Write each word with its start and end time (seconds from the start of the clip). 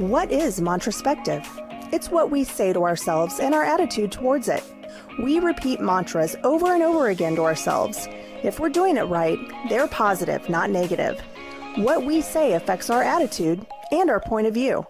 What 0.00 0.32
is 0.32 0.60
Mantraspective? 0.60 1.44
It's 1.92 2.08
what 2.08 2.30
we 2.30 2.42
say 2.42 2.72
to 2.72 2.84
ourselves 2.84 3.38
and 3.38 3.54
our 3.54 3.64
attitude 3.64 4.10
towards 4.10 4.48
it. 4.48 4.64
We 5.22 5.40
repeat 5.40 5.78
mantras 5.78 6.36
over 6.42 6.72
and 6.72 6.82
over 6.82 7.10
again 7.10 7.36
to 7.36 7.42
ourselves. 7.42 8.08
If 8.42 8.58
we're 8.58 8.70
doing 8.70 8.96
it 8.96 9.02
right, 9.02 9.38
they're 9.68 9.88
positive, 9.88 10.48
not 10.48 10.70
negative. 10.70 11.20
What 11.76 12.06
we 12.06 12.22
say 12.22 12.54
affects 12.54 12.88
our 12.88 13.02
attitude 13.02 13.66
and 13.92 14.08
our 14.08 14.20
point 14.20 14.46
of 14.46 14.54
view. 14.54 14.86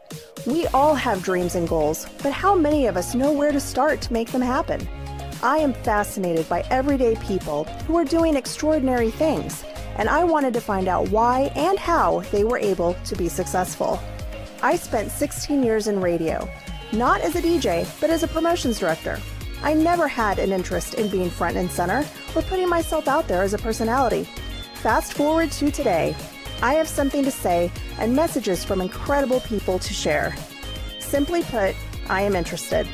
We 0.46 0.68
all 0.68 0.94
have 0.94 1.24
dreams 1.24 1.56
and 1.56 1.68
goals, 1.68 2.06
but 2.22 2.30
how 2.30 2.54
many 2.54 2.86
of 2.86 2.96
us 2.96 3.12
know 3.12 3.32
where 3.32 3.50
to 3.50 3.58
start 3.58 4.00
to 4.02 4.12
make 4.12 4.30
them 4.30 4.42
happen? 4.42 4.88
I 5.42 5.58
am 5.58 5.72
fascinated 5.72 6.48
by 6.48 6.60
everyday 6.70 7.16
people 7.16 7.64
who 7.88 7.96
are 7.96 8.04
doing 8.04 8.36
extraordinary 8.36 9.10
things, 9.10 9.64
and 9.96 10.08
I 10.08 10.22
wanted 10.22 10.54
to 10.54 10.60
find 10.60 10.86
out 10.86 11.08
why 11.08 11.50
and 11.56 11.80
how 11.80 12.20
they 12.30 12.44
were 12.44 12.58
able 12.58 12.94
to 13.06 13.16
be 13.16 13.28
successful. 13.28 14.00
I 14.62 14.76
spent 14.76 15.10
16 15.10 15.62
years 15.62 15.88
in 15.88 16.00
radio, 16.00 16.46
not 16.92 17.22
as 17.22 17.34
a 17.34 17.40
DJ, 17.40 17.88
but 17.98 18.10
as 18.10 18.22
a 18.22 18.28
promotions 18.28 18.78
director. 18.78 19.18
I 19.62 19.72
never 19.72 20.06
had 20.06 20.38
an 20.38 20.52
interest 20.52 20.94
in 20.94 21.08
being 21.08 21.30
front 21.30 21.56
and 21.56 21.70
center 21.70 22.04
or 22.36 22.42
putting 22.42 22.68
myself 22.68 23.08
out 23.08 23.26
there 23.26 23.42
as 23.42 23.54
a 23.54 23.58
personality. 23.58 24.28
Fast 24.74 25.14
forward 25.14 25.50
to 25.52 25.70
today, 25.70 26.14
I 26.62 26.74
have 26.74 26.88
something 26.88 27.24
to 27.24 27.30
say 27.30 27.72
and 27.98 28.14
messages 28.14 28.62
from 28.62 28.82
incredible 28.82 29.40
people 29.40 29.78
to 29.78 29.94
share. 29.94 30.34
Simply 30.98 31.42
put, 31.44 31.74
I 32.10 32.20
am 32.20 32.36
interested. 32.36 32.86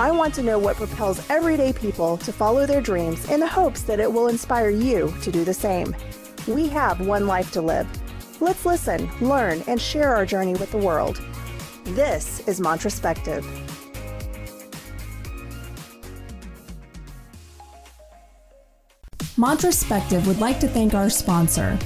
I 0.00 0.10
want 0.10 0.34
to 0.34 0.42
know 0.42 0.58
what 0.58 0.76
propels 0.76 1.28
everyday 1.30 1.72
people 1.72 2.16
to 2.18 2.32
follow 2.32 2.66
their 2.66 2.80
dreams 2.80 3.30
in 3.30 3.38
the 3.38 3.46
hopes 3.46 3.82
that 3.82 4.00
it 4.00 4.12
will 4.12 4.26
inspire 4.26 4.70
you 4.70 5.14
to 5.22 5.30
do 5.30 5.44
the 5.44 5.54
same. 5.54 5.94
We 6.48 6.66
have 6.68 7.06
one 7.06 7.28
life 7.28 7.52
to 7.52 7.60
live. 7.60 7.86
Let's 8.42 8.66
listen, 8.66 9.08
learn, 9.20 9.62
and 9.68 9.80
share 9.80 10.16
our 10.16 10.26
journey 10.26 10.54
with 10.54 10.72
the 10.72 10.76
world. 10.76 11.22
This 11.84 12.40
is 12.48 12.58
Mantraspective. 12.58 13.44
Mantraspective 19.36 20.26
would 20.26 20.40
like 20.40 20.58
to 20.58 20.66
thank 20.66 20.92
our 20.92 21.08
sponsor, 21.08 21.78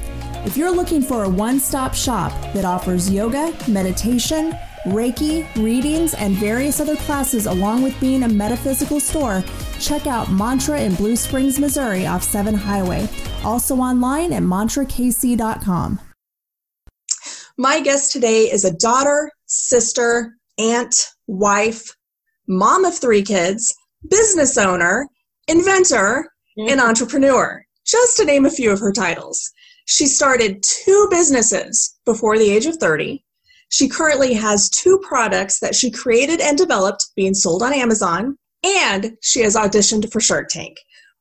if 0.47 0.57
you're 0.57 0.75
looking 0.75 1.03
for 1.03 1.25
a 1.25 1.29
one 1.29 1.61
stop 1.61 1.95
shop 1.95 2.33
that 2.55 2.65
offers 2.65 3.11
yoga, 3.11 3.55
meditation, 3.69 4.53
Reiki, 4.87 5.47
readings, 5.57 6.15
and 6.15 6.37
various 6.37 6.81
other 6.81 6.97
classes, 6.97 7.45
along 7.45 7.83
with 7.83 8.01
being 8.01 8.23
a 8.23 8.29
metaphysical 8.29 8.98
store, 8.98 9.45
check 9.79 10.07
out 10.07 10.33
Mantra 10.33 10.81
in 10.81 10.95
Blue 10.95 11.17
Springs, 11.17 11.59
Missouri 11.59 12.07
off 12.07 12.23
7 12.23 12.55
Highway. 12.55 13.07
Also 13.45 13.77
online 13.77 14.33
at 14.33 14.43
mantrakc.com. 14.43 16.01
My 17.59 17.81
guest 17.81 18.12
today 18.12 18.51
is 18.51 18.67
a 18.67 18.77
daughter, 18.77 19.31
sister, 19.47 20.37
aunt, 20.59 21.09
wife, 21.27 21.91
mom 22.47 22.85
of 22.85 22.98
three 22.98 23.23
kids, 23.23 23.75
business 24.11 24.59
owner, 24.59 25.09
inventor, 25.48 26.29
mm-hmm. 26.59 26.69
and 26.69 26.81
entrepreneur, 26.83 27.65
just 27.87 28.19
to 28.19 28.27
name 28.27 28.45
a 28.45 28.51
few 28.51 28.71
of 28.71 28.81
her 28.81 28.93
titles. 28.93 29.51
She 29.87 30.07
started 30.07 30.63
two 30.63 31.09
businesses 31.11 31.98
before 32.05 32.37
the 32.37 32.51
age 32.51 32.67
of 32.67 32.77
30. 32.77 33.25
She 33.70 33.89
currently 33.89 34.35
has 34.35 34.69
two 34.69 35.01
products 35.03 35.59
that 35.61 35.75
she 35.75 35.91
created 35.91 36.43
and 36.43 36.59
developed 36.59 37.07
being 37.17 37.33
sold 37.33 37.63
on 37.63 37.73
Amazon, 37.73 38.37
and 38.65 39.17
she 39.23 39.41
has 39.41 39.57
auditioned 39.57 40.13
for 40.13 40.20
Shark 40.20 40.48
Tank. 40.51 40.77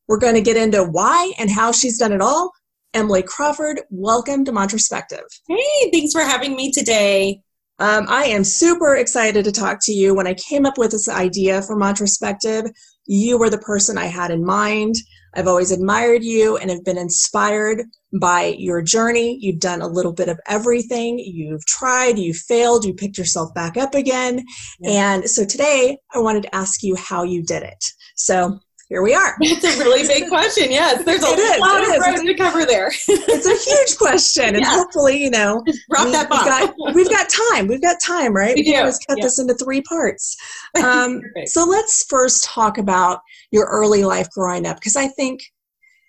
We're 0.09 0.19
going 0.19 0.35
to 0.35 0.41
get 0.41 0.57
into 0.57 0.83
why 0.83 1.31
and 1.39 1.49
how 1.49 1.71
she's 1.71 1.97
done 1.97 2.11
it 2.11 2.21
all. 2.21 2.51
Emily 2.95 3.23
Crawford, 3.23 3.81
welcome 3.89 4.45
to 4.45 4.53
Mantraspective. 4.53 5.25
Hey, 5.49 5.91
thanks 5.91 6.13
for 6.13 6.21
having 6.21 6.55
me 6.55 6.71
today. 6.71 7.41
Um, 7.77 8.05
I 8.07 8.23
am 8.23 8.45
super 8.45 8.95
excited 8.95 9.43
to 9.43 9.51
talk 9.51 9.79
to 9.81 9.91
you. 9.91 10.15
When 10.15 10.27
I 10.27 10.33
came 10.35 10.65
up 10.65 10.77
with 10.77 10.91
this 10.91 11.09
idea 11.09 11.61
for 11.61 11.77
Mantraspective, 11.77 12.71
you 13.05 13.37
were 13.37 13.49
the 13.49 13.57
person 13.57 13.97
I 13.97 14.05
had 14.05 14.31
in 14.31 14.45
mind. 14.45 14.95
I've 15.33 15.49
always 15.49 15.71
admired 15.71 16.23
you 16.23 16.55
and 16.55 16.71
have 16.71 16.85
been 16.85 16.97
inspired 16.97 17.81
by 18.21 18.55
your 18.57 18.81
journey. 18.81 19.39
You've 19.41 19.59
done 19.59 19.81
a 19.81 19.87
little 19.89 20.13
bit 20.13 20.29
of 20.29 20.39
everything. 20.47 21.19
You've 21.19 21.65
tried, 21.65 22.17
you 22.17 22.33
failed, 22.33 22.85
you 22.85 22.93
picked 22.93 23.17
yourself 23.17 23.53
back 23.53 23.75
up 23.75 23.93
again. 23.93 24.41
Yeah. 24.79 25.15
And 25.15 25.29
so 25.29 25.43
today 25.43 25.97
I 26.13 26.19
wanted 26.19 26.43
to 26.43 26.55
ask 26.55 26.81
you 26.81 26.95
how 26.95 27.23
you 27.23 27.43
did 27.43 27.63
it. 27.63 27.83
So 28.15 28.57
here 28.87 29.01
we 29.01 29.15
are. 29.15 29.35
It's 29.41 29.63
a 29.63 29.79
really 29.79 30.07
big 30.07 30.29
question. 30.29 30.71
Yes, 30.71 31.03
there's 31.03 31.23
a 31.23 31.27
it 31.29 31.59
lot 31.59 31.81
of 31.81 31.97
ground 31.97 32.27
to 32.27 32.33
cover 32.35 32.65
there. 32.65 32.91
it's 33.07 33.47
a 33.47 33.69
huge 33.69 33.97
question, 33.97 34.55
and 34.55 34.59
yeah. 34.59 34.75
hopefully, 34.75 35.21
you 35.21 35.31
know, 35.31 35.63
drop 35.89 36.05
we, 36.05 36.11
that 36.11 36.29
bomb. 36.29 36.45
We've 36.45 36.47
got, 36.47 36.95
we've 36.95 37.09
got 37.09 37.29
time. 37.29 37.67
We've 37.67 37.81
got 37.81 37.97
time, 38.05 38.33
right? 38.33 38.55
We, 38.55 38.61
we 38.61 38.65
can 38.65 38.79
always 38.81 38.99
cut 38.99 39.17
yeah. 39.17 39.25
this 39.25 39.39
into 39.39 39.55
three 39.55 39.81
parts. 39.81 40.35
Um, 40.75 41.21
so 41.45 41.63
let's 41.63 42.05
first 42.09 42.43
talk 42.43 42.77
about 42.77 43.21
your 43.49 43.65
early 43.65 44.03
life 44.03 44.29
growing 44.29 44.67
up, 44.67 44.75
because 44.75 44.97
I 44.97 45.07
think 45.07 45.39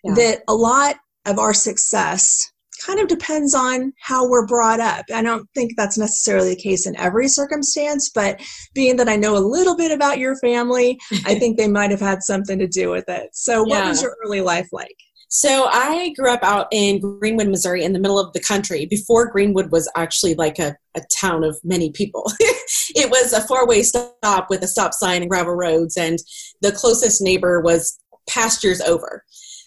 yeah. 0.02 0.14
that 0.14 0.38
a 0.48 0.54
lot 0.54 0.96
of 1.24 1.38
our 1.38 1.54
success 1.54 2.50
kind 2.84 3.00
of 3.00 3.08
depends 3.08 3.54
on 3.54 3.92
how 4.00 4.28
we're 4.28 4.46
brought 4.46 4.80
up. 4.80 5.04
I 5.14 5.22
don't 5.22 5.48
think 5.54 5.72
that's 5.76 5.98
necessarily 5.98 6.50
the 6.50 6.60
case 6.60 6.86
in 6.86 6.96
every 6.96 7.28
circumstance, 7.28 8.10
but 8.14 8.40
being 8.74 8.96
that 8.96 9.08
I 9.08 9.16
know 9.16 9.36
a 9.36 9.38
little 9.38 9.76
bit 9.76 9.92
about 9.92 10.18
your 10.18 10.36
family, 10.36 10.98
I 11.24 11.34
think 11.38 11.56
they 11.56 11.68
might 11.68 11.90
have 11.90 12.00
had 12.00 12.22
something 12.22 12.58
to 12.58 12.66
do 12.66 12.90
with 12.90 13.08
it. 13.08 13.30
So, 13.32 13.62
what 13.62 13.78
yeah. 13.78 13.88
was 13.88 14.02
your 14.02 14.16
early 14.24 14.40
life 14.40 14.68
like? 14.72 14.96
So 15.28 15.66
I 15.70 16.14
grew 16.16 16.30
up 16.30 16.42
out 16.44 16.68
in 16.70 17.00
Greenwood, 17.00 17.48
Missouri, 17.48 17.84
in 17.84 17.92
the 17.92 17.98
middle 17.98 18.18
of 18.18 18.32
the 18.32 18.40
country. 18.40 18.86
Before 18.86 19.30
Greenwood 19.30 19.72
was 19.72 19.90
actually 19.96 20.34
like 20.36 20.58
a, 20.60 20.76
a 20.94 21.02
town 21.12 21.42
of 21.42 21.58
many 21.64 21.90
people. 21.90 22.30
it 22.40 23.10
was 23.10 23.32
a 23.32 23.40
four-way 23.46 23.82
stop 23.82 24.46
with 24.48 24.62
a 24.62 24.68
stop 24.68 24.94
sign 24.94 25.22
and 25.22 25.30
gravel 25.30 25.54
roads, 25.54 25.96
and 25.96 26.18
the 26.62 26.72
closest 26.72 27.20
neighbor 27.20 27.60
was 27.60 27.98
pastures 28.28 28.80
over 28.80 29.24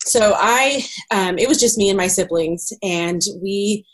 so 0.10 0.34
I, 0.38 0.86
um, 1.12 1.38
it 1.38 1.48
was 1.48 1.60
just 1.60 1.78
me 1.78 1.90
and 1.90 1.98
my 1.98 2.08
siblings, 2.08 2.72
and 2.84 3.22
we 3.42 3.86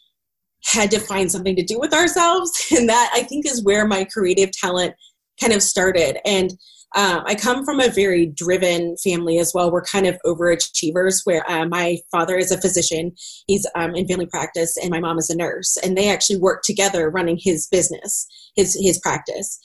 had 0.64 0.90
to 0.92 1.00
find 1.00 1.32
something 1.32 1.56
to 1.56 1.64
do 1.64 1.80
with 1.80 1.94
ourselves, 1.94 2.52
and 2.76 2.90
that 2.90 3.12
I 3.14 3.24
think 3.24 3.46
is 3.46 3.64
where 3.64 3.88
my 3.88 4.06
creative 4.06 4.52
talent 4.52 4.96
kind 5.40 5.54
of 5.54 5.62
started. 5.62 6.18
And 6.26 6.52
um, 6.96 7.24
I 7.26 7.36
come 7.36 7.66
from 7.66 7.82
a 7.82 7.90
very 7.90 8.26
driven 8.26 8.96
family 9.04 9.38
as 9.38 9.52
well. 9.54 9.70
We're 9.70 9.84
kind 9.84 10.08
of 10.08 10.18
overachievers. 10.26 11.22
Where 11.26 11.50
uh, 11.50 11.66
my 11.66 11.98
father 12.12 12.38
is 12.38 12.52
a 12.52 12.62
physician, 12.62 13.12
he's 13.48 13.68
um, 13.76 13.96
in 13.96 14.08
family 14.08 14.28
practice, 14.28 14.78
and 14.78 14.90
my 14.90 15.02
mom 15.02 15.18
is 15.18 15.30
a 15.30 15.36
nurse, 15.36 15.78
and 15.84 15.98
they 15.98 16.10
actually 16.10 16.38
work 16.38 16.64
together 16.64 17.10
running 17.10 17.38
his 17.40 17.68
business, 17.68 18.26
his 18.56 18.80
his 18.82 18.98
practice. 19.00 19.60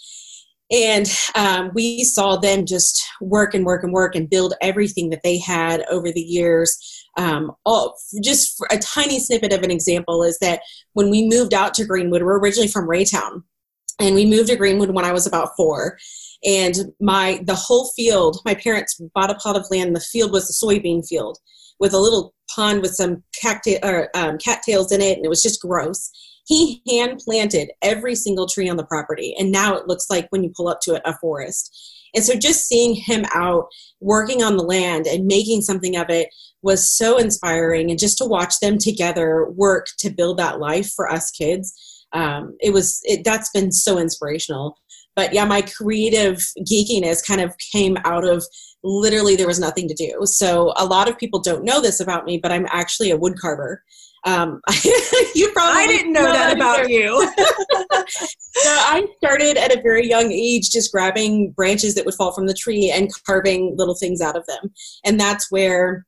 And 0.71 1.11
um, 1.35 1.73
we 1.75 2.05
saw 2.05 2.37
them 2.37 2.65
just 2.65 3.03
work 3.21 3.55
and 3.55 3.65
work 3.65 3.83
and 3.83 3.93
work 3.93 4.15
and 4.15 4.31
build 4.31 4.55
everything 4.61 5.11
that 5.11 5.23
they 5.25 5.39
had 5.39 5.85
over 5.91 6.13
the 6.13 6.21
years. 6.21 6.79
Um, 7.17 7.53
all, 7.67 7.97
just 8.23 8.63
a 8.71 8.79
tiny 8.79 9.19
snippet 9.19 9.53
of 9.53 9.63
an 9.63 9.71
example 9.71 10.23
is 10.23 10.39
that 10.39 10.61
when 10.93 11.11
we 11.11 11.27
moved 11.27 11.55
out 11.55 11.75
to 11.75 11.85
Greenwood, 11.85 12.23
we're 12.23 12.39
originally 12.39 12.69
from 12.69 12.89
Raytown, 12.89 13.43
and 13.99 14.15
we 14.15 14.25
moved 14.27 14.49
to 14.49 14.57
Greenwood 14.57 14.91
when 14.91 15.05
I 15.05 15.13
was 15.13 15.27
about 15.27 15.51
four. 15.57 15.99
And 16.45 16.77
my 17.01 17.41
the 17.45 17.57
whole 17.57 17.91
field, 17.97 18.41
my 18.45 18.55
parents 18.55 19.01
bought 19.15 19.31
a 19.31 19.35
plot 19.35 19.57
of 19.57 19.67
land. 19.71 19.95
The 19.95 20.01
field 20.01 20.31
was 20.31 20.49
a 20.49 20.65
soybean 20.65 21.07
field 21.07 21.37
with 21.81 21.93
a 21.95 21.99
little 21.99 22.33
pond 22.55 22.83
with 22.83 22.95
some 22.95 23.23
cacti- 23.41 23.83
or, 23.83 24.09
um, 24.15 24.39
cattails 24.39 24.93
in 24.93 25.01
it, 25.01 25.17
and 25.17 25.27
it 25.27 25.29
was 25.29 25.43
just 25.43 25.61
gross 25.61 26.11
he 26.51 26.83
hand 26.91 27.21
planted 27.25 27.71
every 27.81 28.17
single 28.17 28.49
tree 28.49 28.69
on 28.69 28.77
the 28.77 28.85
property 28.85 29.35
and 29.39 29.53
now 29.53 29.77
it 29.77 29.87
looks 29.87 30.11
like 30.11 30.27
when 30.31 30.43
you 30.43 30.53
pull 30.57 30.67
up 30.67 30.81
to 30.83 30.95
it 30.95 31.03
a 31.05 31.17
forest. 31.19 32.09
And 32.13 32.25
so 32.25 32.35
just 32.35 32.67
seeing 32.67 32.97
him 32.97 33.25
out 33.33 33.69
working 34.01 34.43
on 34.43 34.57
the 34.57 34.65
land 34.65 35.07
and 35.07 35.27
making 35.27 35.63
something 35.63 35.97
of 35.97 36.11
it 36.11 36.29
was 36.61 36.91
so 36.91 37.19
inspiring 37.19 37.89
and 37.89 38.01
just 38.01 38.19
to 38.19 38.25
watch 38.25 38.59
them 38.61 38.79
together 38.79 39.47
work 39.51 39.87
to 40.01 40.11
build 40.11 40.39
that 40.39 40.59
life 40.59 40.91
for 40.93 41.09
us 41.09 41.31
kids 41.31 41.73
um, 42.13 42.57
it 42.59 42.73
was 42.73 43.01
it, 43.05 43.23
that's 43.25 43.51
been 43.53 43.71
so 43.71 43.97
inspirational. 43.97 44.77
But 45.15 45.33
yeah 45.33 45.45
my 45.45 45.63
creative 45.63 46.39
geekiness 46.69 47.25
kind 47.25 47.41
of 47.41 47.55
came 47.73 47.97
out 48.05 48.25
of 48.25 48.45
literally 48.83 49.37
there 49.37 49.47
was 49.47 49.61
nothing 49.61 49.87
to 49.87 49.95
do. 49.95 50.19
So 50.25 50.73
a 50.77 50.85
lot 50.85 51.09
of 51.09 51.17
people 51.17 51.39
don't 51.41 51.65
know 51.65 51.81
this 51.81 52.01
about 52.01 52.25
me 52.25 52.39
but 52.39 52.51
i'm 52.51 52.67
actually 52.71 53.13
a 53.13 53.17
wood 53.17 53.39
carver 53.41 53.85
um, 54.25 54.61
you 55.35 55.51
probably 55.53 55.83
I 55.83 55.87
didn't 55.87 56.13
know, 56.13 56.23
know 56.23 56.33
that, 56.33 56.49
that 56.49 56.57
about 56.57 56.91
you. 56.91 57.27
so 58.09 58.71
I 58.71 59.07
started 59.17 59.57
at 59.57 59.75
a 59.75 59.81
very 59.81 60.09
young 60.09 60.31
age 60.31 60.71
just 60.71 60.93
grabbing 60.93 61.53
branches 61.53 61.95
that 61.95 62.05
would 62.05 62.15
fall 62.15 62.33
from 62.33 62.47
the 62.47 62.55
tree 62.55 62.91
and 62.95 63.11
carving 63.27 63.75
little 63.77 63.95
things 63.95 64.21
out 64.21 64.37
of 64.37 64.47
them. 64.47 64.73
And 65.05 65.19
that's 65.19 65.51
where 65.51 66.07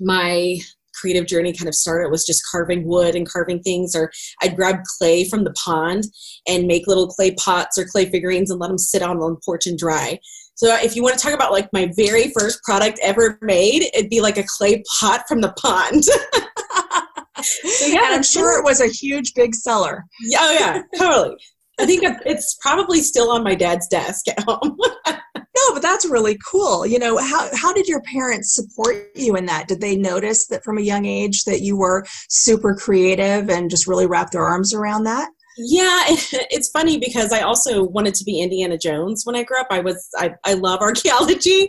my 0.00 0.58
creative 0.94 1.26
journey 1.26 1.52
kind 1.52 1.68
of 1.68 1.74
started 1.74 2.10
was 2.10 2.24
just 2.24 2.42
carving 2.50 2.86
wood 2.86 3.14
and 3.14 3.28
carving 3.28 3.60
things 3.60 3.94
or 3.94 4.10
I'd 4.42 4.56
grab 4.56 4.76
clay 4.98 5.28
from 5.28 5.44
the 5.44 5.52
pond 5.52 6.04
and 6.46 6.66
make 6.66 6.86
little 6.86 7.08
clay 7.08 7.34
pots 7.34 7.76
or 7.76 7.84
clay 7.84 8.08
figurines 8.10 8.50
and 8.50 8.60
let 8.60 8.68
them 8.68 8.78
sit 8.78 9.02
on 9.02 9.18
the 9.18 9.36
porch 9.44 9.66
and 9.66 9.78
dry. 9.78 10.18
So 10.54 10.74
if 10.76 10.94
you 10.94 11.02
want 11.02 11.18
to 11.18 11.20
talk 11.20 11.34
about 11.34 11.52
like 11.52 11.68
my 11.72 11.90
very 11.96 12.32
first 12.38 12.62
product 12.62 13.00
ever 13.02 13.38
made, 13.42 13.90
it'd 13.92 14.10
be 14.10 14.20
like 14.20 14.38
a 14.38 14.44
clay 14.46 14.82
pot 15.00 15.24
from 15.26 15.40
the 15.40 15.52
pond. 15.60 16.04
so 17.44 17.86
yeah, 17.86 18.06
and 18.06 18.14
I'm 18.14 18.22
sure 18.22 18.58
it 18.58 18.64
was 18.64 18.80
a 18.80 18.86
huge 18.86 19.34
big 19.34 19.54
seller. 19.54 20.04
Oh 20.36 20.56
yeah, 20.58 20.82
totally. 20.98 21.36
I 21.78 21.86
think 21.86 22.02
it's 22.24 22.56
probably 22.60 23.00
still 23.00 23.30
on 23.30 23.42
my 23.42 23.56
dad's 23.56 23.88
desk 23.88 24.28
at 24.28 24.44
home. 24.44 24.78
no, 25.06 25.72
but 25.72 25.82
that's 25.82 26.08
really 26.08 26.38
cool. 26.48 26.86
You 26.86 26.98
know, 26.98 27.16
how 27.18 27.48
how 27.54 27.72
did 27.72 27.88
your 27.88 28.00
parents 28.02 28.54
support 28.54 29.08
you 29.16 29.34
in 29.36 29.46
that? 29.46 29.66
Did 29.68 29.80
they 29.80 29.96
notice 29.96 30.46
that 30.48 30.62
from 30.62 30.78
a 30.78 30.82
young 30.82 31.04
age 31.04 31.44
that 31.44 31.62
you 31.62 31.76
were 31.76 32.04
super 32.28 32.74
creative 32.74 33.50
and 33.50 33.70
just 33.70 33.86
really 33.88 34.06
wrap 34.06 34.30
their 34.30 34.44
arms 34.44 34.72
around 34.72 35.04
that? 35.04 35.30
Yeah, 35.56 36.04
it's 36.08 36.68
funny 36.70 36.98
because 36.98 37.32
I 37.32 37.40
also 37.40 37.84
wanted 37.84 38.14
to 38.14 38.24
be 38.24 38.40
Indiana 38.40 38.76
Jones 38.76 39.22
when 39.24 39.36
I 39.36 39.44
grew 39.44 39.60
up. 39.60 39.68
I 39.70 39.80
was 39.80 40.08
I, 40.16 40.34
I 40.44 40.54
love 40.54 40.80
archaeology, 40.82 41.68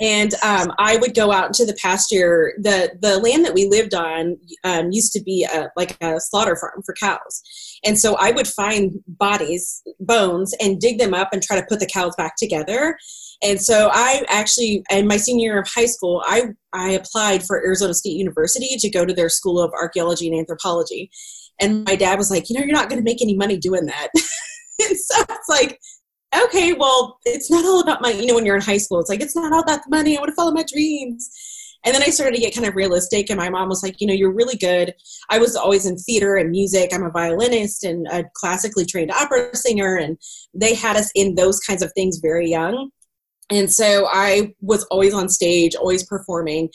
and 0.00 0.32
um, 0.42 0.72
I 0.78 0.96
would 0.96 1.14
go 1.14 1.30
out 1.32 1.46
into 1.48 1.66
the 1.66 1.76
pasture. 1.80 2.54
the 2.58 2.96
The 3.00 3.18
land 3.18 3.44
that 3.44 3.54
we 3.54 3.68
lived 3.68 3.94
on 3.94 4.38
um, 4.64 4.90
used 4.90 5.12
to 5.12 5.22
be 5.22 5.44
a, 5.44 5.70
like 5.76 5.96
a 6.02 6.20
slaughter 6.20 6.56
farm 6.56 6.82
for 6.84 6.94
cows, 6.94 7.42
and 7.84 7.98
so 7.98 8.16
I 8.16 8.30
would 8.30 8.48
find 8.48 8.92
bodies, 9.06 9.82
bones, 10.00 10.54
and 10.60 10.80
dig 10.80 10.98
them 10.98 11.14
up 11.14 11.28
and 11.32 11.42
try 11.42 11.60
to 11.60 11.66
put 11.66 11.80
the 11.80 11.86
cows 11.86 12.14
back 12.16 12.36
together. 12.36 12.96
And 13.40 13.60
so 13.60 13.88
I 13.92 14.24
actually, 14.28 14.82
in 14.90 15.06
my 15.06 15.16
senior 15.16 15.52
year 15.52 15.60
of 15.60 15.68
high 15.68 15.86
school, 15.86 16.22
I 16.26 16.46
I 16.72 16.90
applied 16.90 17.44
for 17.44 17.58
Arizona 17.58 17.94
State 17.94 18.16
University 18.16 18.76
to 18.78 18.90
go 18.90 19.04
to 19.04 19.12
their 19.12 19.28
School 19.28 19.60
of 19.60 19.72
Archaeology 19.72 20.28
and 20.28 20.38
Anthropology 20.38 21.10
and 21.60 21.84
my 21.84 21.96
dad 21.96 22.18
was 22.18 22.30
like, 22.30 22.48
you 22.48 22.58
know, 22.58 22.64
you're 22.64 22.74
not 22.74 22.88
going 22.88 23.00
to 23.00 23.04
make 23.04 23.22
any 23.22 23.36
money 23.36 23.56
doing 23.56 23.86
that. 23.86 24.08
and 24.14 24.96
so 24.96 25.22
it's 25.28 25.48
like, 25.48 25.78
okay, 26.44 26.72
well, 26.72 27.18
it's 27.24 27.50
not 27.50 27.64
all 27.64 27.80
about 27.80 28.02
money. 28.02 28.20
You 28.20 28.26
know, 28.26 28.34
when 28.34 28.46
you're 28.46 28.56
in 28.56 28.62
high 28.62 28.78
school, 28.78 29.00
it's 29.00 29.08
like, 29.08 29.20
it's 29.20 29.36
not 29.36 29.52
all 29.52 29.62
about 29.62 29.84
the 29.84 29.90
money. 29.90 30.16
I 30.16 30.20
want 30.20 30.30
to 30.30 30.34
follow 30.34 30.52
my 30.52 30.64
dreams. 30.70 31.30
And 31.84 31.94
then 31.94 32.02
I 32.02 32.06
started 32.06 32.34
to 32.34 32.40
get 32.40 32.54
kind 32.54 32.66
of 32.66 32.74
realistic, 32.74 33.30
and 33.30 33.38
my 33.38 33.48
mom 33.48 33.68
was 33.68 33.84
like, 33.84 34.00
you 34.00 34.06
know, 34.06 34.12
you're 34.12 34.32
really 34.32 34.56
good. 34.56 34.92
I 35.30 35.38
was 35.38 35.54
always 35.54 35.86
in 35.86 35.96
theater 35.96 36.34
and 36.34 36.50
music. 36.50 36.92
I'm 36.92 37.04
a 37.04 37.10
violinist 37.10 37.84
and 37.84 38.06
a 38.08 38.24
classically 38.34 38.84
trained 38.84 39.12
opera 39.12 39.54
singer, 39.54 39.96
and 39.96 40.18
they 40.52 40.74
had 40.74 40.96
us 40.96 41.10
in 41.14 41.36
those 41.36 41.60
kinds 41.60 41.82
of 41.82 41.92
things 41.92 42.18
very 42.18 42.50
young. 42.50 42.90
And 43.50 43.72
so 43.72 44.08
I 44.12 44.54
was 44.60 44.84
always 44.90 45.14
on 45.14 45.28
stage, 45.28 45.76
always 45.76 46.04
performing, 46.04 46.68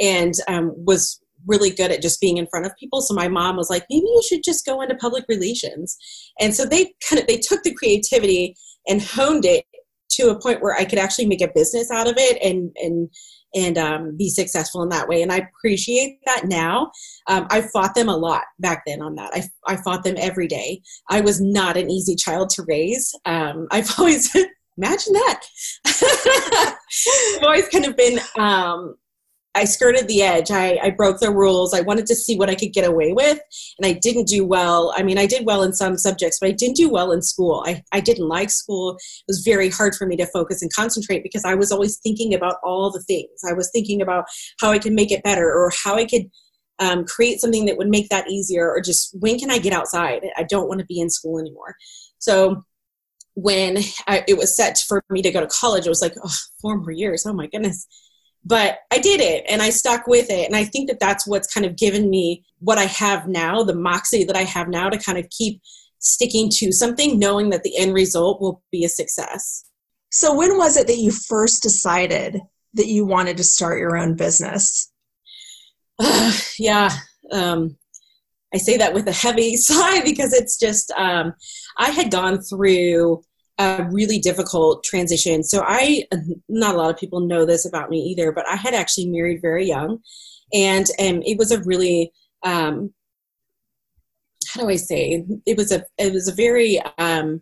and 0.00 0.34
um, 0.48 0.72
was 0.74 1.20
really 1.46 1.70
good 1.70 1.90
at 1.90 2.02
just 2.02 2.20
being 2.20 2.36
in 2.36 2.46
front 2.46 2.66
of 2.66 2.76
people. 2.78 3.00
So 3.00 3.14
my 3.14 3.28
mom 3.28 3.56
was 3.56 3.70
like, 3.70 3.84
maybe 3.90 4.06
you 4.06 4.22
should 4.28 4.42
just 4.44 4.66
go 4.66 4.80
into 4.80 4.94
public 4.96 5.24
relations. 5.28 5.96
And 6.40 6.54
so 6.54 6.64
they 6.64 6.94
kind 7.08 7.20
of 7.20 7.26
they 7.26 7.38
took 7.38 7.62
the 7.62 7.74
creativity 7.74 8.56
and 8.88 9.02
honed 9.02 9.44
it 9.44 9.64
to 10.10 10.30
a 10.30 10.40
point 10.40 10.62
where 10.62 10.74
I 10.74 10.84
could 10.84 10.98
actually 10.98 11.26
make 11.26 11.42
a 11.42 11.50
business 11.54 11.90
out 11.90 12.08
of 12.08 12.14
it 12.16 12.40
and 12.42 12.70
and 12.76 13.10
and 13.54 13.78
um, 13.78 14.16
be 14.16 14.28
successful 14.28 14.82
in 14.82 14.90
that 14.90 15.08
way. 15.08 15.22
And 15.22 15.32
I 15.32 15.38
appreciate 15.38 16.18
that 16.26 16.42
now. 16.44 16.90
Um, 17.26 17.46
I 17.50 17.62
fought 17.62 17.94
them 17.94 18.08
a 18.08 18.16
lot 18.16 18.42
back 18.58 18.82
then 18.86 19.00
on 19.00 19.14
that. 19.14 19.30
I, 19.32 19.44
I 19.66 19.76
fought 19.76 20.04
them 20.04 20.16
every 20.18 20.46
day. 20.46 20.82
I 21.08 21.22
was 21.22 21.40
not 21.40 21.76
an 21.76 21.90
easy 21.90 22.16
child 22.16 22.50
to 22.50 22.64
raise. 22.68 23.14
Um, 23.24 23.66
I've 23.70 23.98
always 23.98 24.34
imagine 24.76 25.14
that. 25.14 25.40
I've 27.36 27.44
always 27.44 27.68
kind 27.68 27.86
of 27.86 27.96
been 27.96 28.20
um, 28.38 28.96
I 29.56 29.64
skirted 29.64 30.06
the 30.06 30.20
edge. 30.20 30.50
I, 30.50 30.78
I 30.82 30.90
broke 30.90 31.18
the 31.18 31.30
rules. 31.30 31.72
I 31.72 31.80
wanted 31.80 32.04
to 32.06 32.14
see 32.14 32.36
what 32.36 32.50
I 32.50 32.54
could 32.54 32.74
get 32.74 32.86
away 32.86 33.14
with, 33.14 33.40
and 33.78 33.86
I 33.86 33.94
didn't 33.94 34.28
do 34.28 34.44
well. 34.44 34.92
I 34.94 35.02
mean, 35.02 35.16
I 35.16 35.24
did 35.24 35.46
well 35.46 35.62
in 35.62 35.72
some 35.72 35.96
subjects, 35.96 36.38
but 36.38 36.50
I 36.50 36.52
didn't 36.52 36.76
do 36.76 36.90
well 36.90 37.10
in 37.10 37.22
school. 37.22 37.64
I, 37.66 37.82
I 37.90 38.00
didn't 38.00 38.28
like 38.28 38.50
school. 38.50 38.96
It 38.96 39.24
was 39.26 39.42
very 39.44 39.70
hard 39.70 39.94
for 39.94 40.06
me 40.06 40.14
to 40.18 40.26
focus 40.26 40.60
and 40.60 40.70
concentrate 40.72 41.22
because 41.22 41.44
I 41.46 41.54
was 41.54 41.72
always 41.72 41.96
thinking 41.96 42.34
about 42.34 42.56
all 42.62 42.90
the 42.90 43.02
things. 43.02 43.30
I 43.48 43.54
was 43.54 43.70
thinking 43.72 44.02
about 44.02 44.26
how 44.60 44.70
I 44.70 44.78
could 44.78 44.92
make 44.92 45.10
it 45.10 45.22
better 45.22 45.50
or 45.50 45.72
how 45.82 45.94
I 45.94 46.04
could 46.04 46.30
um, 46.78 47.06
create 47.06 47.40
something 47.40 47.64
that 47.64 47.78
would 47.78 47.88
make 47.88 48.10
that 48.10 48.28
easier 48.28 48.70
or 48.70 48.82
just 48.82 49.16
when 49.18 49.38
can 49.38 49.50
I 49.50 49.56
get 49.56 49.72
outside? 49.72 50.20
I 50.36 50.42
don't 50.42 50.68
want 50.68 50.80
to 50.80 50.86
be 50.86 51.00
in 51.00 51.08
school 51.08 51.38
anymore. 51.38 51.76
So 52.18 52.62
when 53.32 53.78
I, 54.06 54.22
it 54.28 54.36
was 54.36 54.54
set 54.54 54.76
for 54.86 55.02
me 55.08 55.22
to 55.22 55.30
go 55.30 55.40
to 55.40 55.46
college, 55.46 55.86
it 55.86 55.90
was 55.90 56.02
like, 56.02 56.14
oh, 56.22 56.34
four 56.60 56.76
more 56.76 56.90
years. 56.90 57.24
Oh 57.26 57.32
my 57.32 57.46
goodness 57.46 57.86
but 58.46 58.78
I 58.92 58.98
did 58.98 59.20
it 59.20 59.44
and 59.48 59.60
I 59.60 59.70
stuck 59.70 60.06
with 60.06 60.30
it. 60.30 60.46
And 60.46 60.54
I 60.54 60.62
think 60.62 60.88
that 60.88 61.00
that's 61.00 61.26
what's 61.26 61.52
kind 61.52 61.66
of 61.66 61.76
given 61.76 62.08
me 62.08 62.44
what 62.60 62.78
I 62.78 62.84
have 62.84 63.26
now, 63.26 63.64
the 63.64 63.74
moxie 63.74 64.22
that 64.22 64.36
I 64.36 64.44
have 64.44 64.68
now 64.68 64.88
to 64.88 64.98
kind 64.98 65.18
of 65.18 65.28
keep 65.30 65.60
sticking 65.98 66.48
to 66.50 66.70
something, 66.70 67.18
knowing 67.18 67.50
that 67.50 67.64
the 67.64 67.76
end 67.76 67.92
result 67.92 68.40
will 68.40 68.62
be 68.70 68.84
a 68.84 68.88
success. 68.88 69.64
So, 70.10 70.32
when 70.36 70.56
was 70.56 70.76
it 70.76 70.86
that 70.86 70.98
you 70.98 71.10
first 71.10 71.64
decided 71.64 72.40
that 72.74 72.86
you 72.86 73.04
wanted 73.04 73.36
to 73.38 73.44
start 73.44 73.80
your 73.80 73.96
own 73.96 74.14
business? 74.14 74.92
Uh, 75.98 76.32
yeah. 76.58 76.90
Um, 77.32 77.76
I 78.54 78.58
say 78.58 78.76
that 78.76 78.94
with 78.94 79.08
a 79.08 79.12
heavy 79.12 79.56
sigh 79.56 80.04
because 80.04 80.32
it's 80.32 80.56
just, 80.56 80.92
um, 80.92 81.34
I 81.78 81.90
had 81.90 82.12
gone 82.12 82.40
through 82.40 83.24
a 83.58 83.88
really 83.90 84.18
difficult 84.18 84.84
transition. 84.84 85.42
So 85.42 85.62
I, 85.66 86.04
not 86.48 86.74
a 86.74 86.78
lot 86.78 86.90
of 86.90 86.98
people 86.98 87.20
know 87.20 87.46
this 87.46 87.66
about 87.66 87.90
me 87.90 87.98
either, 87.98 88.32
but 88.32 88.48
I 88.48 88.56
had 88.56 88.74
actually 88.74 89.08
married 89.08 89.40
very 89.40 89.66
young, 89.66 89.98
and 90.52 90.86
and 90.98 91.22
it 91.26 91.38
was 91.38 91.50
a 91.50 91.62
really, 91.62 92.12
um, 92.42 92.92
how 94.52 94.60
do 94.60 94.68
I 94.68 94.76
say? 94.76 95.24
It 95.46 95.56
was 95.56 95.72
a 95.72 95.84
it 95.98 96.12
was 96.12 96.28
a 96.28 96.34
very 96.34 96.80
um, 96.98 97.40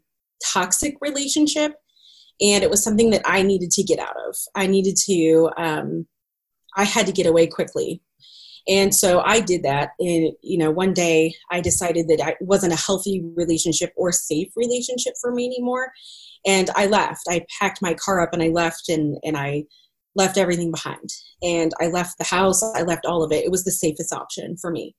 toxic 0.53 0.97
relationship, 1.01 1.75
and 2.41 2.63
it 2.63 2.71
was 2.71 2.83
something 2.83 3.11
that 3.11 3.23
I 3.25 3.43
needed 3.43 3.71
to 3.73 3.83
get 3.83 3.99
out 3.99 4.17
of. 4.29 4.37
I 4.55 4.67
needed 4.67 4.97
to. 5.07 5.51
Um, 5.57 6.07
I 6.77 6.85
had 6.85 7.07
to 7.07 7.13
get 7.13 7.27
away 7.27 7.47
quickly 7.47 8.03
and 8.67 8.95
so 8.95 9.21
I 9.21 9.41
did 9.41 9.63
that. 9.65 9.91
And, 10.01 10.33
you 10.41 10.59
know, 10.59 10.71
one 10.71 10.95
day 10.95 11.35
I 11.51 11.61
decided 11.61 12.09
that 12.09 12.27
it 12.27 12.37
wasn't 12.41 12.73
a 12.73 12.77
healthy 12.77 13.23
relationship 13.35 13.93
or 13.97 14.11
safe 14.11 14.49
relationship 14.57 15.15
for 15.21 15.33
me 15.33 15.47
anymore. 15.47 15.93
And 16.47 16.71
I 16.75 16.87
left. 16.87 17.23
I 17.29 17.45
packed 17.61 17.83
my 17.83 17.95
car 17.95 18.21
up 18.21 18.33
and 18.33 18.43
I 18.43 18.49
left 18.49 18.89
and, 18.89 19.19
and 19.23 19.37
I 19.37 19.65
left 20.17 20.39
everything 20.39 20.71
behind. 20.71 21.11
And 21.43 21.73
I 21.81 21.89
left 21.89 22.17
the 22.19 22.25
house. 22.25 22.63
I 22.63 22.83
left 22.83 23.07
all 23.07 23.23
of 23.23 23.33
it. 23.33 23.45
It 23.45 23.51
was 23.51 23.65
the 23.65 23.73
safest 23.73 24.13
option 24.13 24.57
for 24.57 24.71
me. 24.71 24.95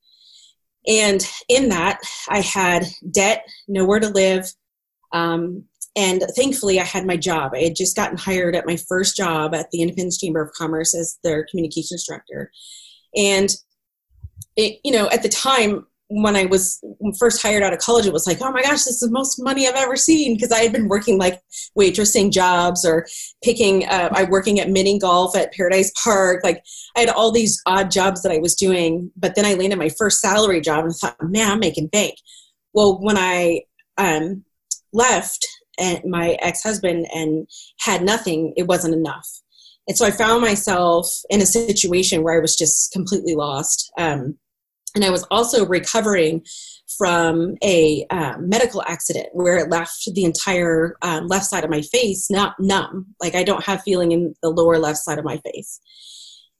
And 0.88 1.28
in 1.50 1.70
that, 1.70 2.00
I 2.30 2.42
had 2.42 2.86
debt, 3.10 3.48
nowhere 3.68 4.00
to 4.00 4.10
live. 4.10 4.46
Um, 5.12 5.64
and 5.96 6.22
thankfully, 6.36 6.80
I 6.80 6.84
had 6.84 7.08
my 7.08 7.18
job. 7.18 7.54
I 7.56 7.64
had 7.64 7.76
just 7.76 7.96
gotten 7.96 8.18
hired 8.18 8.56
at 8.56 8.68
my 8.68 8.76
first 8.76 9.16
job 9.16 9.56
at 9.56 9.72
the 9.72 9.82
Independence 9.82 10.20
Chamber 10.20 10.42
of 10.42 10.52
Commerce 10.52 10.94
as 10.94 11.18
their 11.24 11.48
communications 11.50 12.06
director. 12.06 12.52
And 13.16 13.50
it, 14.56 14.80
you 14.84 14.92
know, 14.92 15.10
at 15.10 15.24
the 15.24 15.30
time 15.30 15.86
when 16.08 16.36
I 16.36 16.46
was 16.46 16.84
first 17.18 17.42
hired 17.42 17.64
out 17.64 17.74
of 17.74 17.80
college, 17.80 18.06
it 18.06 18.14
was 18.14 18.28
like, 18.28 18.40
oh 18.42 18.52
my 18.52 18.62
gosh, 18.62 18.84
this 18.84 18.88
is 18.88 19.00
the 19.00 19.10
most 19.10 19.42
money 19.42 19.68
I've 19.68 19.76
ever 19.76 19.96
seen 19.96 20.36
because 20.36 20.52
I 20.52 20.60
had 20.60 20.72
been 20.72 20.88
working 20.88 21.18
like 21.18 21.42
waitressing 21.78 22.32
jobs 22.32 22.86
or 22.86 23.08
picking, 23.44 23.86
uh, 23.88 24.10
I 24.12 24.26
working 24.26 24.60
at 24.60 24.70
mini 24.70 25.00
golf 25.00 25.36
at 25.36 25.52
Paradise 25.54 25.92
Park. 26.04 26.44
Like 26.44 26.64
I 26.96 27.00
had 27.02 27.10
all 27.10 27.32
these 27.32 27.60
odd 27.66 27.90
jobs 27.90 28.22
that 28.22 28.32
I 28.32 28.38
was 28.38 28.54
doing, 28.54 29.12
but 29.18 29.34
then 29.36 29.46
I 29.46 29.56
landed 29.56 29.80
my 29.80 29.90
first 29.90 30.22
salary 30.22 30.62
job 30.62 30.86
and 30.86 30.94
I 30.94 31.08
thought, 31.08 31.18
man, 31.24 31.52
I'm 31.52 31.60
making 31.60 31.88
bank. 31.88 32.16
Well, 32.74 33.00
when 33.02 33.18
I 33.18 33.62
um, 33.98 34.44
left 34.94 35.46
and 35.80 36.02
my 36.06 36.38
ex-husband 36.42 37.08
and 37.14 37.48
had 37.80 38.04
nothing, 38.04 38.54
it 38.56 38.68
wasn't 38.68 38.94
enough. 38.94 39.28
And 39.88 39.98
so 39.98 40.06
I 40.06 40.12
found 40.12 40.42
myself 40.42 41.08
in 41.30 41.42
a 41.42 41.46
situation 41.46 42.24
where 42.24 42.36
I 42.36 42.42
was 42.42 42.56
just 42.56 42.92
completely 42.92 43.36
lost. 43.36 43.92
Um, 43.98 44.38
and 44.96 45.04
I 45.04 45.10
was 45.10 45.26
also 45.30 45.66
recovering 45.66 46.46
from 46.98 47.56
a 47.64 48.06
uh, 48.10 48.38
medical 48.40 48.82
accident 48.84 49.28
where 49.34 49.58
it 49.58 49.70
left 49.70 50.08
the 50.14 50.24
entire 50.24 50.96
um, 51.02 51.28
left 51.28 51.46
side 51.46 51.64
of 51.64 51.70
my 51.70 51.82
face 51.82 52.32
not 52.32 52.56
numb. 52.60 53.14
Like 53.22 53.36
I 53.36 53.44
don't 53.44 53.64
have 53.66 53.84
feeling 53.84 54.12
in 54.12 54.34
the 54.42 54.50
lower 54.50 54.78
left 54.80 55.00
side 55.00 55.20
of 55.20 55.26
my 55.26 55.38
face. 55.38 55.80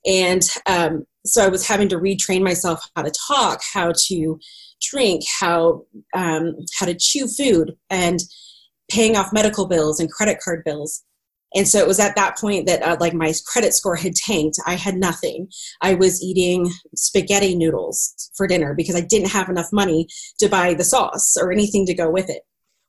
And 0.06 0.42
um, 0.68 1.06
so 1.26 1.44
I 1.44 1.48
was 1.48 1.68
having 1.68 1.90
to 1.90 1.98
retrain 1.98 2.44
myself 2.44 2.88
how 2.96 3.04
to 3.04 3.12
talk, 3.28 3.62
how 3.74 3.94
to 4.08 4.40
drink, 4.82 5.24
how 5.40 5.86
um, 6.14 6.56
how 6.78 6.86
to 6.86 6.96
chew 6.96 7.28
food, 7.28 7.76
and 7.90 8.20
paying 8.90 9.18
off 9.18 9.34
medical 9.34 9.68
bills 9.68 10.00
and 10.00 10.12
credit 10.12 10.40
card 10.44 10.64
bills. 10.64 11.04
And 11.56 11.68
so 11.68 11.80
it 11.80 11.88
was 11.88 12.00
at 12.00 12.16
that 12.18 12.38
point 12.38 12.68
that 12.68 12.84
uh, 12.84 12.98
like 13.00 13.14
my 13.14 13.34
credit 13.46 13.74
score 13.74 13.96
had 13.96 14.14
tanked. 14.14 14.58
I 14.68 14.76
had 14.76 14.96
nothing. 14.96 15.48
I 15.82 15.94
was 15.94 16.22
eating 16.22 16.70
spaghetti 16.96 17.56
noodles 17.56 18.30
for 18.36 18.46
dinner 18.46 18.74
because 18.76 18.96
I 18.96 19.02
didn't 19.02 19.30
have 19.30 19.50
enough 19.50 19.70
money 19.72 20.08
to 20.40 20.50
buy 20.50 20.74
the 20.74 20.84
sauce 20.84 21.38
or 21.40 21.52
anything 21.52 21.86
to 21.86 21.94
go 21.94 22.10
with 22.10 22.30
it. 22.30 22.42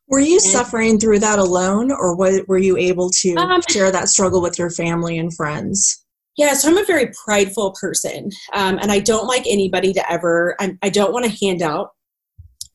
Were 0.09 0.21
you 0.21 0.35
and, 0.35 0.43
suffering 0.43 0.99
through 0.99 1.21
that 1.21 1.39
alone, 1.39 1.91
or 1.91 2.17
were 2.17 2.59
you 2.59 2.77
able 2.77 3.11
to 3.11 3.35
um, 3.35 3.61
share 3.71 3.91
that 3.91 4.09
struggle 4.09 4.41
with 4.41 4.59
your 4.59 4.71
family 4.71 5.19
and 5.19 5.35
friends? 5.35 6.05
Yeah, 6.37 6.53
so 6.53 6.69
I'm 6.69 6.79
a 6.79 6.85
very 6.85 7.11
prideful 7.25 7.75
person, 7.81 8.31
um, 8.53 8.79
and 8.81 8.93
I 8.93 9.01
don't 9.01 9.27
like 9.27 9.47
anybody 9.49 9.93
to 9.95 10.13
ever. 10.13 10.55
I'm, 10.61 10.79
I 10.83 10.91
do 10.91 11.01
not 11.01 11.13
want 11.13 11.25
to 11.25 11.47
hand 11.47 11.61
out, 11.61 11.91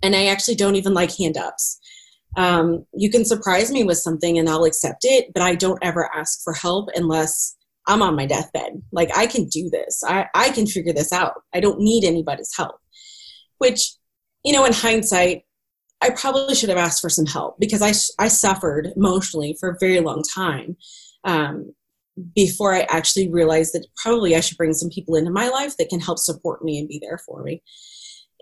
and 0.03 0.13
I 0.13 0.25
actually 0.25 0.55
don't 0.55 0.75
even 0.75 0.93
like 0.93 1.15
hand 1.15 1.37
ups 1.37 1.79
um, 2.37 2.85
you 2.93 3.09
can 3.09 3.25
surprise 3.25 3.71
me 3.71 3.83
with 3.83 3.97
something 3.97 4.37
and 4.37 4.47
I'll 4.49 4.63
accept 4.63 5.03
it, 5.03 5.33
but 5.33 5.43
I 5.43 5.55
don't 5.55 5.79
ever 5.81 6.09
ask 6.13 6.43
for 6.43 6.53
help 6.53 6.89
unless 6.95 7.55
I'm 7.87 8.01
on 8.01 8.15
my 8.15 8.25
deathbed. 8.25 8.81
Like, 8.91 9.15
I 9.17 9.27
can 9.27 9.47
do 9.47 9.69
this, 9.69 10.03
I, 10.05 10.27
I 10.33 10.49
can 10.49 10.67
figure 10.67 10.93
this 10.93 11.11
out. 11.11 11.33
I 11.53 11.59
don't 11.59 11.79
need 11.79 12.05
anybody's 12.05 12.55
help. 12.55 12.75
Which, 13.57 13.93
you 14.43 14.53
know, 14.53 14.65
in 14.65 14.73
hindsight, 14.73 15.43
I 16.01 16.09
probably 16.11 16.55
should 16.55 16.69
have 16.69 16.77
asked 16.77 17.01
for 17.01 17.09
some 17.09 17.27
help 17.27 17.59
because 17.59 17.81
I, 17.81 17.93
I 18.23 18.27
suffered 18.27 18.91
emotionally 18.95 19.55
for 19.59 19.69
a 19.69 19.77
very 19.79 19.99
long 19.99 20.23
time 20.33 20.75
um, 21.25 21.73
before 22.33 22.73
I 22.73 22.87
actually 22.89 23.29
realized 23.29 23.73
that 23.73 23.85
probably 23.95 24.35
I 24.35 24.39
should 24.39 24.57
bring 24.57 24.73
some 24.73 24.89
people 24.89 25.15
into 25.15 25.31
my 25.31 25.47
life 25.49 25.77
that 25.77 25.89
can 25.89 25.99
help 25.99 26.17
support 26.17 26.63
me 26.63 26.79
and 26.79 26.87
be 26.87 26.99
there 26.99 27.19
for 27.19 27.43
me. 27.43 27.61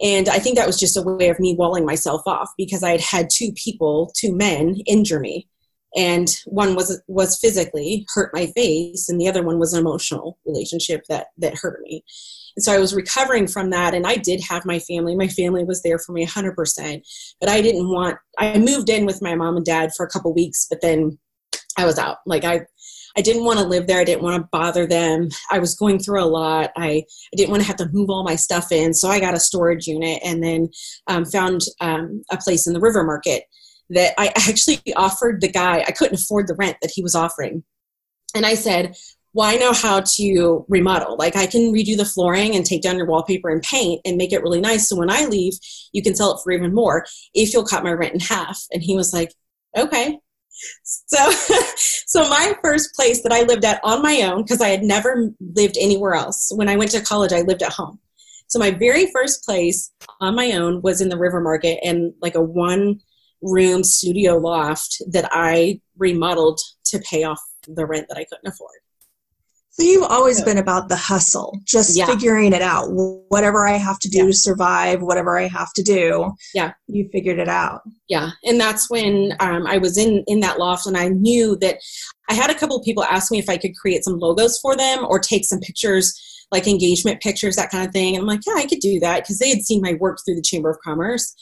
And 0.01 0.29
I 0.29 0.39
think 0.39 0.57
that 0.57 0.67
was 0.67 0.79
just 0.79 0.97
a 0.97 1.01
way 1.01 1.29
of 1.29 1.39
me 1.39 1.55
walling 1.57 1.85
myself 1.85 2.21
off 2.25 2.49
because 2.57 2.83
I 2.83 2.91
had 2.91 3.01
had 3.01 3.29
two 3.29 3.51
people, 3.53 4.13
two 4.15 4.33
men, 4.33 4.77
injure 4.85 5.19
me. 5.19 5.47
And 5.95 6.29
one 6.45 6.75
was 6.75 7.01
was 7.07 7.39
physically 7.39 8.05
hurt 8.13 8.29
my 8.31 8.45
face, 8.55 9.09
and 9.09 9.19
the 9.19 9.27
other 9.27 9.41
one 9.41 9.57
was 9.57 9.73
an 9.73 9.79
emotional 9.79 10.37
relationship 10.45 11.01
that 11.09 11.27
that 11.39 11.57
hurt 11.57 11.81
me. 11.81 12.03
And 12.55 12.63
so 12.63 12.73
I 12.73 12.77
was 12.77 12.93
recovering 12.93 13.47
from 13.47 13.71
that, 13.71 13.95
and 13.95 14.05
I 14.05 14.15
did 14.15 14.39
have 14.49 14.65
my 14.65 14.77
family. 14.77 15.15
My 15.15 15.27
family 15.27 15.63
was 15.63 15.81
there 15.81 15.97
for 15.97 16.11
me 16.11 16.25
100%. 16.25 17.01
But 17.39 17.49
I 17.49 17.61
didn't 17.61 17.89
want. 17.89 18.17
I 18.37 18.59
moved 18.59 18.89
in 18.89 19.07
with 19.07 19.21
my 19.21 19.33
mom 19.33 19.57
and 19.57 19.65
dad 19.65 19.89
for 19.97 20.05
a 20.05 20.09
couple 20.09 20.31
weeks, 20.33 20.67
but 20.69 20.81
then 20.81 21.17
I 21.75 21.85
was 21.85 21.97
out. 21.97 22.17
Like 22.25 22.43
I 22.43 22.61
I 23.17 23.21
didn't 23.21 23.45
want 23.45 23.59
to 23.59 23.65
live 23.65 23.87
there. 23.87 23.99
I 23.99 24.03
didn't 24.03 24.23
want 24.23 24.41
to 24.41 24.49
bother 24.51 24.85
them. 24.85 25.29
I 25.49 25.59
was 25.59 25.75
going 25.75 25.99
through 25.99 26.23
a 26.23 26.25
lot. 26.25 26.71
I, 26.77 26.87
I 26.87 27.35
didn't 27.35 27.49
want 27.49 27.61
to 27.61 27.67
have 27.67 27.77
to 27.77 27.89
move 27.91 28.09
all 28.09 28.23
my 28.23 28.35
stuff 28.35 28.71
in. 28.71 28.93
So 28.93 29.09
I 29.09 29.19
got 29.19 29.35
a 29.35 29.39
storage 29.39 29.87
unit 29.87 30.21
and 30.23 30.43
then 30.43 30.69
um, 31.07 31.25
found 31.25 31.61
um, 31.81 32.23
a 32.31 32.37
place 32.37 32.67
in 32.67 32.73
the 32.73 32.79
river 32.79 33.03
market 33.03 33.43
that 33.89 34.13
I 34.17 34.27
actually 34.35 34.81
offered 34.95 35.41
the 35.41 35.51
guy, 35.51 35.83
I 35.87 35.91
couldn't 35.91 36.19
afford 36.19 36.47
the 36.47 36.55
rent 36.55 36.77
that 36.81 36.91
he 36.93 37.01
was 37.01 37.15
offering. 37.15 37.63
And 38.35 38.45
I 38.45 38.53
said, 38.53 38.95
well, 39.33 39.47
I 39.47 39.57
know 39.57 39.73
how 39.73 40.01
to 40.01 40.65
remodel. 40.69 41.15
Like 41.17 41.35
I 41.35 41.45
can 41.45 41.71
redo 41.73 41.95
the 41.95 42.05
flooring 42.05 42.55
and 42.55 42.65
take 42.65 42.81
down 42.81 42.97
your 42.97 43.05
wallpaper 43.05 43.49
and 43.49 43.61
paint 43.61 44.01
and 44.03 44.17
make 44.17 44.33
it 44.33 44.41
really 44.41 44.61
nice. 44.61 44.89
So 44.89 44.95
when 44.95 45.11
I 45.11 45.25
leave, 45.25 45.53
you 45.93 46.01
can 46.01 46.15
sell 46.15 46.35
it 46.35 46.41
for 46.43 46.51
even 46.51 46.73
more 46.73 47.05
if 47.33 47.53
you'll 47.53 47.65
cut 47.65 47.83
my 47.83 47.91
rent 47.91 48.13
in 48.13 48.19
half. 48.19 48.59
And 48.71 48.81
he 48.81 48.95
was 48.95 49.13
like, 49.13 49.33
okay 49.77 50.17
so 50.83 51.31
so 52.07 52.29
my 52.29 52.53
first 52.63 52.93
place 52.95 53.21
that 53.23 53.31
i 53.31 53.41
lived 53.43 53.65
at 53.65 53.79
on 53.83 54.01
my 54.01 54.21
own 54.21 54.43
because 54.43 54.61
i 54.61 54.69
had 54.69 54.83
never 54.83 55.31
lived 55.55 55.77
anywhere 55.79 56.13
else 56.13 56.51
when 56.55 56.69
i 56.69 56.75
went 56.75 56.91
to 56.91 57.01
college 57.01 57.31
i 57.31 57.41
lived 57.41 57.63
at 57.63 57.73
home. 57.73 57.99
So 58.47 58.57
my 58.57 58.71
very 58.71 59.05
first 59.11 59.45
place 59.45 59.91
on 60.21 60.35
my 60.35 60.53
own 60.53 60.81
was 60.81 61.01
in 61.01 61.09
the 61.09 61.19
river 61.19 61.39
market 61.39 61.79
and 61.83 62.13
like 62.19 62.33
a 62.33 62.41
one 62.41 62.99
room 63.43 63.83
studio 63.83 64.37
loft 64.37 65.01
that 65.11 65.29
i 65.31 65.79
remodeled 65.97 66.59
to 66.85 66.99
pay 66.99 67.23
off 67.23 67.39
the 67.67 67.85
rent 67.85 68.07
that 68.09 68.17
i 68.17 68.25
couldn't 68.25 68.51
afford 68.51 68.79
so 69.79 69.85
you've 69.85 70.11
always 70.11 70.41
been 70.41 70.57
about 70.57 70.89
the 70.89 70.95
hustle, 70.95 71.57
just 71.63 71.97
yeah. 71.97 72.05
figuring 72.05 72.51
it 72.51 72.61
out. 72.61 72.87
Whatever 72.89 73.65
I 73.65 73.77
have 73.77 73.97
to 73.99 74.09
do 74.09 74.19
yeah. 74.19 74.25
to 74.25 74.33
survive, 74.33 75.01
whatever 75.01 75.37
I 75.37 75.47
have 75.47 75.71
to 75.73 75.83
do. 75.83 76.33
Yeah, 76.53 76.73
you 76.87 77.07
figured 77.13 77.39
it 77.39 77.47
out. 77.47 77.81
Yeah, 78.09 78.31
and 78.43 78.59
that's 78.59 78.89
when 78.89 79.33
um, 79.39 79.65
I 79.65 79.77
was 79.77 79.97
in 79.97 80.23
in 80.27 80.41
that 80.41 80.59
loft, 80.59 80.85
and 80.85 80.97
I 80.97 81.07
knew 81.07 81.55
that 81.61 81.77
I 82.29 82.33
had 82.33 82.49
a 82.49 82.55
couple 82.55 82.77
of 82.77 82.83
people 82.83 83.03
ask 83.05 83.31
me 83.31 83.39
if 83.39 83.49
I 83.49 83.57
could 83.57 83.75
create 83.75 84.03
some 84.03 84.19
logos 84.19 84.59
for 84.59 84.75
them 84.75 85.05
or 85.07 85.17
take 85.17 85.45
some 85.45 85.59
pictures, 85.59 86.13
like 86.51 86.67
engagement 86.67 87.21
pictures, 87.21 87.55
that 87.55 87.71
kind 87.71 87.87
of 87.87 87.93
thing. 87.93 88.15
And 88.15 88.23
I'm 88.23 88.27
like, 88.27 88.41
yeah, 88.45 88.55
I 88.57 88.65
could 88.65 88.79
do 88.79 88.99
that 88.99 89.23
because 89.23 89.39
they 89.39 89.49
had 89.49 89.61
seen 89.61 89.81
my 89.81 89.93
work 89.93 90.19
through 90.25 90.35
the 90.35 90.41
Chamber 90.41 90.69
of 90.69 90.77
Commerce. 90.83 91.33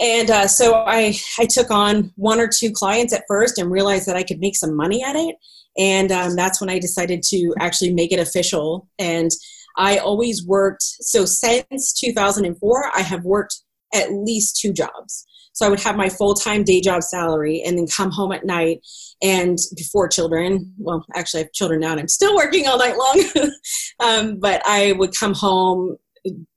And 0.00 0.30
uh, 0.30 0.48
so 0.48 0.84
I 0.86 1.14
I 1.38 1.46
took 1.46 1.70
on 1.70 2.12
one 2.16 2.40
or 2.40 2.48
two 2.48 2.72
clients 2.72 3.12
at 3.12 3.24
first 3.28 3.58
and 3.58 3.70
realized 3.70 4.06
that 4.08 4.16
I 4.16 4.22
could 4.22 4.40
make 4.40 4.56
some 4.56 4.74
money 4.74 5.04
at 5.04 5.16
it 5.16 5.36
and 5.78 6.12
um, 6.12 6.36
that's 6.36 6.60
when 6.60 6.70
I 6.70 6.78
decided 6.78 7.22
to 7.24 7.54
actually 7.58 7.92
make 7.92 8.12
it 8.12 8.18
official. 8.18 8.88
And 8.98 9.30
I 9.76 9.98
always 9.98 10.44
worked, 10.44 10.82
so 10.82 11.24
since 11.24 11.92
2004, 11.94 12.90
I 12.94 13.00
have 13.00 13.24
worked 13.24 13.62
at 13.94 14.12
least 14.12 14.58
two 14.60 14.72
jobs. 14.72 15.26
So 15.54 15.66
I 15.66 15.68
would 15.68 15.80
have 15.80 15.96
my 15.96 16.08
full 16.08 16.34
time 16.34 16.64
day 16.64 16.80
job 16.80 17.02
salary 17.02 17.62
and 17.64 17.76
then 17.76 17.86
come 17.86 18.10
home 18.10 18.32
at 18.32 18.44
night 18.44 18.80
and 19.22 19.58
before 19.76 20.08
children, 20.08 20.72
well, 20.78 21.04
actually, 21.14 21.40
I 21.40 21.44
have 21.44 21.52
children 21.52 21.80
now 21.80 21.92
and 21.92 22.00
I'm 22.00 22.08
still 22.08 22.34
working 22.34 22.66
all 22.66 22.78
night 22.78 22.96
long. 22.96 23.50
um, 24.00 24.40
but 24.40 24.62
I 24.66 24.92
would 24.92 25.14
come 25.14 25.34
home, 25.34 25.96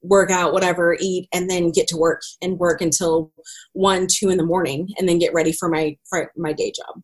work 0.02 0.32
out, 0.32 0.54
whatever, 0.54 0.98
eat, 1.00 1.28
and 1.34 1.50
then 1.50 1.72
get 1.72 1.88
to 1.90 1.98
work 1.98 2.22
and 2.42 2.58
work 2.58 2.82
until 2.82 3.32
one, 3.74 4.08
two 4.10 4.30
in 4.30 4.38
the 4.38 4.46
morning 4.46 4.90
and 4.98 5.08
then 5.08 5.20
get 5.20 5.34
ready 5.34 5.52
for 5.52 5.70
my, 5.70 5.98
for 6.10 6.32
my 6.36 6.54
day 6.54 6.72
job. 6.72 7.04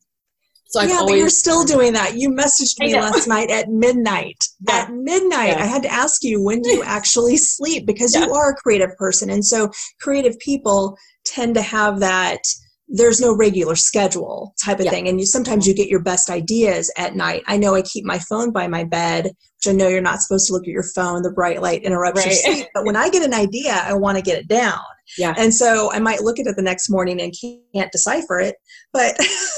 So 0.72 0.82
yeah, 0.82 1.00
always, 1.00 1.12
but 1.12 1.18
you're 1.18 1.30
still 1.30 1.66
doing 1.66 1.92
that. 1.94 2.18
You 2.18 2.30
messaged 2.30 2.80
me 2.80 2.96
last 2.96 3.28
night 3.28 3.52
at 3.52 3.70
midnight. 3.70 4.38
Yeah. 4.68 4.76
At 4.76 4.94
midnight, 4.94 5.58
yeah. 5.58 5.64
I 5.64 5.66
had 5.66 5.82
to 5.82 5.92
ask 5.92 6.24
you 6.24 6.40
when 6.44 6.62
do 6.62 6.70
you 6.70 6.84
actually 6.86 7.36
sleep 7.38 7.88
because 7.88 8.14
you 8.14 8.32
are 8.32 8.52
a 8.52 8.56
creative 8.56 8.96
person, 8.96 9.32
and 9.32 9.44
so 9.44 9.72
creative 10.00 10.38
people 10.38 10.96
tend 11.26 11.56
to 11.56 11.64
have 11.64 12.00
that. 12.00 12.42
There's 12.88 13.20
no 13.20 13.36
regular 13.36 13.76
schedule 13.76 14.54
type 14.64 14.80
of 14.80 14.86
thing, 14.86 15.08
and 15.08 15.20
you 15.20 15.26
sometimes 15.26 15.66
you 15.66 15.74
get 15.74 15.88
your 15.88 16.04
best 16.04 16.30
ideas 16.30 16.94
at 16.96 17.16
night. 17.16 17.42
I 17.48 17.58
know 17.58 17.74
I 17.74 17.82
keep 17.82 18.06
my 18.06 18.20
phone 18.20 18.52
by 18.52 18.68
my 18.68 18.84
bed, 18.84 19.26
which 19.26 19.68
I 19.68 19.72
know 19.72 19.88
you're 19.88 20.00
not 20.00 20.22
supposed 20.22 20.46
to 20.48 20.54
look 20.54 20.64
at 20.64 20.68
your 20.68 20.86
phone. 20.94 21.24
The 21.24 21.32
bright 21.32 21.60
light 21.60 21.82
interrupts 21.82 22.20
right. 22.20 22.28
your 22.28 22.36
sleep, 22.36 22.68
but 22.76 22.86
when 22.86 22.96
I 23.04 23.10
get 23.10 23.24
an 23.24 23.34
idea, 23.34 23.74
I 23.74 23.96
want 23.96 24.18
to 24.20 24.24
get 24.24 24.38
it 24.38 24.48
down. 24.48 24.80
Yeah. 25.18 25.34
And 25.38 25.54
so 25.54 25.92
I 25.92 26.00
might 26.00 26.22
look 26.22 26.40
at 26.40 26.48
it 26.48 26.56
the 26.56 26.62
next 26.62 26.90
morning 26.90 27.22
and 27.22 27.34
can't 27.74 27.92
decipher 27.92 28.40
it, 28.40 28.56
but 28.94 29.16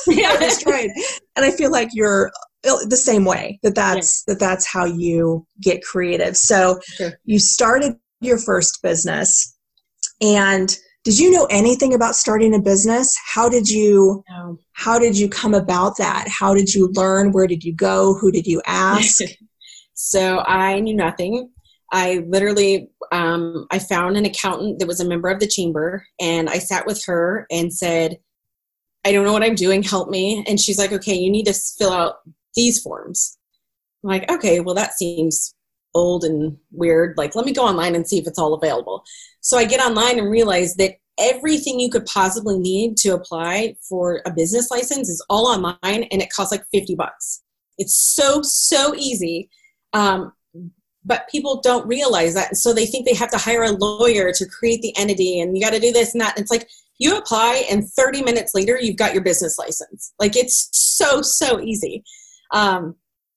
I 0.09 0.37
just 0.39 0.61
tried. 0.61 0.89
And 1.35 1.45
I 1.45 1.51
feel 1.51 1.71
like 1.71 1.89
you're 1.93 2.31
uh, 2.67 2.85
the 2.87 2.97
same 2.97 3.25
way 3.25 3.59
that 3.63 3.75
that's 3.75 4.23
yeah. 4.27 4.33
that 4.33 4.39
that's 4.39 4.65
how 4.65 4.85
you 4.85 5.45
get 5.61 5.83
creative. 5.83 6.35
So 6.37 6.79
sure. 6.95 7.13
you 7.25 7.39
started 7.39 7.95
your 8.21 8.37
first 8.37 8.81
business 8.81 9.55
and 10.21 10.77
did 11.03 11.19
you 11.19 11.31
know 11.31 11.45
anything 11.49 11.93
about 11.93 12.15
starting 12.15 12.55
a 12.55 12.59
business 12.59 13.13
how 13.33 13.49
did 13.49 13.67
you 13.67 14.23
no. 14.29 14.57
how 14.73 14.97
did 14.97 15.17
you 15.17 15.27
come 15.27 15.53
about 15.53 15.97
that 15.97 16.27
how 16.27 16.53
did 16.53 16.73
you 16.73 16.89
learn 16.93 17.31
where 17.31 17.47
did 17.47 17.63
you 17.63 17.73
go 17.75 18.15
who 18.15 18.31
did 18.31 18.47
you 18.47 18.61
ask 18.67 19.19
so 19.93 20.39
i 20.47 20.79
knew 20.79 20.95
nothing 20.95 21.49
I 21.93 22.25
literally 22.27 22.89
um, 23.11 23.67
I 23.71 23.77
found 23.79 24.17
an 24.17 24.25
accountant 24.25 24.79
that 24.79 24.87
was 24.87 24.99
a 24.99 25.07
member 25.07 25.29
of 25.29 25.39
the 25.39 25.47
chamber, 25.47 26.05
and 26.19 26.49
I 26.49 26.57
sat 26.57 26.87
with 26.87 27.05
her 27.05 27.45
and 27.51 27.71
said, 27.73 28.19
"I 29.05 29.11
don't 29.11 29.25
know 29.25 29.33
what 29.33 29.43
I'm 29.43 29.55
doing. 29.55 29.83
Help 29.83 30.09
me." 30.09 30.43
And 30.47 30.59
she's 30.59 30.79
like, 30.79 30.91
"Okay, 30.91 31.15
you 31.15 31.31
need 31.31 31.45
to 31.45 31.53
fill 31.53 31.93
out 31.93 32.15
these 32.55 32.81
forms." 32.81 33.37
I'm 34.03 34.09
like, 34.09 34.31
"Okay, 34.31 34.59
well 34.59 34.75
that 34.75 34.97
seems 34.97 35.55
old 35.93 36.23
and 36.23 36.57
weird. 36.71 37.15
Like, 37.17 37.35
let 37.35 37.45
me 37.45 37.53
go 37.53 37.63
online 37.63 37.95
and 37.95 38.07
see 38.07 38.17
if 38.17 38.27
it's 38.27 38.39
all 38.39 38.55
available." 38.55 39.03
So 39.41 39.57
I 39.57 39.65
get 39.65 39.79
online 39.79 40.17
and 40.19 40.31
realize 40.31 40.75
that 40.75 40.95
everything 41.19 41.79
you 41.79 41.91
could 41.91 42.05
possibly 42.07 42.57
need 42.57 42.97
to 42.97 43.09
apply 43.09 43.75
for 43.87 44.21
a 44.25 44.31
business 44.31 44.71
license 44.71 45.09
is 45.09 45.23
all 45.29 45.47
online, 45.47 45.77
and 46.11 46.21
it 46.23 46.33
costs 46.33 46.51
like 46.51 46.65
fifty 46.73 46.95
bucks. 46.95 47.43
It's 47.77 47.95
so 47.95 48.41
so 48.41 48.95
easy. 48.95 49.49
Um, 49.93 50.33
but 51.05 51.27
people 51.29 51.61
don't 51.61 51.87
realize 51.87 52.33
that. 52.33 52.55
so 52.55 52.73
they 52.73 52.85
think 52.85 53.05
they 53.05 53.15
have 53.15 53.31
to 53.31 53.37
hire 53.37 53.63
a 53.63 53.71
lawyer 53.71 54.31
to 54.31 54.45
create 54.45 54.81
the 54.81 54.95
entity 54.97 55.39
and 55.39 55.55
you 55.55 55.63
got 55.63 55.73
to 55.73 55.79
do 55.79 55.91
this 55.91 56.13
and 56.13 56.21
that. 56.21 56.39
It's 56.39 56.51
like 56.51 56.67
you 56.99 57.17
apply 57.17 57.65
and 57.69 57.87
30 57.87 58.23
minutes 58.23 58.53
later, 58.53 58.79
you've 58.79 58.97
got 58.97 59.13
your 59.13 59.23
business 59.23 59.57
license. 59.57 60.13
Like 60.19 60.35
it's 60.35 60.69
so, 60.71 61.21
so 61.21 61.59
easy. 61.59 62.03
Um, 62.51 62.95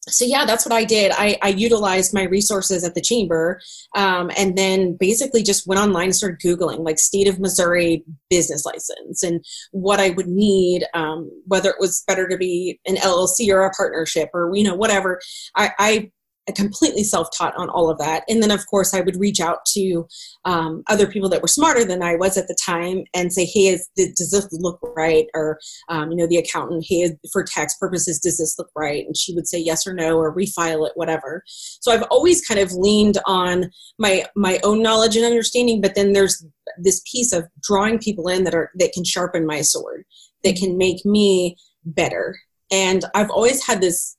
so 0.09 0.25
yeah, 0.25 0.45
that's 0.45 0.65
what 0.65 0.73
I 0.73 0.85
did. 0.85 1.11
I, 1.13 1.37
I 1.43 1.49
utilized 1.49 2.15
my 2.15 2.23
resources 2.25 2.85
at 2.85 2.95
the 2.95 3.01
chamber, 3.01 3.61
um, 3.97 4.31
and 4.37 4.57
then 4.57 4.97
basically 4.99 5.43
just 5.43 5.67
went 5.67 5.81
online 5.81 6.05
and 6.05 6.17
started 6.17 6.39
googling 6.39 6.85
like 6.85 6.99
state 6.99 7.27
of 7.27 7.41
Missouri 7.41 8.05
business 8.31 8.65
license 8.65 9.25
and 9.25 9.45
what 9.73 9.99
I 9.99 10.11
would 10.11 10.29
need, 10.29 10.85
um, 10.95 11.29
whether 11.47 11.71
it 11.71 11.81
was 11.81 12.05
better 12.07 12.29
to 12.29 12.37
be 12.37 12.79
an 12.87 12.97
LLC 12.97 13.53
or 13.53 13.63
a 13.63 13.71
partnership 13.71 14.31
or 14.33 14.53
you 14.55 14.63
know 14.63 14.77
whatever. 14.77 15.21
I, 15.57 15.73
I 15.79 16.11
completely 16.55 17.03
self-taught 17.03 17.57
on 17.57 17.69
all 17.71 17.91
of 17.91 17.99
that. 17.99 18.25
And 18.29 18.43
then 18.43 18.51
of 18.51 18.67
course 18.67 18.95
i 18.95 19.01
would 19.01 19.17
reach 19.17 19.41
out 19.41 19.65
to 19.67 20.07
um, 20.45 20.83
other 20.89 21.07
people 21.07 21.29
that 21.31 21.43
were 21.43 21.49
smarter 21.49 21.85
than 21.85 22.03
i 22.03 22.15
was 22.15 22.37
at 22.37 22.49
the 22.49 22.57
time 22.65 23.05
and 23.15 23.33
say 23.33 23.45
hey 23.45 23.69
is, 23.69 23.89
does 23.97 24.31
this 24.31 24.49
look 24.53 24.79
right? 24.97 25.27
Or 25.35 25.59
um, 25.89 26.11
you 26.11 26.17
know 26.17 26.27
the 26.27 26.39
accountant 26.39 26.85
hey 26.89 27.11
for 27.33 27.43
tax 27.45 27.77
purposes 27.79 28.19
does 28.19 28.39
this 28.39 28.57
look 28.59 28.71
right? 28.77 29.05
And 29.05 29.17
she 29.17 29.35
would 29.35 29.49
say 29.49 29.59
yes 29.59 29.87
or 29.87 29.95
no 29.95 30.19
or 30.19 30.35
refile 30.35 30.87
it 30.87 30.93
whatever. 30.95 31.43
So 31.47 31.93
i've 31.93 32.05
always 32.11 32.47
kind 32.47 32.61
of 32.61 32.73
leaned 32.73 33.19
on 33.27 33.71
my 33.99 34.25
my 34.35 34.61
own 34.63 34.83
knowledge 34.83 35.17
and 35.17 35.25
understanding 35.25 35.81
but 35.81 35.95
then 35.95 36.13
there's 36.13 36.45
this 36.79 37.03
piece 37.11 37.33
of 37.33 37.45
drawing 37.63 37.99
people 37.99 38.29
in 38.29 38.45
that 38.45 38.55
are 38.55 38.71
that 38.77 38.93
can 38.93 39.05
sharpen 39.05 39.47
my 39.47 39.63
sword 39.63 40.05
that 40.45 40.57
can 40.57 40.77
make 40.79 41.05
me 41.05 41.57
better. 41.85 42.39
And 42.71 43.05
i've 43.15 43.31
always 43.31 43.65
had 43.67 43.81
this 43.81 44.17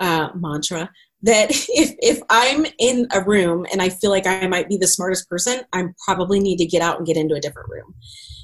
uh, 0.00 0.30
mantra 0.34 0.90
that 1.22 1.50
if 1.68 1.94
if 2.00 2.20
I'm 2.30 2.66
in 2.78 3.06
a 3.12 3.22
room 3.22 3.66
and 3.72 3.82
I 3.82 3.88
feel 3.88 4.10
like 4.10 4.26
I 4.26 4.46
might 4.46 4.68
be 4.68 4.76
the 4.76 4.88
smartest 4.88 5.28
person, 5.28 5.62
I 5.72 5.84
probably 6.04 6.40
need 6.40 6.58
to 6.58 6.66
get 6.66 6.82
out 6.82 6.98
and 6.98 7.06
get 7.06 7.16
into 7.16 7.34
a 7.34 7.40
different 7.40 7.68
room 7.70 7.94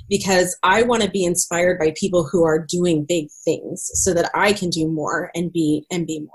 because 0.09 0.57
I 0.63 0.83
want 0.83 1.03
to 1.03 1.11
be 1.11 1.25
inspired 1.25 1.79
by 1.79 1.93
people 1.97 2.27
who 2.27 2.45
are 2.45 2.59
doing 2.59 3.05
big 3.07 3.29
things 3.45 3.91
so 3.95 4.15
that 4.15 4.31
I 4.35 4.53
can 4.53 4.71
do 4.71 4.89
more 4.89 5.31
and 5.35 5.53
be 5.53 5.85
and 5.91 6.07
be 6.07 6.21
more. 6.21 6.31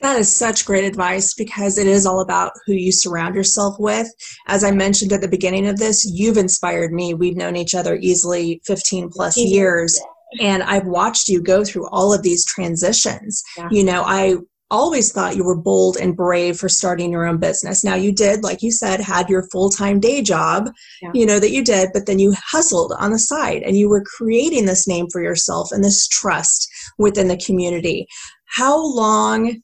That 0.00 0.18
is 0.18 0.34
such 0.34 0.64
great 0.64 0.84
advice 0.84 1.34
because 1.34 1.76
it 1.76 1.86
is 1.86 2.06
all 2.06 2.20
about 2.20 2.52
who 2.64 2.72
you 2.72 2.90
surround 2.90 3.34
yourself 3.34 3.76
with. 3.78 4.08
As 4.48 4.64
I 4.64 4.70
mentioned 4.70 5.12
at 5.12 5.20
the 5.20 5.28
beginning 5.28 5.68
of 5.68 5.76
this, 5.76 6.10
you've 6.10 6.38
inspired 6.38 6.90
me. 6.90 7.12
We've 7.12 7.36
known 7.36 7.54
each 7.54 7.74
other 7.74 7.96
easily 7.96 8.62
15 8.64 9.10
plus 9.10 9.34
15 9.34 9.52
years. 9.52 10.00
And 10.40 10.62
I've 10.62 10.86
watched 10.86 11.28
you 11.28 11.42
go 11.42 11.64
through 11.64 11.88
all 11.90 12.14
of 12.14 12.22
these 12.22 12.46
transitions. 12.46 13.42
Yeah. 13.58 13.68
You 13.70 13.84
know, 13.84 14.02
I 14.06 14.36
always 14.70 15.12
thought 15.12 15.36
you 15.36 15.44
were 15.44 15.56
bold 15.56 15.96
and 15.96 16.16
brave 16.16 16.56
for 16.56 16.68
starting 16.68 17.10
your 17.10 17.26
own 17.26 17.38
business. 17.38 17.84
Now 17.84 17.94
you 17.94 18.12
did, 18.12 18.42
like 18.42 18.62
you 18.62 18.70
said, 18.70 19.00
had 19.00 19.28
your 19.28 19.48
full-time 19.50 20.00
day 20.00 20.22
job, 20.22 20.70
yeah. 21.02 21.10
you 21.12 21.26
know, 21.26 21.40
that 21.40 21.50
you 21.50 21.64
did, 21.64 21.90
but 21.92 22.06
then 22.06 22.18
you 22.18 22.34
hustled 22.36 22.92
on 22.98 23.10
the 23.10 23.18
side 23.18 23.62
and 23.62 23.76
you 23.76 23.88
were 23.88 24.04
creating 24.04 24.66
this 24.66 24.86
name 24.86 25.08
for 25.10 25.22
yourself 25.22 25.72
and 25.72 25.82
this 25.82 26.06
trust 26.08 26.68
within 26.98 27.28
the 27.28 27.36
community. 27.36 28.06
How 28.46 28.78
long 28.78 29.60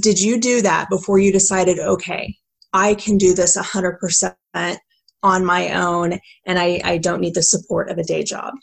did 0.00 0.20
you 0.20 0.40
do 0.40 0.62
that 0.62 0.88
before 0.90 1.18
you 1.18 1.32
decided, 1.32 1.78
okay, 1.78 2.34
I 2.72 2.94
can 2.94 3.16
do 3.16 3.34
this 3.34 3.56
100% 3.56 4.34
on 5.22 5.44
my 5.44 5.72
own 5.74 6.18
and 6.46 6.58
I, 6.58 6.80
I 6.84 6.98
don't 6.98 7.20
need 7.20 7.34
the 7.34 7.42
support 7.42 7.90
of 7.90 7.98
a 7.98 8.04
day 8.04 8.24
job? 8.24 8.54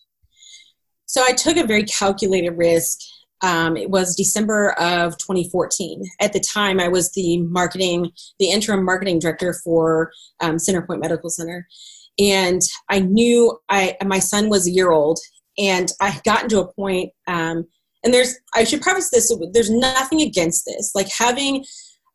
So 1.05 1.23
I 1.23 1.33
took 1.33 1.57
a 1.57 1.67
very 1.67 1.83
calculated 1.83 2.51
risk. 2.51 2.99
Um, 3.43 3.75
it 3.75 3.89
was 3.89 4.15
December 4.15 4.71
of 4.73 5.17
2014. 5.17 6.03
At 6.19 6.33
the 6.33 6.39
time, 6.39 6.79
I 6.79 6.87
was 6.87 7.11
the 7.13 7.39
marketing, 7.39 8.11
the 8.39 8.51
interim 8.51 8.85
marketing 8.85 9.19
director 9.19 9.55
for 9.63 10.11
um, 10.41 10.57
Centerpoint 10.57 11.01
Medical 11.01 11.29
Center, 11.29 11.67
and 12.19 12.61
I 12.89 12.99
knew 12.99 13.57
I 13.69 13.97
my 14.05 14.19
son 14.19 14.49
was 14.49 14.67
a 14.67 14.71
year 14.71 14.91
old, 14.91 15.19
and 15.57 15.91
I 15.99 16.09
had 16.09 16.23
gotten 16.23 16.49
to 16.49 16.61
a 16.61 16.73
point 16.73 17.11
um, 17.27 17.65
and 18.03 18.13
there's 18.13 18.35
i 18.55 18.63
should 18.63 18.81
preface 18.81 19.09
this 19.09 19.33
there's 19.53 19.69
nothing 19.69 20.21
against 20.21 20.65
this 20.65 20.91
like 20.95 21.09
having 21.09 21.63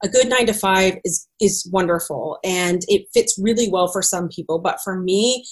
a 0.03 0.09
good 0.09 0.29
nine 0.29 0.47
to 0.47 0.53
five 0.53 0.95
is 1.05 1.27
is 1.41 1.69
wonderful 1.73 2.39
and 2.45 2.83
it 2.89 3.07
fits 3.13 3.39
really 3.41 3.69
well 3.71 3.89
for 3.89 4.03
some 4.03 4.29
people 4.29 4.59
but 4.59 4.79
for 4.83 4.99
me 5.01 5.45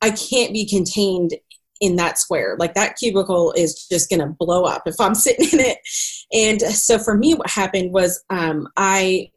i 0.00 0.10
can't 0.10 0.52
be 0.52 0.66
contained 0.66 1.34
in 1.82 1.96
that 1.96 2.16
square. 2.16 2.56
Like 2.58 2.74
that 2.74 2.96
cubicle 2.96 3.52
is 3.52 3.86
just 3.90 4.08
going 4.08 4.20
to 4.20 4.34
blow 4.38 4.64
up 4.64 4.82
if 4.86 4.94
i'm 5.00 5.14
sitting 5.26 5.48
in 5.52 5.66
it. 5.66 5.78
And 6.32 6.62
so 6.62 6.98
for 6.98 7.18
me 7.18 7.34
what 7.34 7.50
happened 7.50 7.92
was 7.92 8.24
um, 8.30 8.68
i 8.78 9.30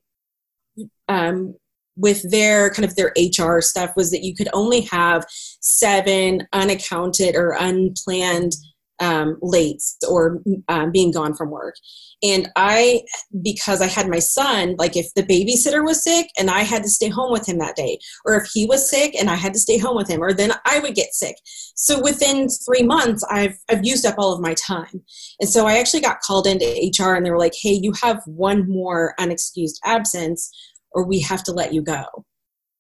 um, 1.10 1.56
with 1.98 2.30
their 2.30 2.70
kind 2.72 2.86
of 2.86 2.96
their 2.96 3.14
hr 3.38 3.62
stuff 3.62 3.92
was 3.96 4.12
that 4.12 4.24
you 4.24 4.36
could 4.36 4.50
only 4.54 4.82
have 4.82 5.26
seven 5.30 6.46
unaccounted 6.54 7.36
or 7.36 7.56
unplanned 7.60 8.54
um, 9.00 9.38
late 9.42 9.82
or 10.10 10.42
um, 10.68 10.92
being 10.92 11.12
gone 11.12 11.34
from 11.36 11.52
work. 11.52 11.76
And 12.24 12.50
I, 12.56 13.02
because 13.44 13.82
I 13.82 13.88
had 13.88 14.10
my 14.10 14.20
son, 14.20 14.76
like 14.78 14.96
if 14.96 15.14
the 15.16 15.24
babysitter 15.24 15.84
was 15.84 16.04
sick 16.04 16.28
and 16.38 16.50
I 16.50 16.62
had 16.62 16.84
to 16.84 16.90
stay 16.90 17.10
home 17.10 17.32
with 17.32 17.48
him 17.48 17.58
that 17.60 17.76
day, 17.76 18.00
or 18.26 18.36
if 18.36 18.48
he 18.54 18.66
was 18.66 18.90
sick 18.90 19.16
and 19.16 19.30
I 19.30 19.36
had 19.36 19.54
to 19.54 19.60
stay 19.60 19.78
home 19.78 19.96
with 19.96 20.10
him, 20.10 20.22
or 20.22 20.34
then 20.34 20.54
I 20.66 20.80
would 20.80 20.96
get 20.96 21.14
sick. 21.14 21.36
So 21.76 22.02
within 22.02 22.48
three 22.50 22.84
months, 22.84 23.24
I've, 23.30 23.58
I've 23.70 23.86
used 23.86 24.06
up 24.06 24.16
all 24.18 24.34
of 24.34 24.42
my 24.42 24.54
time. 24.56 25.02
And 25.40 25.50
so 25.50 25.68
I 25.68 25.78
actually 25.78 26.02
got 26.02 26.22
called 26.22 26.48
into 26.48 26.66
HR 26.66 27.16
and 27.16 27.26
they 27.26 27.32
were 27.32 27.40
like, 27.40 27.56
hey, 27.62 27.80
you 27.82 27.94
have 28.02 28.22
one 28.26 28.70
more 28.70 29.14
unexcused 29.20 29.80
absence 29.84 30.50
or 30.92 31.06
we 31.06 31.20
have 31.20 31.44
to 31.44 31.52
let 31.52 31.74
you 31.74 31.82
go. 31.82 32.06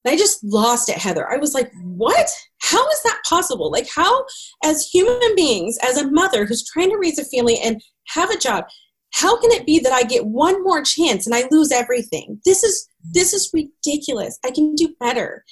And 0.05 0.13
I 0.13 0.17
just 0.17 0.43
lost 0.43 0.88
it, 0.88 0.97
Heather. 0.97 1.29
I 1.29 1.38
was 1.38 1.55
like, 1.55 1.71
what? 1.83 2.29
How 2.62 2.88
is 2.89 3.01
that 3.03 3.21
possible? 3.27 3.71
Like, 3.71 3.88
how, 3.93 4.25
as 4.63 4.88
human 4.88 5.35
beings, 5.35 5.77
as 5.83 5.97
a 5.97 6.12
mother 6.12 6.45
who's 6.45 6.63
trying 6.63 6.91
to 6.91 6.97
raise 6.97 7.17
a 7.17 7.25
family 7.25 7.57
and 7.57 7.81
have 8.09 8.29
a 8.29 8.38
job, 8.38 8.65
how 9.13 9.39
can 9.39 9.51
it 9.51 9.65
be 9.65 9.79
that 9.79 9.93
I 9.93 10.03
get 10.03 10.25
one 10.25 10.63
more 10.63 10.83
chance 10.83 11.25
and 11.25 11.33
I 11.33 11.47
lose 11.50 11.71
everything? 11.71 12.39
This 12.45 12.63
is 12.63 12.88
this 13.13 13.33
is 13.33 13.50
ridiculous. 13.53 14.38
I 14.45 14.51
can 14.51 14.75
do 14.75 14.93
better. 15.00 15.43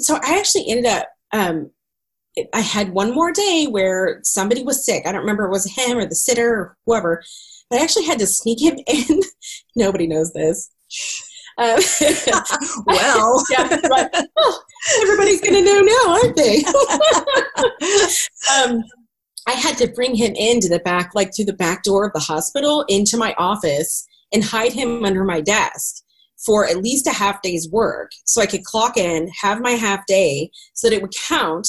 So 0.00 0.16
I 0.16 0.38
actually 0.38 0.68
ended 0.68 0.86
up 0.86 1.08
um, 1.32 1.70
I 2.52 2.60
had 2.60 2.92
one 2.92 3.14
more 3.14 3.32
day 3.32 3.66
where 3.70 4.20
somebody 4.24 4.62
was 4.62 4.84
sick. 4.84 5.06
I 5.06 5.12
don't 5.12 5.20
remember 5.20 5.44
it 5.44 5.50
was 5.50 5.70
him 5.70 5.98
or 5.98 6.06
the 6.06 6.14
sitter 6.14 6.52
or 6.52 6.76
whoever, 6.86 7.22
but 7.70 7.78
I 7.78 7.82
actually 7.82 8.06
had 8.06 8.18
to 8.18 8.26
sneak 8.26 8.60
him 8.60 8.78
in. 8.86 9.20
Nobody 9.76 10.06
knows 10.06 10.32
this. 10.32 10.70
Um, 11.58 11.80
well, 12.86 13.44
yeah, 13.50 13.80
right. 13.88 14.08
oh, 14.36 14.62
everybody's 15.02 15.40
going 15.40 15.54
to 15.54 15.62
know 15.62 15.80
now, 15.80 16.12
aren't 16.12 16.36
they? 16.36 16.62
um, 18.54 18.84
I 19.46 19.52
had 19.52 19.78
to 19.78 19.88
bring 19.88 20.14
him 20.14 20.34
into 20.34 20.68
the 20.68 20.80
back, 20.84 21.14
like 21.14 21.34
through 21.34 21.46
the 21.46 21.52
back 21.52 21.82
door 21.82 22.06
of 22.06 22.12
the 22.12 22.20
hospital, 22.20 22.84
into 22.88 23.16
my 23.16 23.34
office 23.38 24.06
and 24.32 24.44
hide 24.44 24.72
him 24.72 25.04
under 25.04 25.24
my 25.24 25.40
desk 25.40 26.02
for 26.44 26.66
at 26.66 26.82
least 26.82 27.06
a 27.06 27.12
half 27.12 27.40
day's 27.42 27.70
work 27.70 28.10
so 28.24 28.40
I 28.40 28.46
could 28.46 28.64
clock 28.64 28.96
in, 28.96 29.30
have 29.40 29.60
my 29.60 29.72
half 29.72 30.06
day 30.06 30.50
so 30.74 30.88
that 30.88 30.96
it 30.96 31.02
would 31.02 31.14
count. 31.28 31.68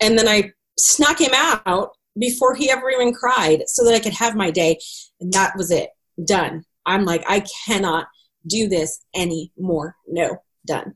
And 0.00 0.18
then 0.18 0.28
I 0.28 0.52
snuck 0.78 1.20
him 1.20 1.32
out 1.34 1.90
before 2.18 2.54
he 2.54 2.70
ever 2.70 2.90
even 2.90 3.14
cried 3.14 3.62
so 3.66 3.84
that 3.84 3.94
I 3.94 4.00
could 4.00 4.12
have 4.12 4.36
my 4.36 4.50
day. 4.50 4.78
And 5.20 5.32
that 5.32 5.56
was 5.56 5.70
it. 5.70 5.90
Done. 6.24 6.64
I'm 6.86 7.04
like, 7.04 7.24
I 7.28 7.44
cannot 7.66 8.06
do 8.46 8.68
this 8.68 9.04
anymore. 9.14 9.96
No, 10.06 10.38
done. 10.66 10.94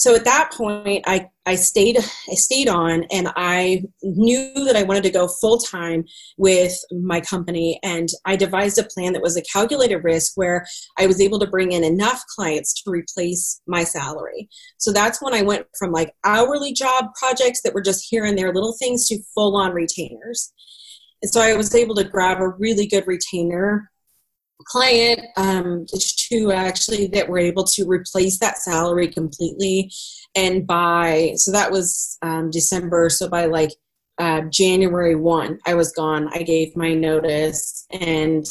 So 0.00 0.14
at 0.14 0.24
that 0.24 0.50
point, 0.56 1.04
I, 1.06 1.28
I 1.44 1.56
stayed 1.56 1.98
I 1.98 2.34
stayed 2.34 2.70
on, 2.70 3.04
and 3.10 3.28
I 3.36 3.84
knew 4.02 4.64
that 4.64 4.74
I 4.74 4.82
wanted 4.82 5.02
to 5.02 5.10
go 5.10 5.28
full 5.28 5.58
time 5.58 6.06
with 6.38 6.74
my 6.90 7.20
company, 7.20 7.78
and 7.82 8.08
I 8.24 8.34
devised 8.36 8.78
a 8.78 8.84
plan 8.84 9.12
that 9.12 9.20
was 9.20 9.36
a 9.36 9.42
calculated 9.42 9.98
risk 9.98 10.32
where 10.36 10.64
I 10.98 11.06
was 11.06 11.20
able 11.20 11.38
to 11.40 11.46
bring 11.46 11.72
in 11.72 11.84
enough 11.84 12.22
clients 12.34 12.72
to 12.82 12.90
replace 12.90 13.60
my 13.66 13.84
salary. 13.84 14.48
So 14.78 14.90
that's 14.90 15.20
when 15.20 15.34
I 15.34 15.42
went 15.42 15.66
from 15.78 15.92
like 15.92 16.14
hourly 16.24 16.72
job 16.72 17.08
projects 17.18 17.60
that 17.60 17.74
were 17.74 17.82
just 17.82 18.06
here 18.08 18.24
and 18.24 18.38
there 18.38 18.54
little 18.54 18.76
things 18.78 19.06
to 19.08 19.22
full 19.34 19.54
on 19.54 19.72
retainers. 19.72 20.50
And 21.20 21.30
so 21.30 21.42
I 21.42 21.54
was 21.54 21.74
able 21.74 21.94
to 21.96 22.04
grab 22.04 22.40
a 22.40 22.48
really 22.48 22.86
good 22.86 23.06
retainer 23.06 23.90
client 24.66 25.20
um, 25.36 25.86
two 26.30 26.52
actually 26.52 27.06
that 27.08 27.28
were 27.28 27.38
able 27.38 27.64
to 27.64 27.86
replace 27.86 28.38
that 28.38 28.58
salary 28.58 29.08
completely 29.08 29.90
and 30.34 30.66
by 30.66 31.32
so 31.36 31.50
that 31.50 31.70
was 31.70 32.18
um, 32.22 32.50
december 32.50 33.08
so 33.08 33.28
by 33.28 33.46
like 33.46 33.70
uh, 34.18 34.42
january 34.50 35.14
1 35.14 35.58
i 35.66 35.74
was 35.74 35.92
gone. 35.92 36.28
I 36.32 36.42
gave 36.42 36.76
my 36.76 36.94
notice 36.94 37.86
and 37.90 38.44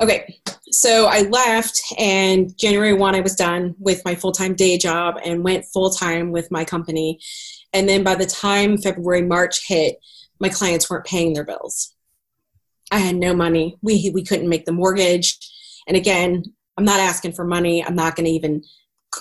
okay 0.00 0.38
so 0.70 1.06
i 1.06 1.22
left 1.22 1.80
and 1.98 2.56
january 2.56 2.94
1 2.94 3.14
i 3.14 3.20
was 3.20 3.34
done 3.34 3.74
with 3.78 4.04
my 4.04 4.14
full-time 4.14 4.54
day 4.54 4.78
job 4.78 5.16
and 5.24 5.44
went 5.44 5.64
full-time 5.66 6.30
with 6.30 6.50
my 6.50 6.64
company. 6.64 7.18
And 7.72 7.88
then 7.88 8.02
by 8.02 8.14
the 8.14 8.26
time 8.26 8.78
february 8.78 9.22
march 9.22 9.66
hit 9.66 9.96
my 10.40 10.48
clients 10.48 10.88
weren't 10.88 11.04
paying 11.04 11.32
their 11.34 11.44
bills 11.44 11.94
I 12.90 12.98
had 12.98 13.16
no 13.16 13.34
money. 13.34 13.76
We 13.82 14.10
we 14.14 14.24
couldn't 14.24 14.48
make 14.48 14.64
the 14.64 14.72
mortgage. 14.72 15.38
And 15.86 15.96
again, 15.96 16.44
I'm 16.76 16.84
not 16.84 17.00
asking 17.00 17.32
for 17.32 17.44
money. 17.44 17.84
I'm 17.84 17.96
not 17.96 18.16
going 18.16 18.26
to 18.26 18.30
even 18.30 18.62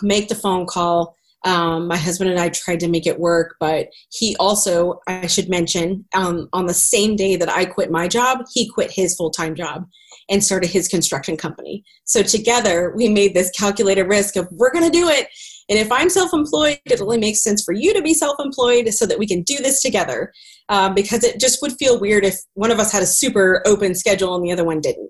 make 0.02 0.30
the 0.30 0.36
phone 0.36 0.66
call. 0.66 1.16
Um, 1.46 1.88
my 1.88 1.98
husband 1.98 2.30
and 2.30 2.40
I 2.40 2.50
tried 2.50 2.80
to 2.82 2.88
make 2.90 3.08
it 3.08 3.20
work, 3.20 3.56
but 3.60 3.90
he 4.12 4.36
also, 4.40 5.00
I 5.08 5.28
should 5.28 5.50
mention, 5.50 6.04
um, 6.14 6.50
on 6.52 6.66
the 6.66 6.74
same 6.74 7.16
day 7.16 7.36
that 7.36 7.50
I 7.50 7.66
quit 7.66 7.92
my 7.92 8.08
job, 8.08 8.40
he 8.54 8.70
quit 8.70 8.92
his 8.92 9.16
full 9.16 9.30
time 9.30 9.56
job 9.56 9.88
and 10.30 10.44
started 10.44 10.70
his 10.70 10.88
construction 10.88 11.38
company. 11.38 11.84
So 12.04 12.22
together, 12.22 12.94
we 12.96 13.08
made 13.08 13.34
this 13.34 13.52
calculated 13.52 14.04
risk 14.04 14.36
of 14.36 14.48
we're 14.52 14.72
going 14.72 14.86
to 14.86 14.98
do 14.98 15.08
it. 15.08 15.30
And 15.70 15.78
if 15.78 15.92
I'm 15.92 16.10
self 16.10 16.34
employed, 16.34 16.80
it 16.86 17.02
only 17.02 17.18
makes 17.18 17.44
sense 17.44 17.64
for 17.64 17.74
you 17.74 17.94
to 17.94 18.02
be 18.02 18.14
self 18.14 18.38
employed 18.40 18.88
so 18.94 19.06
that 19.06 19.20
we 19.20 19.28
can 19.28 19.42
do 19.44 19.58
this 19.58 19.82
together. 19.82 20.34
Um, 20.70 20.94
because 20.94 21.24
it 21.24 21.40
just 21.40 21.62
would 21.62 21.74
feel 21.74 22.00
weird 22.00 22.26
if 22.26 22.36
one 22.54 22.72
of 22.72 22.80
us 22.80 22.92
had 22.92 23.04
a 23.04 23.08
super 23.08 23.64
open 23.66 23.96
schedule 23.96 24.36
and 24.36 24.44
the 24.44 24.52
other 24.52 24.66
one 24.66 24.82
didn't. 24.82 25.10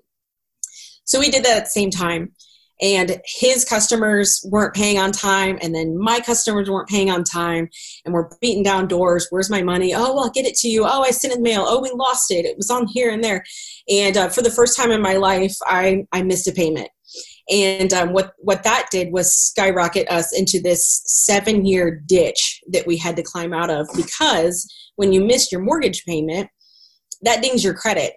So 1.04 1.18
we 1.18 1.30
did 1.30 1.44
that 1.44 1.56
at 1.56 1.64
the 1.64 1.70
same 1.70 1.90
time. 1.90 2.32
And 2.80 3.20
his 3.24 3.64
customers 3.64 4.40
weren't 4.48 4.72
paying 4.72 5.00
on 5.00 5.10
time, 5.10 5.58
and 5.60 5.74
then 5.74 5.98
my 5.98 6.20
customers 6.20 6.70
weren't 6.70 6.88
paying 6.88 7.10
on 7.10 7.24
time, 7.24 7.68
and 8.04 8.14
we're 8.14 8.28
beating 8.40 8.62
down 8.62 8.86
doors. 8.86 9.26
Where's 9.30 9.50
my 9.50 9.64
money? 9.64 9.92
Oh, 9.92 10.14
well, 10.14 10.20
I'll 10.20 10.30
get 10.30 10.46
it 10.46 10.54
to 10.58 10.68
you. 10.68 10.84
Oh, 10.84 11.02
I 11.02 11.10
sent 11.10 11.34
it 11.34 11.40
mail. 11.40 11.64
Oh, 11.66 11.80
we 11.82 11.90
lost 11.90 12.30
it. 12.30 12.44
It 12.44 12.56
was 12.56 12.70
on 12.70 12.86
here 12.86 13.10
and 13.10 13.24
there. 13.24 13.44
And 13.88 14.16
uh, 14.16 14.28
for 14.28 14.42
the 14.42 14.50
first 14.50 14.76
time 14.76 14.92
in 14.92 15.02
my 15.02 15.14
life, 15.14 15.56
I, 15.66 16.06
I 16.12 16.22
missed 16.22 16.46
a 16.46 16.52
payment. 16.52 16.88
And 17.50 17.92
um, 17.94 18.12
what, 18.12 18.32
what 18.38 18.62
that 18.64 18.88
did 18.90 19.12
was 19.12 19.34
skyrocket 19.34 20.08
us 20.10 20.36
into 20.38 20.60
this 20.60 21.02
seven 21.06 21.64
year 21.64 22.02
ditch 22.06 22.60
that 22.70 22.86
we 22.86 22.96
had 22.96 23.16
to 23.16 23.22
climb 23.22 23.52
out 23.52 23.70
of 23.70 23.88
because 23.96 24.66
when 24.96 25.12
you 25.12 25.24
miss 25.24 25.50
your 25.50 25.62
mortgage 25.62 26.04
payment, 26.04 26.48
that 27.22 27.42
dings 27.42 27.64
your 27.64 27.74
credit 27.74 28.14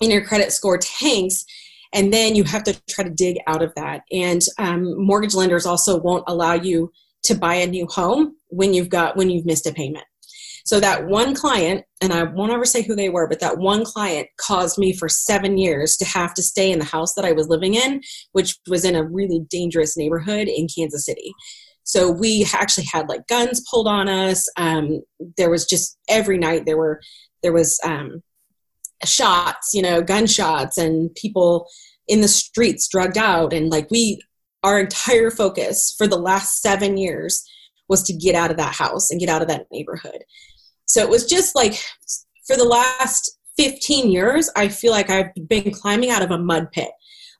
and 0.00 0.10
your 0.10 0.24
credit 0.24 0.52
score 0.52 0.78
tanks. 0.78 1.44
And 1.92 2.12
then 2.12 2.34
you 2.34 2.44
have 2.44 2.64
to 2.64 2.78
try 2.88 3.04
to 3.04 3.10
dig 3.10 3.36
out 3.46 3.62
of 3.62 3.72
that. 3.76 4.02
And 4.10 4.42
um, 4.58 4.94
mortgage 4.98 5.34
lenders 5.34 5.66
also 5.66 5.98
won't 5.98 6.24
allow 6.26 6.54
you 6.54 6.90
to 7.24 7.34
buy 7.34 7.54
a 7.54 7.66
new 7.66 7.86
home 7.86 8.36
when 8.48 8.74
you've 8.74 8.88
got 8.88 9.16
when 9.16 9.30
you've 9.30 9.46
missed 9.46 9.66
a 9.66 9.72
payment. 9.72 10.04
So 10.66 10.80
that 10.80 11.06
one 11.06 11.32
client, 11.32 11.84
and 12.02 12.12
I 12.12 12.24
won't 12.24 12.52
ever 12.52 12.64
say 12.64 12.82
who 12.82 12.96
they 12.96 13.08
were, 13.08 13.28
but 13.28 13.38
that 13.38 13.58
one 13.58 13.84
client 13.84 14.26
caused 14.36 14.78
me 14.78 14.92
for 14.92 15.08
seven 15.08 15.56
years 15.56 15.96
to 15.98 16.04
have 16.04 16.34
to 16.34 16.42
stay 16.42 16.72
in 16.72 16.80
the 16.80 16.84
house 16.84 17.14
that 17.14 17.24
I 17.24 17.30
was 17.30 17.46
living 17.46 17.74
in, 17.74 18.00
which 18.32 18.58
was 18.68 18.84
in 18.84 18.96
a 18.96 19.04
really 19.04 19.46
dangerous 19.48 19.96
neighborhood 19.96 20.48
in 20.48 20.66
Kansas 20.66 21.06
City. 21.06 21.32
So 21.84 22.10
we 22.10 22.44
actually 22.52 22.88
had 22.92 23.08
like 23.08 23.28
guns 23.28 23.62
pulled 23.70 23.86
on 23.86 24.08
us. 24.08 24.44
Um, 24.56 25.02
there 25.36 25.50
was 25.50 25.66
just 25.66 25.96
every 26.08 26.36
night 26.36 26.66
there 26.66 26.76
were 26.76 27.00
there 27.44 27.52
was 27.52 27.78
um, 27.84 28.24
shots, 29.04 29.70
you 29.72 29.82
know, 29.82 30.02
gunshots, 30.02 30.78
and 30.78 31.14
people 31.14 31.68
in 32.08 32.22
the 32.22 32.28
streets 32.28 32.88
drugged 32.88 33.18
out, 33.18 33.52
and 33.52 33.70
like 33.70 33.88
we, 33.92 34.20
our 34.64 34.80
entire 34.80 35.30
focus 35.30 35.94
for 35.96 36.08
the 36.08 36.18
last 36.18 36.60
seven 36.60 36.96
years 36.96 37.44
was 37.88 38.02
to 38.02 38.12
get 38.12 38.34
out 38.34 38.50
of 38.50 38.56
that 38.56 38.74
house 38.74 39.12
and 39.12 39.20
get 39.20 39.28
out 39.28 39.42
of 39.42 39.46
that 39.46 39.66
neighborhood. 39.70 40.24
So 40.86 41.02
it 41.02 41.08
was 41.08 41.26
just 41.26 41.54
like 41.54 41.74
for 42.46 42.56
the 42.56 42.64
last 42.64 43.38
15 43.58 44.10
years, 44.10 44.50
I 44.56 44.68
feel 44.68 44.92
like 44.92 45.10
I've 45.10 45.30
been 45.48 45.72
climbing 45.72 46.10
out 46.10 46.22
of 46.22 46.30
a 46.30 46.38
mud 46.38 46.70
pit. 46.72 46.90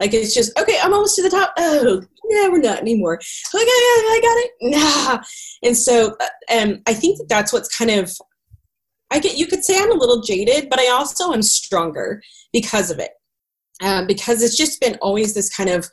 Like 0.01 0.13
it's 0.13 0.35
just 0.35 0.59
okay. 0.59 0.79
I'm 0.83 0.93
almost 0.93 1.17
to 1.17 1.23
the 1.23 1.31
top. 1.31 1.55
Oh, 1.57 2.03
yeah, 2.29 2.49
we're 2.49 2.59
not 2.59 2.81
anymore. 2.81 3.15
Okay, 3.15 3.65
I 3.65 4.21
got 4.23 4.39
it. 4.39 4.51
Nah. 4.61 5.23
And 5.63 5.77
so, 5.77 6.17
um, 6.55 6.83
I 6.87 6.93
think 6.93 7.19
that 7.19 7.29
that's 7.29 7.53
what's 7.53 7.75
kind 7.75 7.91
of. 7.91 8.13
I 9.11 9.21
get. 9.21 9.39
You 9.39 9.47
could 9.47 9.65
say 9.65 9.79
I'm 9.79 9.93
a 9.93 9.95
little 9.95 10.21
jaded, 10.21 10.69
but 10.69 10.79
I 10.79 10.91
also 10.91 11.33
am 11.33 11.43
stronger 11.43 12.21
because 12.53 12.91
of 12.91 12.99
it. 12.99 13.13
Um, 13.83 14.07
because 14.07 14.43
it's 14.43 14.57
just 14.57 14.81
been 14.81 14.97
always 15.03 15.35
this 15.35 15.55
kind 15.55 15.69
of, 15.69 15.87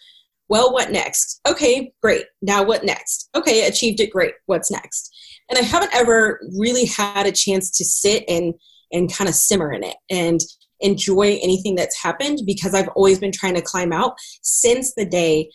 well, 0.48 0.74
what 0.74 0.92
next? 0.92 1.42
Okay, 1.48 1.94
great. 2.02 2.26
Now 2.42 2.64
what 2.64 2.86
next? 2.86 3.30
Okay, 3.36 3.68
achieved 3.68 4.00
it. 4.00 4.10
Great. 4.10 4.34
What's 4.46 4.72
next? 4.72 5.13
And 5.50 5.60
I 5.60 5.62
haven't 5.62 5.94
ever 5.94 6.40
really 6.58 6.86
had 6.86 7.26
a 7.26 7.32
chance 7.32 7.70
to 7.78 7.86
sit 7.86 8.24
and 8.28 8.54
and 8.92 9.12
kind 9.12 9.28
of 9.28 9.36
simmer 9.36 9.74
in 9.74 9.84
it 9.84 9.96
and 10.10 10.40
enjoy 10.80 11.40
anything 11.42 11.76
that's 11.76 12.02
happened 12.02 12.40
because 12.46 12.76
I've 12.76 12.90
always 12.90 13.20
been 13.20 13.32
trying 13.32 13.56
to 13.56 13.62
climb 13.62 13.92
out 13.92 14.14
since 14.44 14.94
the 14.94 15.06
day 15.06 15.50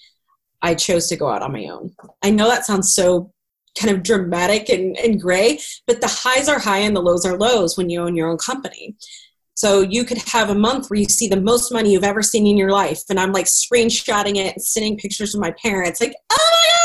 I 0.61 0.75
chose 0.75 1.09
to 1.09 1.17
go 1.17 1.29
out 1.29 1.43
on 1.43 1.53
my 1.53 1.67
own. 1.67 1.95
I 2.23 2.31
know 2.31 2.49
that 2.49 2.67
sounds 2.67 2.95
so 2.95 3.33
kind 3.79 3.95
of 3.95 4.03
dramatic 4.03 4.69
and, 4.69 4.97
and 4.97 5.21
gray, 5.21 5.61
but 5.87 6.01
the 6.01 6.09
highs 6.09 6.49
are 6.49 6.59
high 6.59 6.79
and 6.79 6.97
the 6.97 7.03
lows 7.03 7.25
are 7.25 7.39
lows 7.39 7.77
when 7.77 7.89
you 7.91 8.01
own 8.01 8.17
your 8.17 8.29
own 8.29 8.39
company. 8.39 8.97
So 9.55 9.81
you 9.81 10.05
could 10.05 10.19
have 10.19 10.51
a 10.51 10.55
month 10.55 10.89
where 10.89 11.01
you 11.01 11.07
see 11.07 11.29
the 11.29 11.41
most 11.41 11.73
money 11.73 11.93
you've 11.93 12.05
ever 12.05 12.23
seen 12.23 12.47
in 12.47 12.57
your 12.57 12.71
life, 12.71 13.03
and 13.11 13.19
I'm 13.19 13.33
like 13.33 13.47
screenshotting 13.47 14.37
it 14.37 14.55
and 14.55 14.63
sending 14.63 14.97
pictures 14.97 15.33
to 15.33 15.39
my 15.41 15.53
parents, 15.61 16.01
like, 16.01 16.15
oh 16.31 16.37
my 16.39 16.69
gosh, 16.69 16.78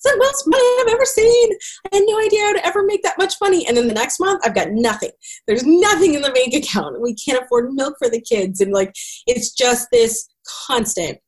it's 0.00 0.12
the 0.12 0.16
most 0.16 0.44
money 0.46 0.64
I've 0.80 0.94
ever 0.94 1.04
seen. 1.04 1.50
I 1.92 1.96
had 1.96 2.04
no 2.06 2.20
idea 2.20 2.44
I 2.44 2.52
would 2.52 2.64
ever 2.64 2.84
make 2.84 3.02
that 3.02 3.18
much 3.18 3.34
money. 3.40 3.66
And 3.66 3.76
then 3.76 3.88
the 3.88 3.94
next 3.94 4.20
month, 4.20 4.42
I've 4.44 4.54
got 4.54 4.68
nothing. 4.70 5.10
There's 5.46 5.64
nothing 5.64 6.14
in 6.14 6.22
the 6.22 6.30
bank 6.30 6.54
account. 6.54 7.00
We 7.00 7.14
can't 7.14 7.42
afford 7.42 7.72
milk 7.72 7.96
for 7.98 8.08
the 8.08 8.20
kids, 8.20 8.60
and 8.60 8.72
like, 8.72 8.94
it's 9.26 9.52
just 9.52 9.88
this 9.90 10.28
constant 10.66 11.18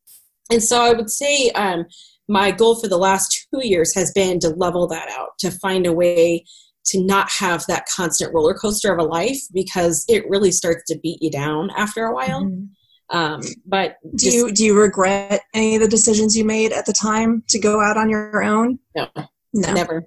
and 0.51 0.63
so 0.63 0.83
I 0.83 0.93
would 0.93 1.11
say 1.11 1.51
um, 1.51 1.87
my 2.29 2.51
goal 2.51 2.79
for 2.79 2.89
the 2.89 2.99
last 2.99 3.47
two 3.55 3.67
years 3.67 3.95
has 3.95 4.13
been 4.13 4.41
to 4.41 4.51
level 4.51 4.87
that 4.89 5.09
out, 5.11 5.31
to 5.39 5.51
find 5.51 5.87
a 5.87 5.93
way 5.93 6.45
to 6.87 7.05
not 7.05 7.31
have 7.31 7.65
that 7.67 7.87
constant 7.87 8.35
roller 8.35 8.55
coaster 8.55 8.93
of 8.93 8.99
a 8.99 9.09
life 9.09 9.39
because 9.55 10.05
it 10.09 10.29
really 10.29 10.51
starts 10.51 10.83
to 10.89 10.99
beat 11.03 11.23
you 11.23 11.31
down 11.31 11.71
after 11.77 12.05
a 12.05 12.15
while. 12.15 12.45
Mm-hmm. 12.45 12.65
Um, 13.11 13.41
but 13.67 13.97
do 14.15 14.25
just, 14.25 14.37
you 14.37 14.53
do 14.53 14.65
you 14.65 14.79
regret 14.79 15.43
any 15.53 15.75
of 15.75 15.83
the 15.83 15.89
decisions 15.89 16.37
you 16.37 16.45
made 16.45 16.73
at 16.73 16.87
the 16.87 16.93
time 16.93 17.43
to 17.49 17.59
go 17.59 17.81
out 17.81 17.97
on 17.97 18.09
your 18.09 18.43
own? 18.43 18.79
No, 18.95 19.09
no, 19.53 19.73
never. 19.73 20.07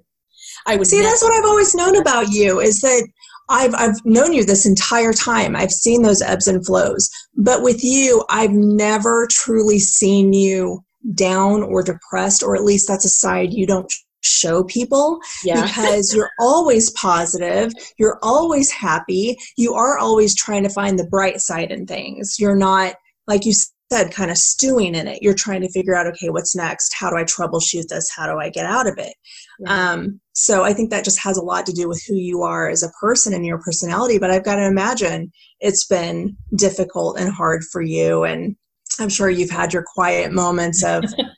I 0.66 0.76
would 0.76 0.86
see. 0.86 0.96
Never. 0.96 1.08
That's 1.08 1.22
what 1.22 1.32
I've 1.32 1.44
always 1.44 1.74
known 1.74 1.96
about 1.96 2.28
you 2.30 2.60
is 2.60 2.80
that 2.80 3.06
I've 3.48 3.74
I've 3.74 4.02
known 4.04 4.32
you 4.32 4.44
this 4.44 4.66
entire 4.66 5.12
time. 5.12 5.54
I've 5.54 5.70
seen 5.70 6.02
those 6.02 6.22
ebbs 6.22 6.48
and 6.48 6.64
flows. 6.64 7.10
But 7.36 7.62
with 7.62 7.84
you, 7.84 8.24
I've 8.30 8.52
never 8.52 9.28
truly 9.30 9.78
seen 9.78 10.32
you 10.32 10.82
down 11.14 11.62
or 11.62 11.82
depressed, 11.82 12.42
or 12.42 12.56
at 12.56 12.64
least 12.64 12.88
that's 12.88 13.04
a 13.04 13.10
side 13.10 13.52
you 13.52 13.66
don't 13.66 13.92
show 14.24 14.64
people 14.64 15.20
yeah. 15.44 15.62
because 15.62 16.14
you're 16.14 16.30
always 16.40 16.90
positive, 16.92 17.72
you're 17.98 18.18
always 18.22 18.70
happy, 18.70 19.36
you 19.56 19.74
are 19.74 19.98
always 19.98 20.34
trying 20.34 20.62
to 20.62 20.70
find 20.70 20.98
the 20.98 21.06
bright 21.06 21.40
side 21.40 21.70
in 21.70 21.86
things. 21.86 22.36
You're 22.38 22.56
not 22.56 22.94
like 23.26 23.44
you 23.44 23.52
said 23.92 24.12
kind 24.12 24.30
of 24.30 24.38
stewing 24.38 24.94
in 24.94 25.06
it. 25.06 25.22
You're 25.22 25.34
trying 25.34 25.60
to 25.60 25.70
figure 25.70 25.94
out 25.94 26.06
okay, 26.06 26.30
what's 26.30 26.56
next? 26.56 26.94
How 26.98 27.10
do 27.10 27.16
I 27.16 27.24
troubleshoot 27.24 27.88
this? 27.88 28.10
How 28.14 28.26
do 28.26 28.38
I 28.38 28.50
get 28.50 28.66
out 28.66 28.86
of 28.86 28.98
it? 28.98 29.14
Yeah. 29.60 29.92
Um, 29.92 30.20
so 30.32 30.64
I 30.64 30.72
think 30.72 30.90
that 30.90 31.04
just 31.04 31.20
has 31.20 31.36
a 31.36 31.42
lot 31.42 31.66
to 31.66 31.72
do 31.72 31.88
with 31.88 32.02
who 32.06 32.16
you 32.16 32.42
are 32.42 32.68
as 32.68 32.82
a 32.82 32.90
person 33.00 33.32
and 33.32 33.46
your 33.46 33.58
personality. 33.58 34.18
But 34.18 34.30
I've 34.30 34.44
got 34.44 34.56
to 34.56 34.66
imagine 34.66 35.30
it's 35.60 35.86
been 35.86 36.36
difficult 36.56 37.18
and 37.18 37.32
hard 37.32 37.62
for 37.70 37.82
you. 37.82 38.24
And 38.24 38.56
I'm 38.98 39.08
sure 39.08 39.30
you've 39.30 39.50
had 39.50 39.72
your 39.72 39.84
quiet 39.94 40.32
moments 40.32 40.82
of, 40.82 41.04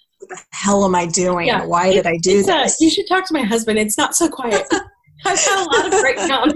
hell 0.57 0.85
am 0.85 0.95
I 0.95 1.07
doing? 1.07 1.49
Yeah. 1.49 1.65
Why 1.65 1.93
did 1.93 2.07
I 2.07 2.17
do 2.19 2.41
uh, 2.41 2.65
this? 2.65 2.81
you 2.81 2.91
should 2.91 3.07
talk 3.09 3.27
to 3.27 3.35
my 3.35 3.43
husband. 3.43 3.79
It's 3.79 3.99
not 3.99 4.15
so 4.17 4.29
quiet. 4.29 4.67
I've 5.25 5.39
had 5.39 5.65
a 5.65 5.77
lot 5.77 5.93
of 5.93 6.01
breakdowns. 6.01 6.55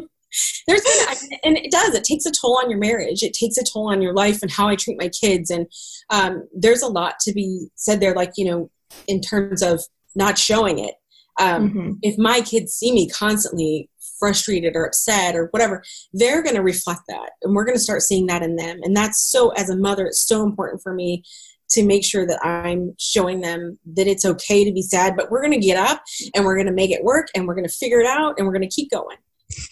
There's 0.67 0.83
been, 0.83 1.39
and 1.45 1.57
it 1.57 1.71
does. 1.73 1.95
It 1.95 2.05
takes 2.05 2.25
a 2.25 2.31
toll 2.31 2.59
on 2.63 2.71
your 2.71 2.79
marriage. 2.79 3.23
It 3.23 3.33
takes 3.33 3.57
a 3.57 3.65
toll 3.65 3.91
on 3.91 4.01
your 4.01 4.15
life 4.15 4.43
and 4.43 4.51
how 4.51 4.69
I 4.69 4.77
treat 4.77 4.99
my 4.99 5.09
kids. 5.09 5.51
And 5.51 5.67
um, 6.11 6.47
there's 6.55 6.83
a 6.83 6.89
lot 6.89 7.15
to 7.23 7.33
be 7.33 7.69
said 7.75 8.01
there. 8.01 8.15
Like 8.15 8.33
you 8.37 8.45
know, 8.45 8.71
in 9.09 9.21
terms 9.21 9.63
of 9.63 9.83
not 10.15 10.39
showing 10.39 10.79
it 10.79 10.95
um, 11.41 11.71
mm-hmm. 11.71 11.91
If 12.03 12.19
my 12.19 12.43
kids 12.43 12.75
see 12.75 12.93
me 12.93 13.09
constantly 13.09 13.89
frustrated 14.19 14.77
or 14.77 14.85
upset 14.85 15.35
or 15.35 15.47
whatever, 15.53 15.83
they're 16.13 16.43
going 16.43 16.57
to 16.57 16.63
reflect 16.63 17.01
that. 17.09 17.31
And 17.43 17.55
we're 17.55 17.65
going 17.65 17.77
to 17.77 17.83
start 17.83 18.03
seeing 18.03 18.27
that 18.27 18.43
in 18.43 18.57
them. 18.57 18.79
And 18.83 18.95
that's 18.95 19.31
so, 19.31 19.49
as 19.51 19.71
a 19.71 19.77
mother, 19.77 20.07
it's 20.07 20.27
so 20.27 20.43
important 20.43 20.83
for 20.83 20.93
me 20.93 21.25
to 21.71 21.85
make 21.85 22.05
sure 22.05 22.27
that 22.27 22.45
I'm 22.45 22.95
showing 22.99 23.41
them 23.41 23.79
that 23.95 24.07
it's 24.07 24.25
okay 24.25 24.65
to 24.65 24.73
be 24.73 24.83
sad, 24.83 25.17
but 25.17 25.31
we're 25.31 25.43
going 25.43 25.59
to 25.59 25.67
get 25.67 25.77
up 25.77 26.03
and 26.35 26.45
we're 26.45 26.57
going 26.57 26.67
to 26.67 26.73
make 26.73 26.91
it 26.91 27.05
work 27.05 27.29
and 27.35 27.47
we're 27.47 27.55
going 27.55 27.67
to 27.67 27.73
figure 27.73 28.01
it 28.01 28.07
out 28.07 28.35
and 28.37 28.47
we're 28.47 28.53
going 28.53 28.69
to 28.69 28.75
keep 28.75 28.91
going. 28.91 29.17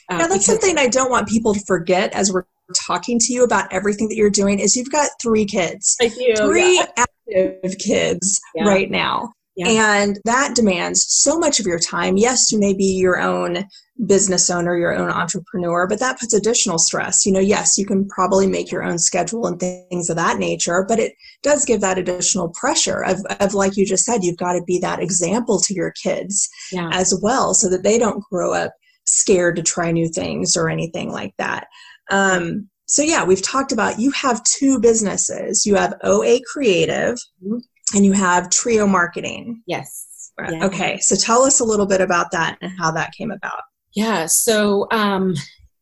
Uh, 0.09 0.19
now, 0.19 0.27
that's 0.27 0.47
something 0.47 0.79
I 0.79 0.89
don't 0.89 1.11
want 1.11 1.29
people 1.29 1.55
to 1.55 1.61
forget 1.61 2.13
as 2.13 2.33
we're 2.33 2.45
talking 2.87 3.19
to 3.19 3.33
you 3.33 3.45
about 3.45 3.73
everything 3.73 4.09
that 4.09 4.17
you're 4.17 4.31
doing 4.31 4.59
is 4.59 4.77
you've 4.77 4.91
got 4.91 5.11
three 5.23 5.45
kids. 5.45 5.97
I 6.01 6.09
do. 6.09 6.35
Three 6.37 6.77
yeah. 6.77 6.87
active 6.97 7.79
kids 7.79 8.41
yeah. 8.55 8.65
right 8.65 8.91
now. 8.91 9.33
Yeah. 9.59 9.97
And 9.97 10.21
that 10.25 10.55
demands 10.55 11.05
so 11.09 11.37
much 11.37 11.59
of 11.59 11.67
your 11.67 11.81
time. 11.81 12.17
Yes, 12.17 12.53
you 12.53 12.61
may 12.61 12.75
be 12.75 12.97
your 12.97 13.21
own 13.21 13.65
business 14.07 14.49
owner, 14.51 14.79
your 14.79 14.95
own 14.95 15.11
entrepreneur, 15.11 15.89
but 15.89 15.99
that 15.99 16.21
puts 16.21 16.33
additional 16.33 16.79
stress. 16.79 17.27
You 17.27 17.33
know, 17.33 17.41
yes, 17.41 17.77
you 17.77 17.85
can 17.85 18.07
probably 18.09 18.47
make 18.47 18.71
your 18.71 18.85
own 18.85 19.01
schedule 19.01 19.49
and 19.49 19.59
things 19.59 20.09
of 20.09 20.15
that 20.15 20.39
nature, 20.39 20.85
but 20.87 21.01
it 21.01 21.13
does 21.43 21.65
give 21.65 21.81
that 21.81 21.99
additional 21.99 22.51
pressure 22.51 23.03
of, 23.03 23.19
of 23.41 23.53
like 23.53 23.77
you 23.77 23.85
just 23.85 24.05
said, 24.05 24.23
you've 24.23 24.37
got 24.37 24.53
to 24.53 24.63
be 24.65 24.79
that 24.79 25.03
example 25.03 25.59
to 25.63 25.75
your 25.75 25.93
kids 26.01 26.49
yeah. 26.71 26.91
as 26.93 27.19
well 27.21 27.53
so 27.53 27.69
that 27.69 27.83
they 27.83 27.99
don't 27.99 28.23
grow 28.31 28.55
up 28.55 28.73
scared 29.07 29.57
to 29.57 29.63
try 29.63 29.91
new 29.91 30.09
things 30.09 30.57
or 30.57 30.71
anything 30.71 31.11
like 31.11 31.35
that. 31.39 31.67
Um, 32.13 32.69
so 32.87 33.03
yeah, 33.03 33.25
we've 33.25 33.43
talked 33.43 33.73
about 33.73 33.99
you 33.99 34.13
have 34.13 34.41
two 34.45 34.79
businesses. 34.79 35.67
You 35.67 35.75
have 35.75 35.99
OA 36.05 36.39
Creative, 36.53 37.17
mm-hmm 37.45 37.59
and 37.95 38.05
you 38.05 38.13
have 38.13 38.51
Trio 38.51 38.87
Marketing. 38.87 39.63
Yes. 39.67 40.33
Yeah. 40.39 40.67
Okay, 40.67 40.99
so 40.99 41.17
tell 41.17 41.43
us 41.43 41.59
a 41.59 41.65
little 41.65 41.87
bit 41.87 42.01
about 42.01 42.31
that 42.31 42.59
and 42.61 42.71
how 42.79 42.93
that 42.93 43.13
came 43.13 43.33
about. 43.33 43.63
Yeah, 43.95 44.27
so 44.27 44.87
um, 44.93 45.35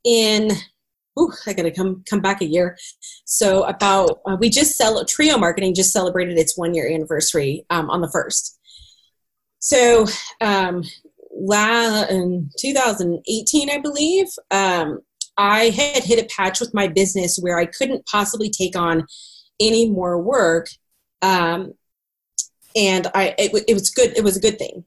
in 0.05 0.51
Ooh, 1.19 1.33
I 1.47 1.55
gotta 1.55 1.71
come 1.71 2.05
come 2.09 2.21
back 2.21 2.43
a 2.43 2.47
year. 2.47 2.77
So 3.25 3.65
about 3.65 4.21
uh, 4.27 4.37
we 4.39 4.51
just 4.51 4.77
sell 4.77 5.03
Trio 5.05 5.39
Marketing 5.39 5.75
just 5.75 5.93
celebrated 5.93 6.39
its 6.39 6.59
one 6.59 6.75
year 6.75 6.91
anniversary 6.91 7.65
um, 7.71 7.89
on 7.91 8.03
the 8.03 8.11
first. 8.11 8.59
So 9.59 10.07
um, 10.41 10.85
la, 11.33 12.05
in 12.05 12.51
2018, 12.59 13.71
I 13.71 13.79
believe, 13.79 14.27
um, 14.51 15.01
I 15.39 15.71
had 15.71 16.05
hit 16.05 16.23
a 16.23 16.29
patch 16.35 16.61
with 16.61 16.75
my 16.75 16.87
business 16.87 17.39
where 17.41 17.59
I 17.59 17.67
couldn't 17.67 18.07
possibly 18.07 18.51
take 18.51 18.77
on 18.77 19.07
any 19.59 19.91
more 19.91 20.21
work 20.21 20.69
um, 21.23 21.73
and 22.77 23.07
I 23.15 23.35
it, 23.39 23.65
it 23.69 23.75
was 23.75 23.91
good. 23.91 24.17
It 24.17 24.25
was 24.25 24.37
a 24.37 24.41
good 24.41 24.59
thing. 24.59 24.85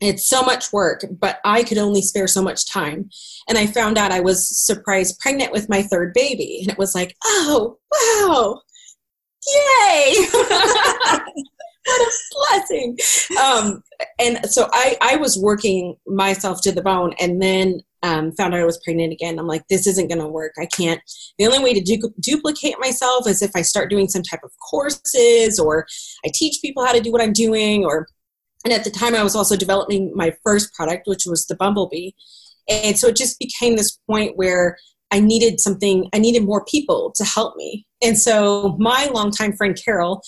It's 0.00 0.28
so 0.28 0.42
much 0.42 0.72
work, 0.72 1.04
but 1.20 1.38
I 1.44 1.62
could 1.62 1.78
only 1.78 2.02
spare 2.02 2.26
so 2.26 2.42
much 2.42 2.66
time. 2.66 3.08
And 3.48 3.56
I 3.56 3.66
found 3.66 3.98
out 3.98 4.10
I 4.10 4.18
was 4.18 4.48
surprised 4.48 5.20
pregnant 5.20 5.52
with 5.52 5.68
my 5.68 5.82
third 5.82 6.12
baby, 6.12 6.58
and 6.62 6.70
it 6.72 6.78
was 6.78 6.94
like, 6.94 7.16
oh 7.24 7.78
wow, 7.92 8.60
yay! 9.46 10.14
what 11.84 12.00
a 12.00 12.10
blessing. 12.50 12.98
Um, 13.40 13.82
and 14.18 14.50
so 14.50 14.68
I, 14.72 14.96
I 15.00 15.16
was 15.16 15.38
working 15.38 15.96
myself 16.06 16.60
to 16.62 16.72
the 16.72 16.82
bone 16.82 17.14
and 17.20 17.40
then 17.40 17.80
um, 18.02 18.32
found 18.32 18.54
out 18.54 18.60
I 18.60 18.64
was 18.64 18.80
pregnant 18.84 19.12
again. 19.12 19.38
I'm 19.38 19.46
like, 19.46 19.66
this 19.68 19.86
isn't 19.86 20.08
going 20.08 20.20
to 20.20 20.28
work. 20.28 20.52
I 20.58 20.66
can't. 20.66 21.00
The 21.38 21.46
only 21.46 21.60
way 21.60 21.74
to 21.74 21.80
du- 21.80 22.14
duplicate 22.20 22.76
myself 22.78 23.28
is 23.28 23.42
if 23.42 23.52
I 23.54 23.62
start 23.62 23.90
doing 23.90 24.08
some 24.08 24.22
type 24.22 24.40
of 24.42 24.50
courses 24.70 25.58
or 25.58 25.86
I 26.24 26.30
teach 26.34 26.60
people 26.60 26.84
how 26.84 26.92
to 26.92 27.00
do 27.00 27.12
what 27.12 27.22
I'm 27.22 27.32
doing. 27.32 27.84
Or, 27.84 28.06
and 28.64 28.72
at 28.72 28.84
the 28.84 28.90
time, 28.90 29.14
I 29.14 29.22
was 29.22 29.36
also 29.36 29.56
developing 29.56 30.12
my 30.14 30.32
first 30.44 30.74
product, 30.74 31.06
which 31.06 31.24
was 31.26 31.46
the 31.46 31.54
Bumblebee. 31.54 32.10
And 32.68 32.98
so 32.98 33.08
it 33.08 33.16
just 33.16 33.38
became 33.38 33.76
this 33.76 33.98
point 34.08 34.36
where 34.36 34.76
I 35.12 35.20
needed 35.20 35.60
something, 35.60 36.08
I 36.14 36.18
needed 36.18 36.44
more 36.44 36.64
people 36.64 37.12
to 37.16 37.24
help 37.24 37.54
me. 37.56 37.86
And 38.02 38.18
so 38.18 38.76
my 38.80 39.10
longtime 39.12 39.52
friend 39.52 39.78
Carol, 39.84 40.22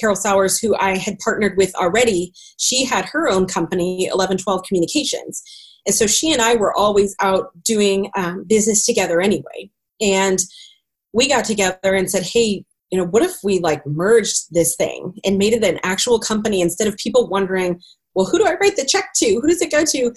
Carol 0.00 0.14
Sowers, 0.14 0.58
who 0.60 0.76
I 0.76 0.96
had 0.96 1.18
partnered 1.18 1.56
with 1.56 1.74
already, 1.74 2.32
she 2.56 2.84
had 2.84 3.04
her 3.06 3.28
own 3.28 3.46
company, 3.46 4.06
1112 4.12 4.62
Communications. 4.62 5.42
And 5.86 5.94
so 5.94 6.06
she 6.06 6.32
and 6.32 6.42
I 6.42 6.56
were 6.56 6.76
always 6.76 7.14
out 7.20 7.50
doing 7.64 8.10
um, 8.16 8.44
business 8.46 8.84
together 8.84 9.20
anyway. 9.20 9.70
And 10.00 10.38
we 11.12 11.28
got 11.28 11.44
together 11.44 11.94
and 11.94 12.10
said, 12.10 12.22
hey, 12.22 12.64
you 12.90 12.98
know, 12.98 13.06
what 13.06 13.22
if 13.22 13.36
we 13.42 13.58
like 13.58 13.86
merged 13.86 14.46
this 14.50 14.76
thing 14.76 15.14
and 15.24 15.38
made 15.38 15.52
it 15.52 15.64
an 15.64 15.80
actual 15.82 16.18
company 16.18 16.60
instead 16.60 16.88
of 16.88 16.96
people 16.96 17.28
wondering, 17.28 17.80
well, 18.14 18.26
who 18.26 18.38
do 18.38 18.46
I 18.46 18.56
write 18.60 18.76
the 18.76 18.84
check 18.84 19.10
to? 19.16 19.40
Who 19.40 19.46
does 19.46 19.62
it 19.62 19.70
go 19.70 19.84
to? 19.84 20.12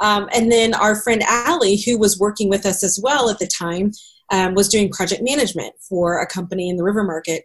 Um, 0.00 0.28
and 0.34 0.50
then 0.50 0.74
our 0.74 0.96
friend 0.96 1.22
Allie, 1.22 1.76
who 1.76 1.98
was 1.98 2.18
working 2.18 2.48
with 2.48 2.66
us 2.66 2.82
as 2.82 3.00
well 3.02 3.30
at 3.30 3.38
the 3.38 3.46
time, 3.46 3.92
um, 4.32 4.54
was 4.54 4.68
doing 4.68 4.90
project 4.90 5.22
management 5.22 5.74
for 5.88 6.20
a 6.20 6.26
company 6.26 6.68
in 6.68 6.76
the 6.76 6.84
river 6.84 7.04
market. 7.04 7.44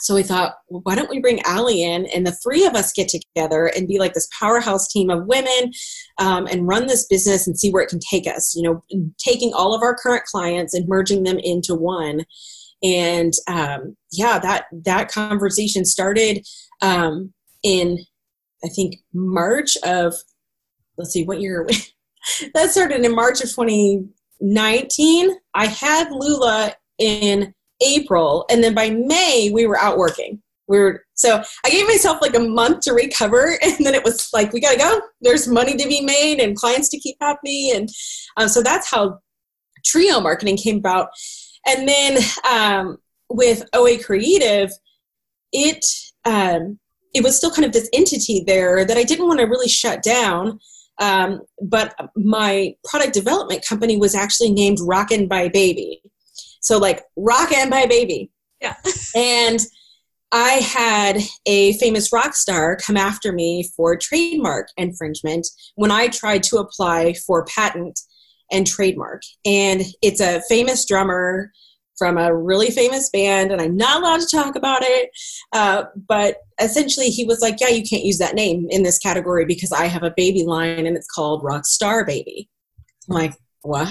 So 0.00 0.14
we 0.14 0.22
thought, 0.22 0.54
well, 0.68 0.82
why 0.84 0.94
don't 0.94 1.10
we 1.10 1.18
bring 1.18 1.40
Allie 1.42 1.82
in 1.82 2.06
and 2.06 2.26
the 2.26 2.32
three 2.32 2.66
of 2.66 2.74
us 2.74 2.92
get 2.92 3.08
together 3.08 3.66
and 3.66 3.88
be 3.88 3.98
like 3.98 4.12
this 4.12 4.28
powerhouse 4.38 4.86
team 4.86 5.10
of 5.10 5.26
women 5.26 5.72
um, 6.18 6.46
and 6.46 6.68
run 6.68 6.86
this 6.86 7.06
business 7.06 7.46
and 7.46 7.58
see 7.58 7.70
where 7.70 7.82
it 7.82 7.88
can 7.88 7.98
take 7.98 8.26
us? 8.26 8.54
You 8.54 8.62
know, 8.62 9.08
taking 9.18 9.52
all 9.54 9.74
of 9.74 9.82
our 9.82 9.96
current 9.96 10.24
clients 10.24 10.74
and 10.74 10.88
merging 10.88 11.24
them 11.24 11.38
into 11.38 11.74
one. 11.74 12.24
And 12.82 13.32
um, 13.48 13.96
yeah, 14.12 14.38
that 14.38 14.66
that 14.84 15.10
conversation 15.10 15.84
started 15.84 16.46
um, 16.82 17.32
in 17.62 17.98
I 18.64 18.68
think 18.68 18.96
March 19.14 19.76
of 19.84 20.14
let's 20.96 21.12
see 21.12 21.24
what 21.24 21.40
year 21.40 21.66
that 22.54 22.70
started 22.70 23.04
in 23.04 23.14
March 23.14 23.40
of 23.40 23.48
2019. 23.50 25.36
I 25.54 25.66
had 25.66 26.12
Lula 26.12 26.74
in 26.98 27.54
April, 27.80 28.44
and 28.50 28.62
then 28.62 28.74
by 28.74 28.90
May 28.90 29.50
we 29.52 29.66
were 29.66 29.78
out 29.78 29.98
working. 29.98 30.42
We 30.68 30.78
were 30.78 31.04
so 31.14 31.42
I 31.64 31.70
gave 31.70 31.86
myself 31.86 32.20
like 32.20 32.36
a 32.36 32.40
month 32.40 32.80
to 32.80 32.92
recover, 32.92 33.58
and 33.62 33.84
then 33.84 33.94
it 33.94 34.04
was 34.04 34.28
like 34.32 34.52
we 34.52 34.60
gotta 34.60 34.78
go. 34.78 35.00
There's 35.20 35.48
money 35.48 35.76
to 35.76 35.88
be 35.88 36.00
made 36.00 36.40
and 36.40 36.56
clients 36.56 36.88
to 36.90 36.98
keep 36.98 37.16
happy, 37.20 37.70
and 37.70 37.88
um, 38.36 38.48
so 38.48 38.62
that's 38.62 38.90
how 38.90 39.20
Trio 39.84 40.20
Marketing 40.20 40.56
came 40.56 40.78
about. 40.78 41.08
And 41.66 41.88
then 41.88 42.18
um, 42.50 42.98
with 43.28 43.64
OA 43.72 44.02
Creative, 44.02 44.70
it 45.52 45.84
um, 46.24 46.78
it 47.14 47.24
was 47.24 47.36
still 47.36 47.50
kind 47.50 47.64
of 47.64 47.72
this 47.72 47.88
entity 47.92 48.44
there 48.46 48.84
that 48.84 48.96
I 48.96 49.02
didn't 49.02 49.26
want 49.26 49.40
to 49.40 49.46
really 49.46 49.68
shut 49.68 50.02
down. 50.02 50.58
Um, 51.00 51.42
but 51.62 51.94
my 52.16 52.74
product 52.84 53.14
development 53.14 53.64
company 53.64 53.96
was 53.96 54.14
actually 54.14 54.50
named 54.50 54.78
Rockin' 54.80 55.28
by 55.28 55.48
Baby. 55.48 56.02
So 56.60 56.78
like 56.78 57.02
Rock 57.16 57.52
and 57.52 57.70
by 57.70 57.86
Baby. 57.86 58.30
Yeah. 58.60 58.76
and 59.16 59.60
I 60.30 60.52
had 60.54 61.20
a 61.46 61.72
famous 61.74 62.12
rock 62.12 62.34
star 62.34 62.76
come 62.76 62.96
after 62.96 63.32
me 63.32 63.68
for 63.76 63.96
trademark 63.96 64.68
infringement 64.76 65.46
when 65.76 65.90
I 65.90 66.08
tried 66.08 66.42
to 66.44 66.58
apply 66.58 67.14
for 67.26 67.46
patent 67.46 67.98
and 68.50 68.66
trademark. 68.66 69.22
And 69.46 69.82
it's 70.02 70.20
a 70.20 70.42
famous 70.48 70.86
drummer 70.86 71.50
from 71.96 72.16
a 72.16 72.34
really 72.34 72.70
famous 72.70 73.10
band, 73.10 73.50
and 73.50 73.60
I'm 73.60 73.76
not 73.76 74.00
allowed 74.00 74.20
to 74.20 74.36
talk 74.36 74.54
about 74.54 74.82
it. 74.82 75.10
Uh, 75.52 75.84
but 76.08 76.36
essentially, 76.60 77.08
he 77.08 77.24
was 77.24 77.40
like, 77.40 77.56
Yeah, 77.60 77.68
you 77.68 77.82
can't 77.82 78.04
use 78.04 78.18
that 78.18 78.36
name 78.36 78.68
in 78.70 78.84
this 78.84 78.98
category 78.98 79.44
because 79.44 79.72
I 79.72 79.86
have 79.86 80.04
a 80.04 80.14
baby 80.16 80.44
line 80.44 80.86
and 80.86 80.96
it's 80.96 81.08
called 81.08 81.42
Rockstar 81.42 82.06
Baby. 82.06 82.48
I'm 83.08 83.14
like, 83.14 83.34
What? 83.62 83.88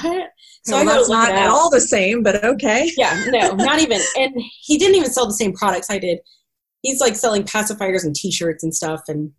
So 0.64 0.76
well, 0.76 0.82
I 0.82 0.86
that's 0.86 1.10
not 1.10 1.32
at 1.32 1.50
all 1.50 1.70
the 1.70 1.82
same, 1.82 2.24
but 2.24 2.44
okay. 2.44 2.92
Yeah, 2.98 3.26
no, 3.28 3.56
not 3.56 3.80
even. 3.80 4.02
And 4.18 4.34
he 4.62 4.78
didn't 4.78 4.96
even 4.96 5.12
sell 5.12 5.28
the 5.28 5.34
same 5.34 5.54
products 5.54 5.90
I 5.90 6.00
did. 6.00 6.20
He's 6.82 7.02
like 7.02 7.16
selling 7.16 7.44
pacifiers 7.44 8.06
and 8.06 8.16
t 8.16 8.32
shirts 8.32 8.64
and 8.64 8.74
stuff. 8.74 9.02
And 9.08 9.32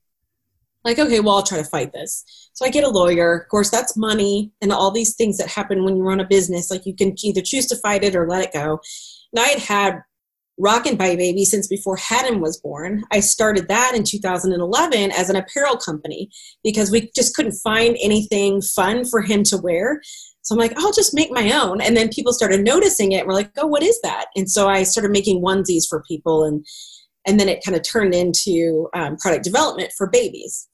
like, 0.85 0.99
okay, 0.99 1.21
well, 1.21 1.37
I'll 1.37 1.43
try 1.43 1.59
to 1.59 1.65
fight 1.65 1.93
this. 1.93 2.25
So 2.53 2.65
I 2.65 2.71
get 2.71 2.85
a 2.85 2.89
lawyer. 2.89 3.35
Of 3.35 3.49
course, 3.49 3.71
that's 3.71 3.97
money 3.97 4.53
and 4.61 4.73
all 4.73 4.91
these 4.91 5.15
things 5.17 5.39
that 5.39 5.49
happen 5.49 5.85
when 5.85 5.97
you 5.97 6.03
run 6.03 6.21
a 6.21 6.27
business. 6.27 6.71
Like 6.71 6.87
you 6.87 6.95
can 6.95 7.15
either 7.25 7.43
choose 7.43 7.67
to 7.67 7.77
fight 7.77 8.05
it 8.05 8.17
or 8.17 8.29
let 8.29 8.45
it 8.45 8.53
go. 8.53 8.81
And 9.33 9.45
I 9.45 9.49
had 9.49 9.61
had 9.61 10.03
Rockin' 10.59 10.97
by 10.97 11.15
Baby 11.17 11.45
since 11.45 11.67
before 11.67 11.97
Haddon 11.97 12.41
was 12.41 12.61
born. 12.61 13.05
I 13.13 13.21
started 13.21 13.69
that 13.69 13.95
in 13.95 14.05
2011 14.05 15.13
as 15.13 15.31
an 15.31 15.37
apparel 15.37 15.77
company 15.77 16.31
because 16.65 16.91
we 16.91 17.11
just 17.15 17.35
couldn't 17.35 17.61
find 17.63 17.97
anything 18.03 18.61
fun 18.61 19.05
for 19.05 19.23
him 19.23 19.43
to 19.45 19.59
wear. 19.59 20.01
So 20.43 20.55
I'm 20.55 20.59
like, 20.59 20.77
I'll 20.79 20.93
just 20.93 21.15
make 21.15 21.31
my 21.31 21.53
own. 21.53 21.81
And 21.81 21.97
then 21.97 22.09
people 22.09 22.33
started 22.33 22.65
noticing 22.65 23.13
it. 23.13 23.19
And 23.19 23.29
we're 23.29 23.35
like, 23.35 23.51
oh, 23.59 23.67
what 23.67 23.83
is 23.83 24.01
that? 24.03 24.27
And 24.35 24.51
so 24.51 24.69
I 24.69 24.83
started 24.83 25.13
making 25.13 25.43
onesies 25.43 25.85
for 25.89 26.03
people 26.09 26.45
and 26.45 26.65
and 27.27 27.39
then 27.39 27.49
it 27.49 27.63
kind 27.63 27.77
of 27.77 27.83
turned 27.83 28.15
into 28.15 28.89
um, 28.95 29.19
product 29.19 29.45
development 29.45 29.93
for 29.99 30.09
babies. 30.09 30.67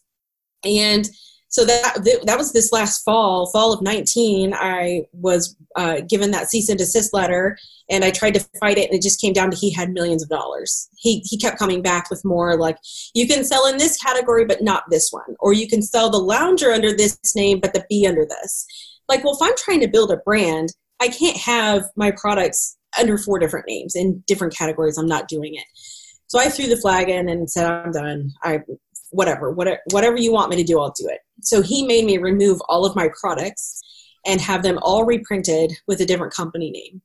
And 0.65 1.09
so 1.55 1.65
that 1.65 2.21
that 2.27 2.37
was 2.37 2.53
this 2.53 2.73
last 2.73 3.05
fall 3.05 3.49
fall 3.53 3.73
of 3.73 3.81
19 3.81 4.53
i 4.55 5.03
was 5.13 5.57
uh, 5.77 6.01
given 6.09 6.33
that 6.33 6.51
cease 6.51 6.69
and 6.69 6.79
desist 6.79 7.15
letter 7.15 7.57
and 7.91 8.05
i 8.05 8.11
tried 8.11 8.35
to 8.35 8.45
fight 8.59 8.77
it 8.77 8.91
and 8.91 8.99
it 8.99 9.03
just 9.03 9.21
came 9.21 9.33
down 9.33 9.51
to 9.51 9.57
he 9.57 9.73
had 9.73 9.91
millions 9.91 10.23
of 10.23 10.29
dollars. 10.29 10.89
He, 10.97 11.21
he 11.21 11.39
kept 11.39 11.59
coming 11.59 11.81
back 11.81 12.11
with 12.11 12.25
more 12.25 12.57
like 12.57 12.77
you 13.15 13.29
can 13.29 13.45
sell 13.45 13.67
in 13.67 13.77
this 13.77 13.97
category 13.99 14.45
but 14.45 14.63
not 14.63 14.85
this 14.91 15.11
one 15.11 15.37
or 15.39 15.53
you 15.53 15.69
can 15.69 15.83
sell 15.83 16.11
the 16.11 16.19
lounger 16.19 16.73
under 16.73 16.93
this 16.93 17.19
name 17.37 17.61
but 17.61 17.73
the 17.73 17.85
b 17.89 18.07
under 18.07 18.27
this. 18.27 18.67
Like 19.09 19.23
well 19.23 19.35
if 19.35 19.43
i'm 19.43 19.57
trying 19.57 19.81
to 19.81 19.89
build 19.89 20.11
a 20.11 20.17
brand 20.19 20.71
i 21.01 21.09
can't 21.09 21.37
have 21.37 21.85
my 21.95 22.11
products 22.11 22.77
under 22.99 23.19
four 23.19 23.39
different 23.39 23.67
names 23.69 23.95
in 23.95 24.23
different 24.27 24.57
categories. 24.57 24.99
I'm 24.99 25.07
not 25.07 25.29
doing 25.29 25.55
it. 25.55 25.65
So 26.27 26.39
I 26.39 26.49
threw 26.49 26.67
the 26.67 26.77
flag 26.77 27.09
in 27.09 27.29
and 27.29 27.51
said, 27.51 27.71
I'm 27.71 27.93
done. 27.93 28.33
I 28.43 28.61
whatever, 29.15 29.51
whatever, 29.51 29.81
whatever 29.91 30.17
you 30.17 30.33
want 30.33 30.51
me 30.51 30.57
to 30.57 30.65
do, 30.65 30.81
I'll 30.81 30.95
do 30.99 31.09
it. 31.09 31.21
So 31.43 31.63
he 31.63 31.87
made 31.87 32.05
me 32.05 32.19
remove 32.19 32.61
all 32.69 32.85
of 32.85 32.97
my 32.97 33.09
products 33.21 33.81
and 34.27 34.41
have 34.41 34.63
them 34.63 34.79
all 34.83 35.05
reprinted 35.05 35.73
with 35.87 36.01
a 36.01 36.07
different 36.07 36.33
company 36.33 36.71
name. 36.71 37.03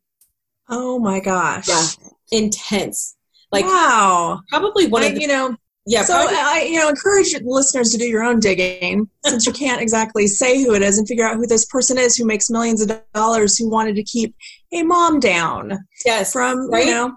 Oh 0.69 0.99
my 0.99 1.19
gosh. 1.19 1.67
Yeah. 1.67 1.87
Intense. 2.31 3.15
Like 3.51 3.65
wow. 3.65 4.41
Probably 4.49 4.87
one 4.87 5.03
I, 5.03 5.07
of 5.07 5.15
the, 5.15 5.21
you 5.21 5.27
know 5.27 5.55
yeah. 5.85 6.03
So 6.03 6.13
probably, 6.13 6.35
I 6.35 6.67
you 6.69 6.79
know 6.79 6.89
encourage 6.89 7.33
listeners 7.43 7.91
to 7.91 7.97
do 7.97 8.05
your 8.05 8.23
own 8.23 8.39
digging 8.39 9.09
since 9.25 9.45
you 9.47 9.53
can't 9.53 9.81
exactly 9.81 10.27
say 10.27 10.63
who 10.63 10.75
it 10.75 10.83
is 10.83 10.97
and 10.97 11.07
figure 11.07 11.27
out 11.27 11.37
who 11.37 11.47
this 11.47 11.65
person 11.65 11.97
is 11.97 12.15
who 12.15 12.25
makes 12.25 12.49
millions 12.49 12.81
of 12.81 12.91
dollars 13.13 13.57
who 13.57 13.69
wanted 13.69 13.95
to 13.95 14.03
keep 14.03 14.35
a 14.71 14.83
mom 14.83 15.19
down. 15.19 15.79
Yes. 16.05 16.31
From 16.31 16.69
right? 16.69 16.85
you 16.85 16.91
know 16.91 17.15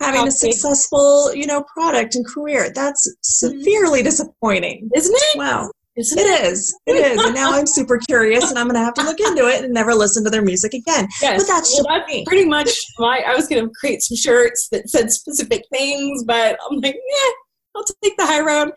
having 0.00 0.26
a 0.26 0.30
successful, 0.30 1.34
you 1.34 1.46
know, 1.46 1.62
product 1.62 2.14
and 2.14 2.26
career. 2.26 2.70
That's 2.74 3.12
severely 3.22 4.02
disappointing. 4.02 4.90
Isn't 4.94 5.14
it? 5.14 5.38
Wow. 5.38 5.70
Isn't 5.96 6.18
it, 6.18 6.22
it 6.22 6.44
is. 6.46 6.78
It 6.86 6.92
is. 6.92 7.22
And 7.22 7.34
now 7.34 7.52
I'm 7.52 7.66
super 7.66 7.98
curious 7.98 8.48
and 8.48 8.58
I'm 8.58 8.66
going 8.66 8.76
to 8.76 8.84
have 8.84 8.94
to 8.94 9.02
look 9.02 9.20
into 9.20 9.46
it 9.48 9.64
and 9.64 9.74
never 9.74 9.94
listen 9.94 10.24
to 10.24 10.30
their 10.30 10.42
music 10.42 10.72
again. 10.72 11.08
Yes. 11.20 11.42
But 11.42 11.52
that's 11.52 11.74
well, 11.74 11.98
that's 11.98 12.22
pretty 12.26 12.46
much 12.46 12.70
my, 12.98 13.22
I 13.26 13.34
was 13.34 13.48
going 13.48 13.64
to 13.64 13.70
create 13.78 14.00
some 14.02 14.16
shirts 14.16 14.68
that 14.72 14.88
said 14.88 15.10
specific 15.10 15.64
things, 15.70 16.24
but 16.24 16.58
I'm 16.70 16.80
like, 16.80 16.94
yeah, 16.94 17.30
I'll 17.76 17.84
take 18.02 18.16
the 18.16 18.26
high 18.26 18.40
road. 18.40 18.72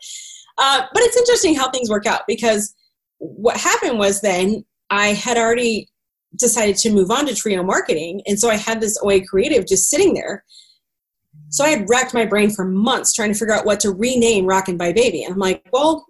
Uh, 0.57 0.81
but 0.93 1.03
it's 1.03 1.17
interesting 1.17 1.55
how 1.55 1.69
things 1.71 1.89
work 1.89 2.05
out 2.05 2.21
because 2.27 2.75
what 3.19 3.57
happened 3.57 3.99
was 3.99 4.21
then 4.21 4.65
I 4.89 5.07
had 5.09 5.37
already 5.37 5.87
decided 6.37 6.77
to 6.77 6.91
move 6.91 7.11
on 7.11 7.27
to 7.27 7.35
trio 7.35 7.63
marketing. 7.63 8.21
And 8.25 8.39
so 8.39 8.49
I 8.49 8.55
had 8.55 8.81
this 8.81 8.97
OA 9.01 9.23
creative 9.23 9.67
just 9.67 9.89
sitting 9.89 10.13
there 10.13 10.43
so 11.53 11.63
I 11.63 11.69
had 11.69 11.87
racked 11.87 12.15
my 12.15 12.25
brain 12.25 12.49
for 12.49 12.65
months 12.65 13.13
trying 13.13 13.31
to 13.31 13.37
figure 13.37 13.53
out 13.53 13.63
what 13.63 13.79
to 13.81 13.91
rename 13.91 14.47
Rockin' 14.47 14.75
by 14.75 14.91
Baby. 14.91 15.23
And 15.23 15.33
I'm 15.33 15.39
like, 15.39 15.63
well, 15.71 16.07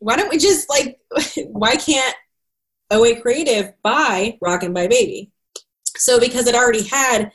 why 0.00 0.16
don't 0.16 0.28
we 0.28 0.36
just 0.36 0.68
like, 0.68 0.98
why 1.46 1.76
can't 1.76 2.14
OA 2.90 3.18
Creative 3.22 3.72
buy 3.82 4.36
Rockin' 4.42 4.74
by 4.74 4.86
Baby? 4.86 5.30
So 5.96 6.20
because 6.20 6.46
it 6.46 6.54
already 6.54 6.82
had 6.82 7.32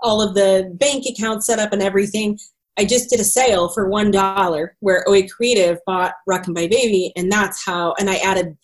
all 0.00 0.22
of 0.22 0.34
the 0.34 0.74
bank 0.80 1.04
accounts 1.04 1.46
set 1.46 1.58
up 1.58 1.74
and 1.74 1.82
everything, 1.82 2.38
I 2.78 2.86
just 2.86 3.10
did 3.10 3.20
a 3.20 3.24
sale 3.24 3.68
for 3.68 3.90
one 3.90 4.10
dollar 4.10 4.78
where 4.80 5.04
OA 5.06 5.28
Creative 5.28 5.78
bought 5.84 6.14
Rockin' 6.26 6.54
by 6.54 6.68
Baby, 6.68 7.12
and 7.16 7.30
that's 7.30 7.66
how. 7.66 7.94
And 7.98 8.08
I 8.08 8.16
added 8.16 8.56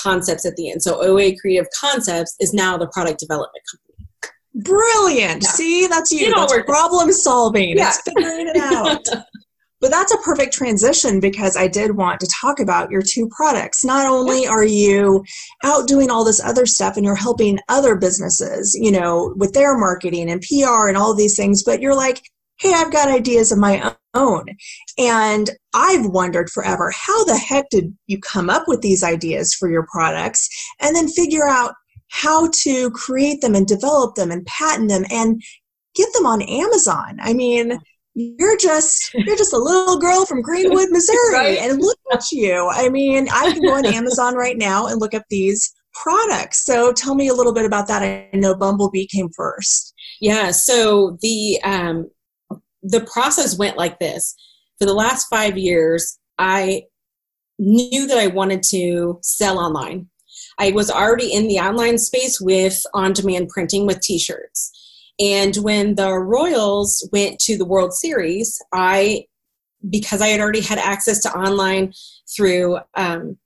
concepts 0.00 0.46
at 0.46 0.54
the 0.54 0.70
end. 0.70 0.80
So 0.84 1.02
OA 1.02 1.36
Creative 1.36 1.66
Concepts 1.80 2.36
is 2.38 2.54
now 2.54 2.78
the 2.78 2.86
product 2.88 3.18
development 3.18 3.64
company. 3.68 3.91
Brilliant. 4.54 5.42
Yeah. 5.42 5.48
See, 5.48 5.86
that's 5.86 6.12
you. 6.12 6.34
That's 6.34 6.54
problem 6.64 7.12
solving. 7.12 7.76
Yeah. 7.76 7.88
It's 7.88 8.02
figuring 8.02 8.48
it 8.48 8.56
out. 8.56 9.04
but 9.80 9.90
that's 9.90 10.12
a 10.12 10.18
perfect 10.18 10.52
transition 10.52 11.20
because 11.20 11.56
I 11.56 11.66
did 11.66 11.96
want 11.96 12.20
to 12.20 12.30
talk 12.40 12.60
about 12.60 12.90
your 12.90 13.02
two 13.02 13.28
products. 13.34 13.84
Not 13.84 14.06
only 14.06 14.46
are 14.46 14.64
you 14.64 15.24
out 15.64 15.88
doing 15.88 16.10
all 16.10 16.24
this 16.24 16.42
other 16.42 16.66
stuff 16.66 16.96
and 16.96 17.04
you're 17.04 17.14
helping 17.16 17.58
other 17.68 17.96
businesses, 17.96 18.78
you 18.80 18.92
know, 18.92 19.34
with 19.36 19.54
their 19.54 19.76
marketing 19.76 20.30
and 20.30 20.42
PR 20.42 20.86
and 20.88 20.96
all 20.96 21.14
these 21.14 21.34
things, 21.34 21.64
but 21.64 21.80
you're 21.80 21.96
like, 21.96 22.22
hey, 22.58 22.72
I've 22.74 22.92
got 22.92 23.10
ideas 23.10 23.50
of 23.50 23.58
my 23.58 23.94
own. 24.14 24.44
And 24.98 25.50
I've 25.74 26.06
wondered 26.06 26.48
forever 26.50 26.92
how 26.94 27.24
the 27.24 27.36
heck 27.36 27.68
did 27.70 27.96
you 28.06 28.20
come 28.20 28.48
up 28.48 28.64
with 28.68 28.82
these 28.82 29.02
ideas 29.02 29.52
for 29.52 29.68
your 29.68 29.86
products 29.90 30.48
and 30.80 30.94
then 30.94 31.08
figure 31.08 31.48
out 31.48 31.74
how 32.12 32.46
to 32.50 32.90
create 32.90 33.40
them 33.40 33.54
and 33.54 33.66
develop 33.66 34.14
them 34.16 34.30
and 34.30 34.44
patent 34.44 34.90
them 34.90 35.04
and 35.10 35.42
get 35.94 36.12
them 36.12 36.26
on 36.26 36.42
Amazon? 36.42 37.16
I 37.20 37.32
mean, 37.32 37.78
you're 38.14 38.58
just 38.58 39.14
you're 39.14 39.36
just 39.36 39.54
a 39.54 39.58
little 39.58 39.98
girl 39.98 40.26
from 40.26 40.42
Greenwood, 40.42 40.88
Missouri, 40.90 41.32
right? 41.32 41.58
and 41.58 41.80
look 41.80 41.98
at 42.12 42.30
you. 42.30 42.68
I 42.70 42.90
mean, 42.90 43.28
I 43.32 43.52
can 43.52 43.62
go 43.62 43.74
on 43.74 43.86
Amazon 43.86 44.34
right 44.34 44.58
now 44.58 44.86
and 44.86 45.00
look 45.00 45.14
up 45.14 45.24
these 45.30 45.72
products. 45.94 46.66
So 46.66 46.92
tell 46.92 47.14
me 47.14 47.28
a 47.28 47.34
little 47.34 47.54
bit 47.54 47.64
about 47.64 47.88
that. 47.88 48.02
I 48.02 48.28
know 48.36 48.54
Bumblebee 48.54 49.06
came 49.06 49.30
first. 49.34 49.94
Yeah. 50.20 50.50
So 50.50 51.16
the 51.22 51.60
um, 51.64 52.10
the 52.82 53.08
process 53.10 53.58
went 53.58 53.78
like 53.78 53.98
this. 53.98 54.34
For 54.78 54.84
the 54.84 54.94
last 54.94 55.28
five 55.30 55.56
years, 55.56 56.18
I 56.38 56.82
knew 57.58 58.06
that 58.06 58.18
I 58.18 58.26
wanted 58.26 58.62
to 58.64 59.18
sell 59.22 59.58
online. 59.58 60.08
I 60.58 60.70
was 60.72 60.90
already 60.90 61.32
in 61.32 61.48
the 61.48 61.58
online 61.58 61.98
space 61.98 62.40
with 62.40 62.82
on 62.94 63.12
demand 63.12 63.48
printing 63.48 63.86
with 63.86 64.00
t 64.00 64.18
shirts. 64.18 64.70
And 65.20 65.54
when 65.56 65.94
the 65.94 66.12
Royals 66.12 67.08
went 67.12 67.38
to 67.40 67.56
the 67.56 67.64
World 67.64 67.92
Series, 67.92 68.60
I, 68.72 69.26
because 69.88 70.20
I 70.20 70.28
had 70.28 70.40
already 70.40 70.60
had 70.60 70.78
access 70.78 71.20
to 71.22 71.36
online 71.36 71.92
through 72.34 72.78
um, 72.94 73.36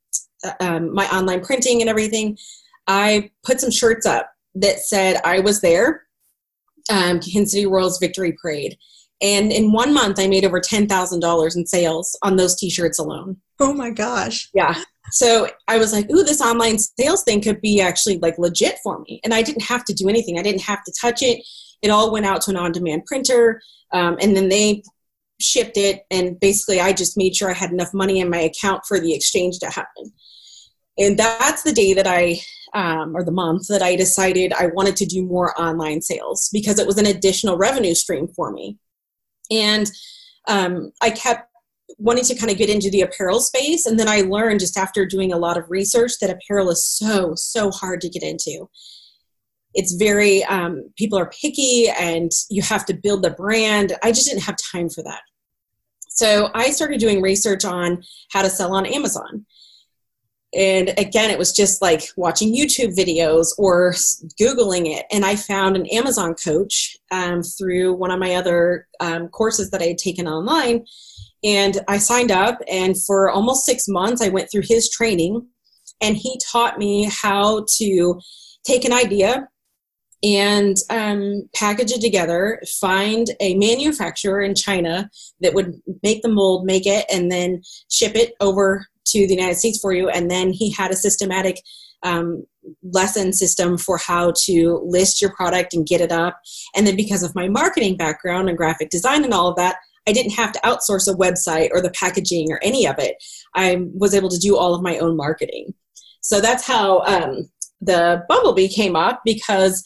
uh, 0.45 0.53
um, 0.61 0.95
my 0.95 1.07
online 1.09 1.45
printing 1.45 1.81
and 1.81 1.91
everything, 1.91 2.39
I 2.87 3.31
put 3.45 3.61
some 3.61 3.71
shirts 3.71 4.07
up 4.07 4.31
that 4.55 4.81
said 4.81 5.21
I 5.25 5.41
was 5.41 5.61
there, 5.61 6.07
um, 6.91 7.21
Kansas 7.21 7.53
City 7.53 7.67
Royals 7.67 7.99
Victory 7.99 8.37
Parade. 8.41 8.77
And 9.23 9.51
in 9.51 9.73
one 9.73 9.95
month, 9.95 10.19
I 10.19 10.29
made 10.29 10.45
over 10.45 10.61
$10,000 10.61 11.57
in 11.57 11.67
sales 11.67 12.19
on 12.23 12.37
those 12.37 12.55
t 12.55 12.71
shirts 12.71 12.99
alone. 12.99 13.39
Oh 13.59 13.73
my 13.73 13.91
gosh. 13.91 14.51
Yeah. 14.55 14.83
So 15.13 15.49
I 15.69 15.79
was 15.79 15.93
like, 15.93 16.11
ooh, 16.11 16.25
this 16.25 16.41
online 16.41 16.79
sales 16.79 17.23
thing 17.23 17.41
could 17.41 17.61
be 17.61 17.81
actually 17.81 18.19
like 18.19 18.39
legit 18.39 18.79
for 18.83 19.01
me. 19.01 19.21
And 19.25 19.33
I 19.33 19.43
didn't 19.43 19.63
have 19.63 19.85
to 19.87 19.95
do 19.95 20.09
anything, 20.09 20.39
I 20.39 20.43
didn't 20.43 20.63
have 20.63 20.83
to 20.85 20.93
touch 21.01 21.23
it. 21.23 21.45
It 21.83 21.91
all 21.91 22.13
went 22.13 22.27
out 22.27 22.41
to 22.43 22.51
an 22.51 22.57
on 22.57 22.73
demand 22.73 23.07
printer. 23.07 23.61
Um, 23.93 24.17
and 24.21 24.37
then 24.37 24.49
they 24.49 24.83
shipped 25.41 25.77
it. 25.77 26.05
And 26.11 26.39
basically, 26.41 26.81
I 26.81 26.93
just 26.93 27.17
made 27.17 27.37
sure 27.37 27.51
I 27.51 27.55
had 27.55 27.71
enough 27.71 27.93
money 27.95 28.21
in 28.21 28.31
my 28.31 28.39
account 28.39 28.83
for 28.87 28.99
the 28.99 29.15
exchange 29.15 29.59
to 29.61 29.67
happen. 29.67 30.13
And 30.99 31.19
that's 31.19 31.63
the 31.63 31.73
day 31.73 31.93
that 31.95 32.07
I, 32.07 32.41
um, 32.73 33.15
or 33.15 33.23
the 33.23 33.31
month 33.31 33.69
that 33.69 33.83
I 33.83 33.97
decided 33.97 34.53
I 34.55 34.67
wanted 34.69 34.97
to 34.97 35.07
do 35.07 35.23
more 35.23 35.59
online 35.61 36.01
sales 36.01 36.49
because 36.53 36.79
it 36.79 36.87
was 36.87 36.99
an 36.99 37.07
additional 37.07 37.59
revenue 37.59 37.95
stream 37.95 38.29
for 38.29 38.51
me. 38.51 38.79
And 39.51 39.91
um, 40.49 40.93
I 41.03 41.11
kept 41.11 41.51
wanting 41.99 42.25
to 42.25 42.35
kind 42.35 42.51
of 42.51 42.59
get 42.59 42.69
into 42.69 42.91
the 42.91 43.03
apparel 43.03 43.41
space. 43.41 43.87
And 43.87 43.99
then 43.99 44.09
I 44.09 44.21
learned 44.21 44.61
just 44.61 44.77
after 44.77 45.07
doing 45.07 45.33
a 45.33 45.39
lot 45.39 45.57
of 45.57 45.71
research 45.71 46.13
that 46.21 46.31
apparel 46.31 46.71
is 46.71 46.87
so, 46.87 47.35
so 47.35 47.71
hard 47.71 48.01
to 48.03 48.09
get 48.09 48.23
into. 48.23 48.69
It's 49.75 49.95
very, 49.95 50.45
um, 50.45 50.91
people 50.97 51.19
are 51.19 51.31
picky 51.31 51.89
and 51.89 52.31
you 52.51 52.63
have 52.63 52.85
to 52.87 52.95
build 52.95 53.23
the 53.23 53.31
brand. 53.31 53.95
I 54.03 54.13
just 54.13 54.27
didn't 54.27 54.45
have 54.45 54.57
time 54.57 54.89
for 54.89 55.03
that. 55.05 55.21
So 56.09 56.51
I 56.55 56.71
started 56.71 56.99
doing 56.99 57.21
research 57.21 57.65
on 57.65 58.03
how 58.33 58.43
to 58.43 58.49
sell 58.49 58.75
on 58.75 58.87
Amazon. 58.87 59.45
And 60.55 60.95
again, 60.97 61.31
it 61.31 61.39
was 61.39 61.53
just 61.53 61.83
like 61.83 62.03
watching 62.17 62.55
YouTube 62.55 62.97
videos 62.97 63.49
or 63.59 63.93
Googling 64.41 64.87
it. 64.87 65.05
And 65.11 65.27
I 65.27 65.37
found 65.37 65.77
an 65.77 65.87
Amazon 65.87 66.35
coach 66.35 66.97
um, 67.11 67.43
through 67.43 67.93
one 67.95 68.11
of 68.11 68.19
my 68.19 68.37
other 68.37 68.89
um, 69.01 69.29
courses 69.29 69.71
that 69.71 69.83
I 69.83 69.87
had 69.87 69.99
taken 69.99 70.27
online. 70.27 70.87
And 71.47 71.79
I 71.87 71.99
signed 71.99 72.33
up, 72.33 72.59
and 72.69 73.01
for 73.01 73.31
almost 73.31 73.65
six 73.65 73.87
months, 73.87 74.21
I 74.21 74.29
went 74.29 74.51
through 74.51 74.65
his 74.69 74.91
training. 74.91 75.47
And 76.03 76.17
he 76.17 76.39
taught 76.53 76.79
me 76.79 77.05
how 77.05 77.65
to 77.79 78.21
take 78.67 78.85
an 78.85 78.93
idea 78.93 79.49
and 80.23 80.77
um, 80.91 81.49
package 81.55 81.93
it 81.93 82.01
together, 82.01 82.61
find 82.81 83.29
a 83.41 83.55
manufacturer 83.55 84.43
in 84.43 84.55
China 84.55 85.09
that 85.41 85.55
would 85.55 85.81
make 86.03 86.23
the 86.23 86.29
mold, 86.29 86.67
make 86.67 86.87
it, 86.87 87.07
and 87.11 87.31
then 87.31 87.63
ship 87.91 88.17
it 88.17 88.35
over 88.41 88.87
to 89.07 89.27
the 89.27 89.35
United 89.35 89.57
States 89.57 89.79
for 89.81 89.93
you. 89.93 90.09
And 90.09 90.31
then 90.31 90.51
he 90.51 90.73
had 90.73 90.91
a 90.91 90.97
systematic 90.97 91.63
um, 92.03 92.45
lesson 92.83 93.33
system 93.33 93.79
for 93.79 93.99
how 93.99 94.33
to 94.45 94.83
list 94.85 95.23
your 95.23 95.33
product 95.35 95.75
and 95.75 95.87
get 95.87 96.01
it 96.01 96.13
up. 96.13 96.41
And 96.75 96.87
then 96.87 96.97
because 96.97 97.23
of 97.23 97.35
my 97.35 97.49
marketing 97.49 97.97
background 97.97 98.49
and 98.49 98.59
graphic 98.59 98.91
design 98.91 99.25
and 99.25 99.33
all 99.33 99.49
of 99.49 99.57
that, 99.57 99.77
I 100.07 100.13
didn't 100.13 100.33
have 100.33 100.53
to 100.53 100.61
outsource 100.61 101.13
a 101.13 101.17
website 101.17 101.71
or 101.73 101.81
the 101.81 101.91
packaging 101.91 102.51
or 102.51 102.61
any 102.63 102.87
of 102.87 102.99
it. 102.99 103.17
I 103.55 103.85
was 103.95 104.15
able 104.15 104.29
to 104.29 104.39
do 104.39 104.57
all 104.57 104.75
of 104.75 104.83
my 104.83 104.99
own 104.99 105.17
marketing. 105.17 105.75
So 106.21 106.41
that's 106.41 106.67
how 106.67 107.01
um, 107.03 107.51
the 107.81 108.25
Bumblebee 108.29 108.69
came 108.69 108.97
up 108.97 109.23
because 109.25 109.85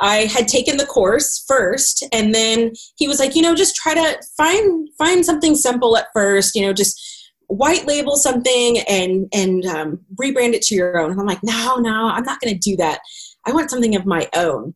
I 0.00 0.26
had 0.26 0.46
taken 0.46 0.76
the 0.76 0.86
course 0.86 1.44
first, 1.48 2.06
and 2.12 2.34
then 2.34 2.72
he 2.96 3.08
was 3.08 3.18
like, 3.18 3.34
you 3.34 3.42
know, 3.42 3.54
just 3.54 3.74
try 3.74 3.94
to 3.94 4.18
find 4.36 4.88
find 4.96 5.24
something 5.24 5.54
simple 5.54 5.96
at 5.96 6.06
first. 6.14 6.54
You 6.54 6.66
know, 6.66 6.72
just 6.72 7.00
white 7.48 7.86
label 7.86 8.16
something 8.16 8.78
and 8.88 9.26
and 9.32 9.64
um, 9.66 10.00
rebrand 10.20 10.52
it 10.52 10.62
to 10.62 10.74
your 10.74 10.98
own 10.98 11.10
and 11.10 11.18
i'm 11.18 11.26
like 11.26 11.42
no 11.42 11.76
no 11.76 12.08
i'm 12.08 12.24
not 12.24 12.38
going 12.40 12.52
to 12.52 12.60
do 12.60 12.76
that 12.76 13.00
i 13.46 13.52
want 13.52 13.70
something 13.70 13.96
of 13.96 14.04
my 14.04 14.28
own 14.36 14.74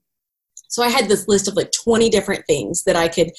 so 0.68 0.82
i 0.82 0.88
had 0.88 1.06
this 1.06 1.28
list 1.28 1.46
of 1.46 1.54
like 1.54 1.70
20 1.84 2.08
different 2.08 2.42
things 2.46 2.82
that 2.84 2.96
i 2.96 3.08
could 3.08 3.30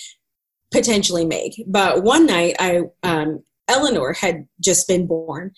potentially 0.73 1.25
make 1.25 1.63
but 1.67 2.03
one 2.03 2.25
night 2.25 2.55
i 2.59 2.81
um, 3.03 3.41
eleanor 3.69 4.11
had 4.11 4.45
just 4.59 4.87
been 4.87 5.07
born 5.07 5.51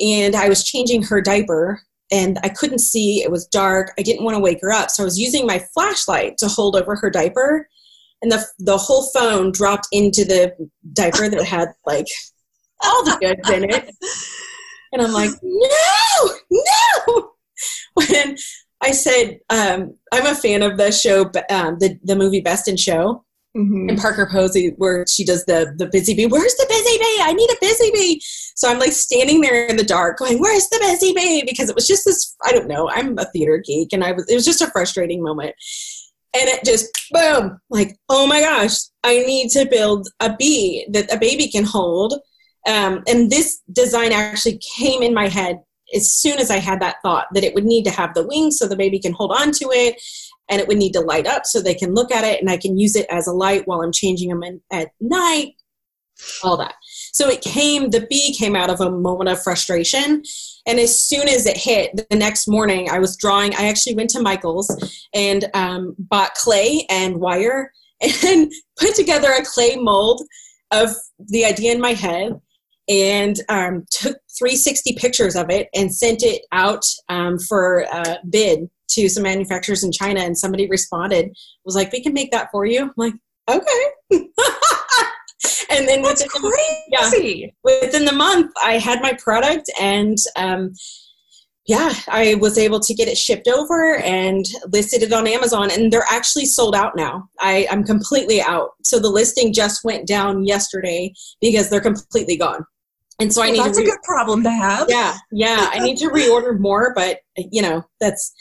and 0.00 0.34
i 0.34 0.48
was 0.48 0.64
changing 0.64 1.02
her 1.02 1.20
diaper 1.20 1.80
and 2.10 2.38
i 2.42 2.48
couldn't 2.48 2.80
see 2.80 3.22
it 3.22 3.30
was 3.30 3.46
dark 3.46 3.92
i 3.98 4.02
didn't 4.02 4.24
want 4.24 4.34
to 4.34 4.40
wake 4.40 4.60
her 4.60 4.72
up 4.72 4.90
so 4.90 5.02
i 5.02 5.04
was 5.04 5.18
using 5.18 5.46
my 5.46 5.62
flashlight 5.74 6.36
to 6.38 6.48
hold 6.48 6.74
over 6.74 6.96
her 6.96 7.10
diaper 7.10 7.68
and 8.22 8.32
the, 8.32 8.44
the 8.58 8.76
whole 8.76 9.08
phone 9.12 9.52
dropped 9.52 9.86
into 9.92 10.24
the 10.24 10.52
diaper 10.92 11.28
that 11.28 11.44
had 11.44 11.68
like 11.86 12.06
all 12.80 13.04
the 13.04 13.16
goods 13.20 13.50
in 13.50 13.70
it. 13.70 13.90
And 14.92 15.02
I'm 15.02 15.12
like, 15.12 15.30
no, 15.42 16.30
no. 16.50 17.30
When 17.94 18.36
I 18.80 18.92
said, 18.92 19.40
um, 19.50 19.96
I'm 20.12 20.26
a 20.26 20.34
fan 20.34 20.62
of 20.62 20.78
the 20.78 20.90
show, 20.92 21.30
um, 21.50 21.78
the, 21.78 21.98
the 22.02 22.16
movie 22.16 22.40
Best 22.40 22.68
in 22.68 22.76
Show. 22.76 23.24
Mm-hmm. 23.56 23.88
And 23.88 23.98
Parker 23.98 24.28
Posey, 24.30 24.74
where 24.76 25.04
she 25.08 25.24
does 25.24 25.44
the 25.46 25.74
the 25.76 25.86
busy 25.86 26.14
bee. 26.14 26.26
Where's 26.26 26.54
the 26.56 26.66
busy 26.68 26.98
bee? 26.98 27.18
I 27.22 27.32
need 27.32 27.50
a 27.50 27.56
busy 27.60 27.90
bee. 27.92 28.22
So 28.54 28.70
I'm 28.70 28.78
like 28.78 28.92
standing 28.92 29.40
there 29.40 29.66
in 29.66 29.76
the 29.76 29.84
dark, 29.84 30.18
going, 30.18 30.38
"Where's 30.38 30.68
the 30.68 30.78
busy 30.80 31.12
bee?" 31.14 31.44
Because 31.46 31.68
it 31.68 31.74
was 31.74 31.86
just 31.86 32.04
this. 32.04 32.36
I 32.44 32.52
don't 32.52 32.68
know. 32.68 32.88
I'm 32.90 33.18
a 33.18 33.24
theater 33.24 33.62
geek, 33.64 33.92
and 33.92 34.04
I 34.04 34.12
was. 34.12 34.26
It 34.28 34.34
was 34.34 34.44
just 34.44 34.60
a 34.60 34.70
frustrating 34.70 35.22
moment 35.22 35.54
and 36.34 36.46
it 36.46 36.62
just 36.62 36.86
boom 37.10 37.58
like 37.70 37.96
oh 38.10 38.26
my 38.26 38.42
gosh 38.42 38.74
i 39.02 39.20
need 39.20 39.48
to 39.48 39.66
build 39.70 40.06
a 40.20 40.36
bee 40.36 40.86
that 40.92 41.10
a 41.10 41.18
baby 41.18 41.48
can 41.48 41.64
hold 41.64 42.20
um, 42.68 43.02
and 43.06 43.30
this 43.30 43.62
design 43.72 44.12
actually 44.12 44.60
came 44.76 45.02
in 45.02 45.14
my 45.14 45.28
head 45.28 45.60
as 45.94 46.12
soon 46.12 46.38
as 46.38 46.50
I 46.50 46.58
had 46.58 46.80
that 46.80 46.96
thought 47.02 47.26
that 47.32 47.44
it 47.44 47.54
would 47.54 47.64
need 47.64 47.84
to 47.84 47.90
have 47.90 48.12
the 48.12 48.26
wings 48.26 48.58
so 48.58 48.68
the 48.68 48.76
baby 48.76 48.98
can 48.98 49.12
hold 49.12 49.32
on 49.32 49.52
to 49.52 49.70
it 49.72 50.00
and 50.48 50.60
it 50.60 50.68
would 50.68 50.78
need 50.78 50.92
to 50.92 51.00
light 51.00 51.26
up 51.26 51.46
so 51.46 51.60
they 51.60 51.74
can 51.74 51.94
look 51.94 52.10
at 52.10 52.24
it 52.24 52.40
and 52.40 52.50
I 52.50 52.56
can 52.56 52.78
use 52.78 52.96
it 52.96 53.06
as 53.10 53.26
a 53.26 53.32
light 53.32 53.66
while 53.66 53.82
I'm 53.82 53.92
changing 53.92 54.30
them 54.30 54.42
in, 54.42 54.60
at 54.72 54.88
night, 55.00 55.54
all 56.42 56.56
that. 56.56 56.74
So 57.12 57.28
it 57.28 57.42
came, 57.42 57.90
the 57.90 58.06
bee 58.08 58.34
came 58.34 58.56
out 58.56 58.70
of 58.70 58.80
a 58.80 58.90
moment 58.90 59.28
of 59.28 59.42
frustration. 59.42 60.22
And 60.66 60.78
as 60.78 61.06
soon 61.06 61.28
as 61.28 61.46
it 61.46 61.56
hit, 61.56 62.08
the 62.10 62.16
next 62.16 62.48
morning 62.48 62.88
I 62.90 62.98
was 62.98 63.16
drawing, 63.16 63.54
I 63.54 63.68
actually 63.68 63.94
went 63.94 64.10
to 64.10 64.22
Michael's 64.22 64.70
and 65.14 65.48
um, 65.54 65.94
bought 65.98 66.34
clay 66.34 66.86
and 66.90 67.18
wire 67.18 67.72
and 68.26 68.52
put 68.78 68.94
together 68.94 69.30
a 69.30 69.44
clay 69.44 69.76
mold 69.76 70.22
of 70.70 70.90
the 71.18 71.44
idea 71.44 71.72
in 71.72 71.80
my 71.80 71.92
head 71.92 72.40
and 72.88 73.40
um, 73.48 73.84
took 73.90 74.16
360 74.38 74.94
pictures 74.94 75.36
of 75.36 75.50
it 75.50 75.68
and 75.74 75.94
sent 75.94 76.22
it 76.22 76.42
out 76.52 76.84
um, 77.08 77.38
for 77.38 77.80
a 77.92 78.18
bid 78.28 78.70
to 78.90 79.08
some 79.08 79.22
manufacturers 79.22 79.84
in 79.84 79.92
China. 79.92 80.20
And 80.20 80.36
somebody 80.36 80.68
responded, 80.68 81.36
was 81.64 81.74
like, 81.74 81.92
"We 81.92 82.02
can 82.02 82.12
make 82.12 82.30
that 82.30 82.48
for 82.50 82.66
you." 82.66 82.82
I'm 82.82 82.92
like, 82.96 83.14
"Okay." 83.48 83.84
and 85.70 85.88
then 85.88 86.02
That's 86.02 86.22
within, 86.22 86.50
crazy. 86.50 87.40
Yeah, 87.40 87.48
within 87.64 88.04
the 88.04 88.12
month, 88.12 88.52
I 88.62 88.78
had 88.78 89.02
my 89.02 89.12
product, 89.14 89.70
and 89.80 90.16
um, 90.36 90.72
yeah, 91.66 91.92
I 92.08 92.36
was 92.36 92.56
able 92.56 92.80
to 92.80 92.94
get 92.94 93.08
it 93.08 93.18
shipped 93.18 93.46
over 93.46 93.96
and 93.98 94.44
listed 94.72 95.02
it 95.02 95.12
on 95.12 95.26
Amazon, 95.26 95.70
and 95.70 95.92
they're 95.92 96.06
actually 96.10 96.46
sold 96.46 96.74
out 96.74 96.96
now. 96.96 97.28
I, 97.40 97.66
I'm 97.70 97.84
completely 97.84 98.40
out. 98.40 98.70
So 98.82 98.98
the 98.98 99.10
listing 99.10 99.52
just 99.52 99.84
went 99.84 100.06
down 100.06 100.44
yesterday 100.46 101.12
because 101.40 101.68
they're 101.68 101.80
completely 101.80 102.36
gone 102.36 102.64
and 103.20 103.32
so 103.32 103.40
well, 103.40 103.48
I 103.48 103.52
need. 103.52 103.64
That's 103.64 103.78
re- 103.78 103.84
a 103.84 103.86
good 103.86 104.02
problem 104.02 104.42
to 104.44 104.50
have. 104.50 104.86
Yeah, 104.88 105.16
yeah. 105.32 105.70
I 105.72 105.80
need 105.80 105.96
to 105.98 106.08
reorder 106.08 106.58
more, 106.58 106.92
but 106.94 107.20
you 107.36 107.62
know, 107.62 107.84
that's 108.00 108.32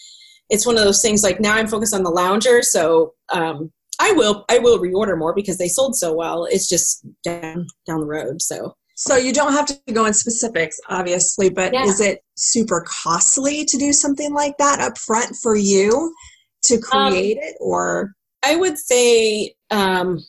it's 0.49 0.65
one 0.65 0.77
of 0.77 0.83
those 0.83 1.01
things. 1.01 1.23
Like 1.23 1.39
now, 1.39 1.55
I'm 1.55 1.67
focused 1.67 1.93
on 1.93 2.03
the 2.03 2.09
lounger, 2.09 2.61
so 2.61 3.13
um, 3.33 3.71
I 3.99 4.11
will 4.13 4.45
I 4.49 4.59
will 4.59 4.79
reorder 4.79 5.17
more 5.17 5.33
because 5.33 5.57
they 5.57 5.67
sold 5.67 5.95
so 5.95 6.13
well. 6.13 6.45
It's 6.45 6.69
just 6.69 7.05
down 7.23 7.67
down 7.85 7.99
the 8.01 8.05
road. 8.05 8.41
So 8.41 8.75
so 8.95 9.15
you 9.15 9.31
don't 9.31 9.53
have 9.53 9.67
to 9.67 9.79
go 9.93 10.05
in 10.05 10.13
specifics, 10.13 10.79
obviously, 10.89 11.49
but 11.49 11.71
Yeah. 11.73 11.83
is 11.83 11.99
it 11.99 12.21
super 12.35 12.83
costly 13.03 13.63
to 13.65 13.77
do 13.77 13.93
something 13.93 14.33
like 14.33 14.57
that 14.57 14.79
up 14.79 14.97
front 14.97 15.35
for 15.43 15.55
you 15.55 16.13
to 16.63 16.75
Um, 16.75 16.81
create 17.11 17.37
it 17.39 17.55
or 17.59 18.13
I 18.43 18.55
would 18.55 18.77
say 18.77 19.53
um, 19.71 20.19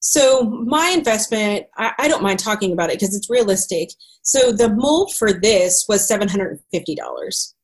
so. 0.00 0.42
My 0.44 0.88
investment, 0.88 1.66
I, 1.76 1.92
I 1.98 2.08
don't 2.08 2.22
mind 2.22 2.38
talking 2.40 2.72
about 2.72 2.90
it 2.90 2.98
because 2.98 3.14
it's 3.16 3.30
realistic. 3.30 3.88
So 4.22 4.52
the 4.52 4.68
mold 4.74 5.14
for 5.14 5.32
this 5.32 5.86
was 5.88 6.06
seven 6.06 6.28
hundred 6.28 6.50
and 6.52 6.60
fifty 6.72 6.94
dollars, 6.94 7.54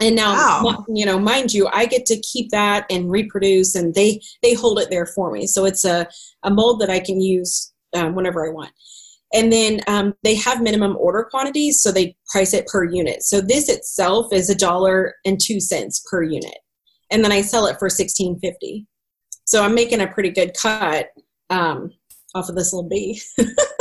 and 0.00 0.16
now 0.16 0.32
Wow. 0.64 0.84
you 0.88 1.04
know, 1.06 1.18
mind 1.18 1.52
you, 1.52 1.68
I 1.72 1.86
get 1.86 2.06
to 2.06 2.20
keep 2.20 2.50
that 2.50 2.86
and 2.90 3.10
reproduce, 3.10 3.74
and 3.74 3.94
they 3.94 4.20
they 4.42 4.54
hold 4.54 4.78
it 4.78 4.90
there 4.90 5.06
for 5.06 5.30
me. 5.30 5.46
So 5.46 5.64
it's 5.64 5.84
a 5.84 6.08
a 6.42 6.50
mold 6.50 6.80
that 6.80 6.90
I 6.90 7.00
can 7.00 7.20
use 7.20 7.72
um, 7.94 8.14
whenever 8.14 8.46
I 8.46 8.52
want. 8.52 8.72
And 9.32 9.52
then 9.52 9.80
um, 9.86 10.14
they 10.24 10.34
have 10.34 10.60
minimum 10.60 10.96
order 10.96 11.22
quantities, 11.30 11.80
so 11.80 11.92
they 11.92 12.16
price 12.32 12.52
it 12.52 12.66
per 12.66 12.84
unit. 12.84 13.22
So 13.22 13.40
this 13.40 13.68
itself 13.68 14.32
is 14.32 14.50
a 14.50 14.56
dollar 14.56 15.14
and 15.24 15.38
two 15.40 15.60
cents 15.60 16.04
per 16.10 16.22
unit, 16.22 16.58
and 17.10 17.22
then 17.22 17.30
I 17.32 17.42
sell 17.42 17.66
it 17.66 17.78
for 17.78 17.88
sixteen 17.88 18.38
fifty. 18.40 18.86
So 19.44 19.62
I'm 19.64 19.74
making 19.74 20.00
a 20.00 20.06
pretty 20.08 20.30
good 20.30 20.52
cut 20.54 21.08
um, 21.48 21.90
off 22.34 22.48
of 22.48 22.54
this 22.54 22.72
little 22.72 22.88
bee. 22.88 23.20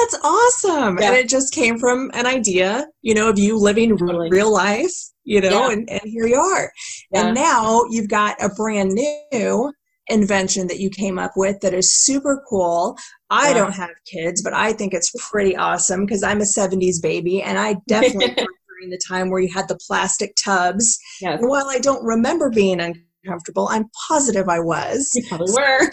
that's 0.00 0.24
awesome 0.24 0.98
Yeah. 0.98 1.08
and 1.08 1.16
it 1.16 1.28
just 1.28 1.52
came 1.54 1.78
from 1.78 2.10
an 2.14 2.26
idea 2.26 2.86
you 3.02 3.14
know 3.14 3.28
of 3.28 3.38
you 3.38 3.56
living 3.58 3.96
Totally. 3.96 4.28
real 4.30 4.52
life 4.52 4.92
you 5.24 5.40
know 5.40 5.48
Yeah. 5.68 5.70
and, 5.72 5.90
and 5.90 6.00
here 6.04 6.26
you 6.26 6.36
are 6.40 6.72
Yeah. 7.12 7.26
and 7.26 7.34
now 7.34 7.82
you've 7.90 8.08
got 8.08 8.36
a 8.42 8.48
brand 8.48 8.92
new 8.92 9.72
invention 10.08 10.66
that 10.66 10.80
you 10.80 10.90
came 10.90 11.18
up 11.18 11.32
with 11.36 11.60
that 11.60 11.72
is 11.74 11.94
super 12.04 12.42
cool 12.48 12.96
i 13.30 13.52
don't 13.52 13.72
have 13.74 13.90
kids 14.10 14.42
but 14.42 14.52
i 14.52 14.72
think 14.72 14.92
it's 14.92 15.12
pretty 15.30 15.54
awesome 15.56 16.04
because 16.04 16.22
i'm 16.24 16.40
a 16.40 16.44
70s 16.44 17.00
baby 17.00 17.42
and 17.42 17.58
i 17.58 17.76
definitely 17.86 18.34
during 18.36 18.90
the 18.90 19.00
time 19.06 19.30
where 19.30 19.40
you 19.40 19.52
had 19.52 19.68
the 19.68 19.78
plastic 19.86 20.32
tubs 20.42 20.98
Yes, 21.20 21.38
and 21.40 21.48
while 21.48 21.66
i 21.68 21.78
don't 21.78 22.02
remember 22.04 22.50
being 22.50 22.80
uncomfortable 22.80 23.68
i'm 23.70 23.84
positive 24.08 24.48
i 24.48 24.58
was 24.58 25.08
you 25.14 25.22
probably 25.28 25.52
were. 25.52 25.90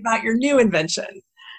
About 0.00 0.22
your 0.22 0.34
new 0.36 0.58
invention 0.58 1.06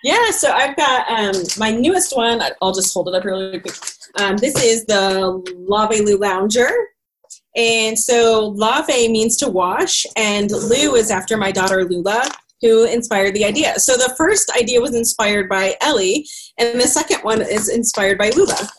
Yeah, 0.03 0.31
so 0.31 0.51
I've 0.51 0.75
got 0.75 1.09
um, 1.09 1.41
my 1.57 1.71
newest 1.71 2.15
one. 2.15 2.41
I'll 2.61 2.73
just 2.73 2.93
hold 2.93 3.09
it 3.09 3.15
up 3.15 3.25
really 3.25 3.59
quick. 3.59 3.75
Um, 4.19 4.37
this 4.37 4.55
is 4.63 4.85
the 4.85 5.43
Lave 5.67 6.01
Lou 6.01 6.17
Lounger. 6.17 6.71
And 7.55 7.97
so 7.97 8.49
lave 8.55 9.09
means 9.09 9.35
to 9.37 9.49
wash, 9.49 10.05
and 10.15 10.51
Lou 10.51 10.93
is 10.93 11.09
after 11.09 11.37
my 11.37 11.51
daughter 11.51 11.83
Lula, 11.85 12.29
who 12.61 12.85
inspired 12.85 13.33
the 13.33 13.45
idea. 13.45 13.79
So 13.79 13.93
the 13.93 14.13
first 14.15 14.51
idea 14.55 14.79
was 14.79 14.93
inspired 14.93 15.49
by 15.49 15.75
Ellie, 15.81 16.27
and 16.59 16.79
the 16.79 16.87
second 16.87 17.21
one 17.21 17.41
is 17.41 17.67
inspired 17.67 18.19
by 18.19 18.29
Lula. 18.29 18.69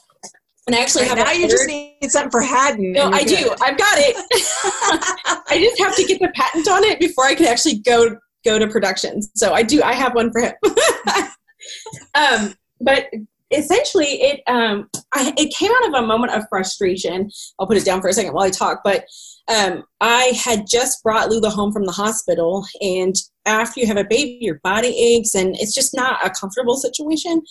And 0.68 0.76
I 0.76 0.80
actually 0.80 1.06
have 1.06 1.18
now 1.18 1.30
a 1.30 1.34
you 1.34 1.48
just 1.48 1.66
need 1.66 1.96
something 2.08 2.30
for 2.30 2.42
Haddon. 2.42 2.92
No, 2.92 3.10
I 3.10 3.24
do. 3.24 3.50
I've 3.62 3.78
got 3.78 3.98
it. 3.98 4.16
I 5.48 5.58
just 5.58 5.80
have 5.80 5.96
to 5.96 6.04
get 6.04 6.20
the 6.20 6.28
patent 6.34 6.68
on 6.68 6.84
it 6.84 7.00
before 7.00 7.24
I 7.24 7.34
can 7.34 7.46
actually 7.46 7.78
go 7.78 8.16
go 8.49 8.59
to 8.59 8.66
production. 8.66 9.22
So 9.34 9.53
I 9.53 9.62
do. 9.62 9.82
I 9.82 9.92
have 9.92 10.14
one 10.14 10.32
for 10.32 10.40
him. 10.40 10.55
um, 12.14 12.55
but 12.80 13.09
essentially, 13.51 14.20
it 14.22 14.40
um, 14.46 14.88
I, 15.14 15.32
it 15.36 15.55
came 15.55 15.70
out 15.70 15.88
of 15.88 16.05
a 16.05 16.07
moment 16.07 16.32
of 16.32 16.44
frustration. 16.49 17.30
I'll 17.59 17.66
put 17.66 17.76
it 17.76 17.84
down 17.84 18.01
for 18.01 18.09
a 18.09 18.12
second 18.12 18.32
while 18.32 18.46
I 18.46 18.51
talk. 18.51 18.80
But 18.84 19.05
um, 19.49 19.84
I 20.01 20.32
had 20.42 20.66
just 20.70 21.03
brought 21.03 21.30
Lula 21.30 21.51
home 21.51 21.72
from 21.72 21.84
the 21.84 21.92
hospital, 21.92 22.66
and 22.80 23.14
after 23.46 23.80
you 23.80 23.86
have 23.86 23.96
a 23.96 24.05
baby, 24.05 24.38
your 24.40 24.61
body 24.62 24.88
aches, 24.88 25.34
and 25.34 25.57
it's 25.57 25.74
just 25.74 25.94
not 25.94 26.24
a 26.24 26.30
comfortable 26.30 26.76
situation. 26.76 27.42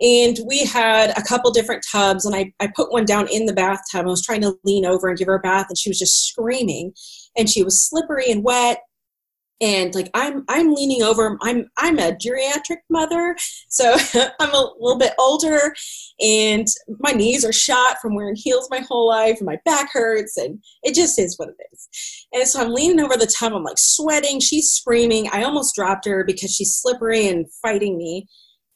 And 0.00 0.40
we 0.48 0.64
had 0.64 1.16
a 1.16 1.22
couple 1.22 1.52
different 1.52 1.84
tubs, 1.90 2.24
and 2.24 2.34
I, 2.34 2.52
I 2.58 2.68
put 2.74 2.90
one 2.90 3.04
down 3.04 3.28
in 3.28 3.46
the 3.46 3.52
bathtub. 3.52 4.04
I 4.06 4.10
was 4.10 4.24
trying 4.24 4.40
to 4.40 4.54
lean 4.64 4.84
over 4.84 5.08
and 5.08 5.16
give 5.16 5.28
her 5.28 5.36
a 5.36 5.40
bath, 5.40 5.66
and 5.68 5.78
she 5.78 5.90
was 5.90 5.98
just 5.98 6.26
screaming, 6.26 6.92
and 7.36 7.48
she 7.48 7.62
was 7.62 7.88
slippery 7.88 8.30
and 8.30 8.42
wet. 8.42 8.80
And 9.62 9.94
like 9.94 10.10
I'm, 10.12 10.44
I'm 10.48 10.74
leaning 10.74 11.02
over. 11.02 11.38
I'm, 11.40 11.70
I'm 11.78 11.98
a 11.98 12.12
geriatric 12.12 12.78
mother, 12.90 13.36
so 13.68 13.94
I'm 14.40 14.50
a 14.50 14.70
little 14.80 14.98
bit 14.98 15.14
older, 15.18 15.72
and 16.20 16.66
my 16.98 17.12
knees 17.12 17.44
are 17.44 17.52
shot 17.52 17.98
from 18.02 18.14
wearing 18.14 18.36
heels 18.36 18.68
my 18.70 18.80
whole 18.80 19.08
life, 19.08 19.36
and 19.38 19.46
my 19.46 19.58
back 19.64 19.90
hurts, 19.92 20.36
and 20.36 20.62
it 20.82 20.94
just 20.94 21.18
is 21.18 21.38
what 21.38 21.48
it 21.50 21.56
is. 21.72 22.26
And 22.32 22.46
so 22.46 22.60
I'm 22.60 22.74
leaning 22.74 23.00
over 23.00 23.16
the 23.16 23.26
tub. 23.26 23.52
I'm 23.52 23.62
like 23.62 23.78
sweating. 23.78 24.40
She's 24.40 24.72
screaming. 24.72 25.28
I 25.32 25.44
almost 25.44 25.74
dropped 25.74 26.06
her 26.06 26.24
because 26.24 26.52
she's 26.52 26.74
slippery 26.74 27.28
and 27.28 27.46
fighting 27.62 27.96
me. 27.96 28.26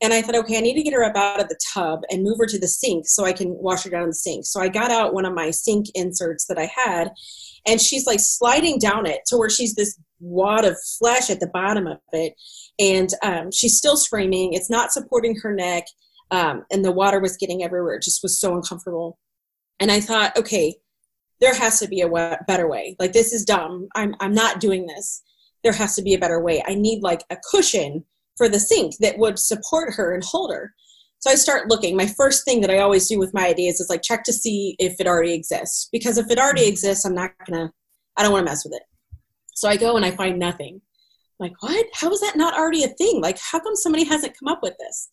And 0.03 0.13
I 0.13 0.21
thought, 0.21 0.35
okay, 0.35 0.59
I 0.59 0.61
need 0.61 0.75
to 0.75 0.83
get 0.83 0.93
her 0.93 1.05
up 1.05 1.17
out 1.17 1.41
of 1.41 1.49
the 1.49 1.59
tub 1.73 2.01
and 2.11 2.23
move 2.23 2.37
her 2.39 2.47
to 2.47 2.59
the 2.59 2.69
sink 2.69 3.09
so 3.09 3.25
I 3.25 3.33
can 3.33 3.55
wash 3.55 3.85
her 3.85 3.91
down 3.91 4.03
in 4.03 4.09
the 4.11 4.15
sink. 4.15 4.45
So 4.45 4.61
I 4.61 4.69
got 4.69 4.91
out 4.91 5.15
one 5.15 5.25
of 5.25 5.33
my 5.35 5.51
sink 5.51 5.87
inserts 5.95 6.45
that 6.47 6.59
I 6.59 6.71
had, 6.75 7.11
and 7.67 7.81
she's 7.81 8.07
like 8.07 8.21
sliding 8.21 8.79
down 8.79 9.07
it 9.07 9.21
to 9.29 9.39
where 9.39 9.49
she's 9.49 9.75
this 9.75 9.99
wad 10.21 10.67
of 10.67 10.77
flesh 10.99 11.31
at 11.31 11.41
the 11.41 11.47
bottom 11.47 11.87
of 11.87 11.99
it. 12.13 12.35
And 12.79 13.09
um, 13.23 13.51
she's 13.51 13.79
still 13.79 13.97
screaming. 13.97 14.53
It's 14.53 14.71
not 14.71 14.93
supporting 14.93 15.37
her 15.37 15.55
neck. 15.55 15.85
Um, 16.31 16.65
and 16.71 16.85
the 16.85 16.93
water 16.93 17.21
was 17.21 17.37
getting 17.37 17.63
everywhere. 17.63 17.95
It 17.95 18.03
just 18.03 18.23
was 18.23 18.39
so 18.39 18.55
uncomfortable. 18.55 19.19
And 19.81 19.91
I 19.91 20.01
thought, 20.01 20.37
okay, 20.37 20.77
there 21.41 21.55
has 21.55 21.81
to 21.81 21.89
be 21.89 22.01
a 22.03 22.37
better 22.47 22.69
way. 22.69 22.97
Like, 22.99 23.13
this 23.13 23.33
is 23.33 23.45
dumb. 23.45 23.89
I'm, 23.95 24.15
I'm 24.21 24.35
not 24.35 24.61
doing 24.61 24.87
this. 24.87 25.23
There 25.63 25.73
has 25.73 25.95
to 25.97 26.03
be 26.03 26.15
a 26.15 26.19
better 26.19 26.41
way. 26.41 26.63
I 26.67 26.75
need 26.75 27.03
like 27.03 27.25
a 27.31 27.37
cushion 27.51 28.05
for 28.37 28.49
the 28.49 28.61
sink 28.61 28.95
that 29.01 29.19
would 29.19 29.39
support 29.39 29.95
her 29.95 30.15
and 30.15 30.25
hold 30.25 30.53
her. 30.53 30.75
So 31.19 31.31
I 31.31 31.35
start 31.35 31.69
looking. 31.69 31.97
My 31.97 32.07
first 32.07 32.45
thing 32.45 32.61
that 32.61 32.71
I 32.71 32.79
always 32.79 33.09
do 33.09 33.19
with 33.19 33.35
my 33.35 33.47
ideas 33.47 33.81
is 33.81 33.89
like 33.89 34.03
check 34.03 34.23
to 34.25 34.33
see 34.33 34.77
if 34.79 35.01
it 35.01 35.07
already 35.07 35.33
exists. 35.33 35.89
Because 35.91 36.19
if 36.19 36.31
it 36.31 36.39
already 36.39 36.69
exists, 36.69 37.05
I'm 37.05 37.15
not 37.15 37.33
gonna, 37.47 37.73
I 38.17 38.23
don't 38.23 38.33
wanna 38.33 38.45
mess 38.45 38.65
with 38.65 38.75
it. 38.75 38.83
So 39.55 39.69
I 39.69 39.77
go 39.77 39.97
and 39.97 40.05
I 40.05 40.11
find 40.11 40.39
nothing. 40.39 40.81
I'm 41.41 41.49
like, 41.49 41.63
what? 41.63 41.87
How 41.95 42.11
is 42.11 42.21
that 42.21 42.37
not 42.37 42.59
already 42.59 42.85
a 42.85 42.89
thing? 42.89 43.21
Like, 43.23 43.39
how 43.39 43.59
come 43.59 43.77
somebody 43.77 44.05
hasn't 44.05 44.37
come 44.39 44.49
up 44.49 44.63
with 44.63 44.75
this? 44.79 45.09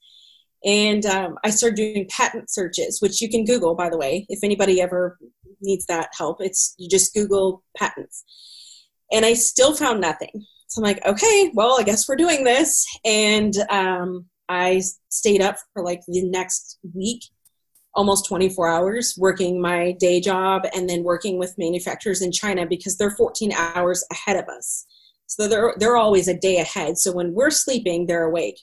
And 0.65 1.05
um, 1.05 1.35
I 1.43 1.49
started 1.49 1.75
doing 1.75 2.07
patent 2.09 2.49
searches, 2.49 3.01
which 3.01 3.21
you 3.21 3.29
can 3.29 3.43
Google, 3.43 3.75
by 3.75 3.89
the 3.89 3.97
way, 3.97 4.25
if 4.29 4.39
anybody 4.43 4.81
ever 4.81 5.17
needs 5.61 5.85
that 5.87 6.09
help. 6.17 6.37
It's 6.39 6.75
you 6.77 6.89
just 6.89 7.13
Google 7.13 7.63
patents. 7.77 8.23
And 9.11 9.25
I 9.25 9.33
still 9.33 9.73
found 9.75 10.01
nothing. 10.01 10.45
So 10.67 10.81
I'm 10.81 10.83
like, 10.83 11.05
okay, 11.05 11.51
well, 11.53 11.79
I 11.79 11.83
guess 11.83 12.07
we're 12.07 12.15
doing 12.15 12.43
this. 12.43 12.85
And 13.05 13.53
um, 13.69 14.25
I 14.49 14.81
stayed 15.09 15.41
up 15.41 15.57
for 15.73 15.83
like 15.83 16.01
the 16.07 16.23
next 16.23 16.79
week, 16.93 17.23
almost 17.93 18.27
24 18.27 18.69
hours, 18.69 19.15
working 19.17 19.61
my 19.61 19.95
day 19.99 20.19
job 20.19 20.63
and 20.75 20.89
then 20.89 21.03
working 21.03 21.37
with 21.37 21.57
manufacturers 21.57 22.21
in 22.21 22.31
China 22.31 22.65
because 22.65 22.97
they're 22.97 23.11
14 23.11 23.53
hours 23.53 24.03
ahead 24.11 24.37
of 24.37 24.45
us. 24.49 24.85
So 25.27 25.47
they're, 25.47 25.73
they're 25.77 25.97
always 25.97 26.27
a 26.27 26.37
day 26.37 26.57
ahead. 26.57 26.97
So 26.97 27.11
when 27.11 27.33
we're 27.33 27.51
sleeping, 27.51 28.05
they're 28.05 28.25
awake. 28.25 28.59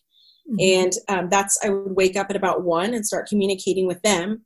And 0.58 0.92
um, 1.08 1.28
that's, 1.30 1.56
I 1.64 1.68
would 1.68 1.94
wake 1.94 2.16
up 2.16 2.26
at 2.30 2.36
about 2.36 2.64
one 2.64 2.92
and 2.94 3.06
start 3.06 3.28
communicating 3.28 3.86
with 3.86 4.02
them. 4.02 4.44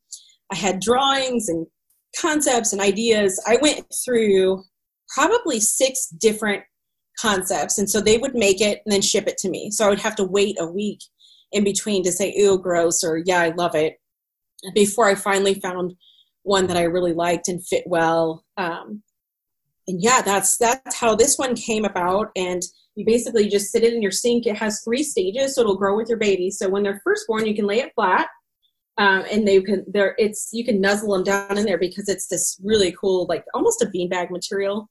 I 0.53 0.57
had 0.57 0.81
drawings 0.81 1.49
and 1.49 1.67
concepts 2.21 2.73
and 2.73 2.83
ideas. 2.83 3.43
I 3.47 3.59
went 3.61 3.87
through 4.05 4.65
probably 5.15 5.61
six 5.61 6.09
different 6.09 6.63
concepts. 7.21 7.79
And 7.79 7.89
so 7.89 8.01
they 8.01 8.19
would 8.19 8.35
make 8.35 8.61
it 8.61 8.81
and 8.85 8.93
then 8.93 9.03
ship 9.03 9.27
it 9.27 9.39
to 9.39 9.49
me. 9.49 9.71
So 9.71 9.87
I 9.87 9.89
would 9.89 10.01
have 10.01 10.17
to 10.17 10.25
wait 10.25 10.57
a 10.59 10.67
week 10.67 11.01
in 11.53 11.65
between 11.65 12.03
to 12.05 12.13
say, 12.13 12.33
ew, 12.37 12.59
gross, 12.59 13.05
or 13.05 13.23
yeah, 13.25 13.41
I 13.41 13.51
love 13.51 13.75
it, 13.75 13.99
before 14.75 15.07
I 15.07 15.15
finally 15.15 15.55
found 15.61 15.95
one 16.43 16.67
that 16.67 16.77
I 16.77 16.83
really 16.83 17.13
liked 17.13 17.49
and 17.49 17.65
fit 17.65 17.85
well. 17.87 18.45
Um, 18.57 19.03
and 19.87 20.01
yeah, 20.03 20.23
that's 20.23 20.57
that's 20.57 20.97
how 20.97 21.15
this 21.15 21.37
one 21.37 21.55
came 21.55 21.85
about. 21.85 22.31
And 22.37 22.63
you 22.95 23.05
basically 23.05 23.49
just 23.49 23.71
sit 23.71 23.83
it 23.83 23.93
in 23.93 24.03
your 24.03 24.11
sink. 24.11 24.47
It 24.47 24.57
has 24.57 24.81
three 24.83 25.03
stages, 25.03 25.55
so 25.55 25.63
it'll 25.63 25.77
grow 25.77 25.97
with 25.97 26.09
your 26.09 26.19
baby. 26.19 26.51
So 26.51 26.69
when 26.69 26.83
they're 26.83 27.01
first 27.05 27.27
born, 27.27 27.47
you 27.47 27.55
can 27.55 27.67
lay 27.67 27.81
it 27.81 27.93
flat, 27.95 28.29
um, 28.99 29.25
and 29.31 29.47
they 29.47 29.61
can 29.61 29.85
there 29.87 30.15
it's 30.19 30.51
you 30.53 30.65
can 30.65 30.81
nuzzle 30.81 31.13
them 31.13 31.25
down 31.25 31.59
in 31.59 31.65
there 31.65 31.79
because 31.79 32.09
it's 32.09 32.29
this 32.29 32.59
really 32.63 32.95
cool 32.99 33.27
like 33.29 33.45
almost 33.53 33.83
a 33.83 33.87
beanbag 33.87 34.31
material. 34.31 34.89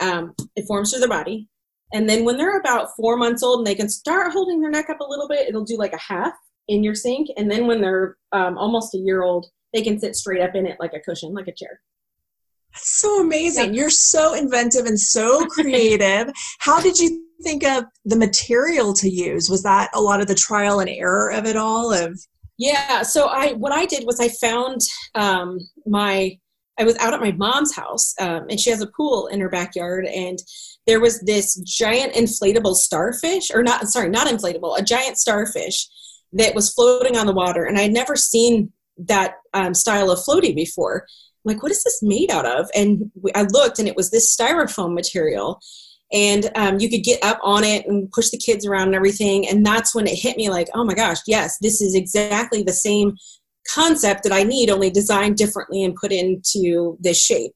Um, 0.00 0.34
it 0.56 0.66
forms 0.66 0.90
through 0.90 1.00
the 1.00 1.08
body, 1.08 1.48
and 1.92 2.08
then 2.08 2.24
when 2.24 2.36
they're 2.36 2.58
about 2.58 2.88
four 2.96 3.16
months 3.16 3.42
old 3.42 3.60
and 3.60 3.66
they 3.66 3.74
can 3.74 3.88
start 3.88 4.32
holding 4.32 4.60
their 4.60 4.70
neck 4.70 4.88
up 4.88 5.00
a 5.00 5.08
little 5.08 5.28
bit, 5.28 5.48
it'll 5.48 5.64
do 5.64 5.76
like 5.76 5.92
a 5.92 5.98
half 5.98 6.32
in 6.68 6.82
your 6.82 6.94
sink. 6.94 7.28
And 7.36 7.50
then 7.50 7.66
when 7.66 7.80
they're 7.80 8.16
um, 8.32 8.56
almost 8.56 8.94
a 8.94 8.98
year 8.98 9.22
old, 9.22 9.46
they 9.72 9.82
can 9.82 9.98
sit 9.98 10.16
straight 10.16 10.42
up 10.42 10.54
in 10.54 10.66
it 10.66 10.78
like 10.80 10.94
a 10.94 11.00
cushion, 11.00 11.34
like 11.34 11.48
a 11.48 11.54
chair. 11.54 11.80
That's 12.72 13.00
so 13.00 13.20
amazing. 13.20 13.74
You're 13.74 13.90
so 13.90 14.34
inventive 14.34 14.86
and 14.86 14.98
so 14.98 15.44
creative. 15.50 16.32
How 16.60 16.80
did 16.80 16.98
you 16.98 17.26
think 17.42 17.64
of 17.64 17.84
the 18.04 18.16
material 18.16 18.94
to 18.94 19.10
use? 19.10 19.50
Was 19.50 19.62
that 19.62 19.90
a 19.94 20.00
lot 20.00 20.20
of 20.20 20.26
the 20.26 20.34
trial 20.34 20.80
and 20.80 20.88
error 20.88 21.30
of 21.30 21.44
it 21.44 21.56
all? 21.56 21.92
Of 21.92 22.18
Yeah. 22.56 23.02
So 23.02 23.26
I 23.26 23.52
what 23.52 23.72
I 23.72 23.84
did 23.84 24.04
was 24.06 24.20
I 24.20 24.28
found 24.28 24.80
um, 25.14 25.58
my 25.86 26.38
I 26.78 26.84
was 26.84 26.96
out 26.98 27.14
at 27.14 27.20
my 27.20 27.32
mom's 27.32 27.74
house, 27.74 28.14
um, 28.18 28.46
and 28.48 28.58
she 28.58 28.70
has 28.70 28.80
a 28.80 28.90
pool 28.96 29.26
in 29.26 29.40
her 29.40 29.48
backyard, 29.48 30.06
and 30.06 30.38
there 30.86 31.00
was 31.00 31.20
this 31.20 31.56
giant 31.60 32.14
inflatable 32.14 32.74
starfish, 32.74 33.50
or 33.52 33.62
not, 33.62 33.88
sorry, 33.88 34.08
not 34.08 34.26
inflatable, 34.26 34.78
a 34.78 34.82
giant 34.82 35.18
starfish 35.18 35.88
that 36.32 36.54
was 36.54 36.72
floating 36.72 37.16
on 37.16 37.26
the 37.26 37.34
water, 37.34 37.64
and 37.64 37.78
I 37.78 37.82
had 37.82 37.92
never 37.92 38.16
seen 38.16 38.72
that 38.98 39.34
um, 39.52 39.74
style 39.74 40.10
of 40.10 40.22
floating 40.24 40.54
before. 40.54 41.06
I'm 41.44 41.54
like, 41.54 41.62
what 41.62 41.72
is 41.72 41.84
this 41.84 42.02
made 42.02 42.30
out 42.30 42.46
of? 42.46 42.70
And 42.74 43.10
I 43.34 43.42
looked, 43.42 43.78
and 43.78 43.88
it 43.88 43.96
was 43.96 44.10
this 44.10 44.34
styrofoam 44.34 44.94
material, 44.94 45.60
and 46.12 46.50
um, 46.54 46.78
you 46.78 46.88
could 46.90 47.04
get 47.04 47.24
up 47.24 47.38
on 47.42 47.64
it 47.64 47.86
and 47.86 48.10
push 48.12 48.30
the 48.30 48.38
kids 48.38 48.66
around 48.66 48.88
and 48.88 48.94
everything. 48.94 49.48
And 49.48 49.64
that's 49.64 49.94
when 49.94 50.06
it 50.06 50.18
hit 50.18 50.36
me, 50.36 50.50
like, 50.50 50.68
oh 50.74 50.84
my 50.84 50.94
gosh, 50.94 51.18
yes, 51.26 51.58
this 51.60 51.80
is 51.80 51.94
exactly 51.94 52.62
the 52.62 52.72
same 52.72 53.16
concept 53.74 54.22
that 54.24 54.32
I 54.32 54.42
need, 54.42 54.70
only 54.70 54.90
designed 54.90 55.36
differently 55.36 55.82
and 55.82 55.94
put 55.94 56.12
into 56.12 56.96
this 57.00 57.22
shape. 57.22 57.52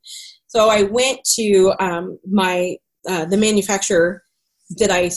So 0.47 0.69
I 0.69 0.85
went 0.85 1.21
to 1.35 1.75
um, 1.81 2.19
my 2.31 2.77
uh, 3.09 3.25
the 3.25 3.37
manufacturer 3.37 4.23
that 4.79 4.91
I 4.91 5.11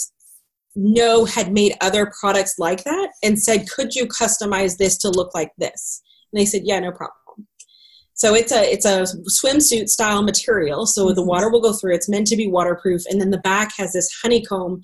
know 0.75 1.25
had 1.25 1.51
made 1.51 1.73
other 1.81 2.11
products 2.19 2.55
like 2.59 2.83
that 2.83 3.09
and 3.23 3.41
said, 3.41 3.67
could 3.69 3.95
you 3.95 4.05
customize 4.05 4.77
this 4.77 4.97
to 4.99 5.09
look 5.09 5.33
like 5.33 5.51
this? 5.57 6.01
And 6.31 6.39
they 6.39 6.45
said, 6.45 6.61
yeah, 6.65 6.79
no 6.79 6.91
problem. 6.91 7.15
So 8.19 8.35
it's 8.35 8.51
a 8.51 8.69
it's 8.69 8.85
a 8.85 9.05
swimsuit 9.29 9.87
style 9.87 10.23
material. 10.23 10.85
So 10.85 11.05
mm-hmm. 11.05 11.15
the 11.15 11.23
water 11.23 11.49
will 11.49 11.61
go 11.61 11.71
through. 11.71 11.95
It's 11.95 12.09
meant 12.09 12.27
to 12.27 12.35
be 12.35 12.47
waterproof, 12.47 13.03
and 13.09 13.19
then 13.19 13.31
the 13.31 13.39
back 13.39 13.71
has 13.77 13.93
this 13.93 14.09
honeycomb 14.21 14.81